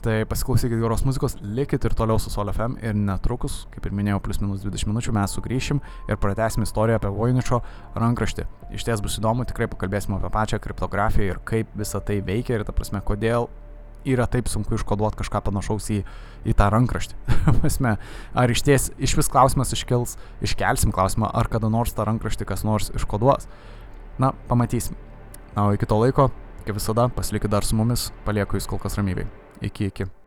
Tai 0.00 0.22
pasiklausykit 0.24 0.80
geros 0.80 1.02
muzikos, 1.04 1.34
likit 1.44 1.84
ir 1.84 1.92
toliau 1.92 2.16
su 2.16 2.30
SolFM 2.32 2.78
ir 2.80 2.94
netrukus, 2.96 3.66
kaip 3.68 3.84
ir 3.84 3.92
minėjau, 3.92 4.22
plus 4.24 4.38
minus 4.40 4.62
20 4.64 4.88
minučių 4.88 5.12
mes 5.12 5.34
sugrįšim 5.36 5.80
ir 6.08 6.16
pratęsim 6.22 6.64
istoriją 6.64 6.96
apie 6.96 7.10
Voiničio 7.12 7.58
rankraštį. 8.00 8.46
Iš 8.72 8.86
ties 8.88 9.02
bus 9.04 9.18
įdomu, 9.20 9.44
tikrai 9.44 9.68
pakalbėsim 9.68 10.16
apie 10.16 10.30
pačią 10.32 10.60
kriptografiją 10.64 11.34
ir 11.34 11.42
kaip 11.44 11.74
visa 11.76 12.00
tai 12.00 12.22
veikia 12.24 12.56
ir 12.56 12.64
ta 12.64 12.72
prasme, 12.72 13.02
kodėl 13.04 13.50
yra 14.08 14.24
taip 14.24 14.48
sunku 14.48 14.78
iškoduoti 14.78 15.20
kažką 15.20 15.42
panašaus 15.50 15.90
į, 15.92 15.98
į 16.48 16.56
tą 16.56 16.70
rankraštį. 16.72 17.20
Pasme, 17.60 17.96
ar 18.32 18.54
iš 18.54 18.64
ties 18.64 18.88
iš 18.96 19.18
vis 19.20 19.28
klausimas 19.28 19.74
iškils, 19.76 20.16
iškelsim 20.40 20.96
klausimą, 20.96 21.28
ar 21.28 21.52
kada 21.52 21.68
nors 21.68 21.92
tą 21.92 22.08
rankraštį 22.08 22.48
kas 22.48 22.64
nors 22.64 22.88
iškoduos. 22.96 23.50
Na, 24.16 24.32
pamatysim. 24.48 24.96
Na, 25.52 25.68
o 25.68 25.76
iki 25.76 25.84
to 25.84 26.00
laiko, 26.00 26.30
kaip 26.64 26.80
visada, 26.80 27.10
pasilikit 27.12 27.52
dar 27.52 27.68
su 27.68 27.76
mumis, 27.76 28.08
palieku 28.24 28.56
jūs 28.56 28.70
kol 28.70 28.80
kas 28.80 28.96
ramybėj. 28.96 29.28
Iki, 29.62 29.84
iki. 29.86 30.19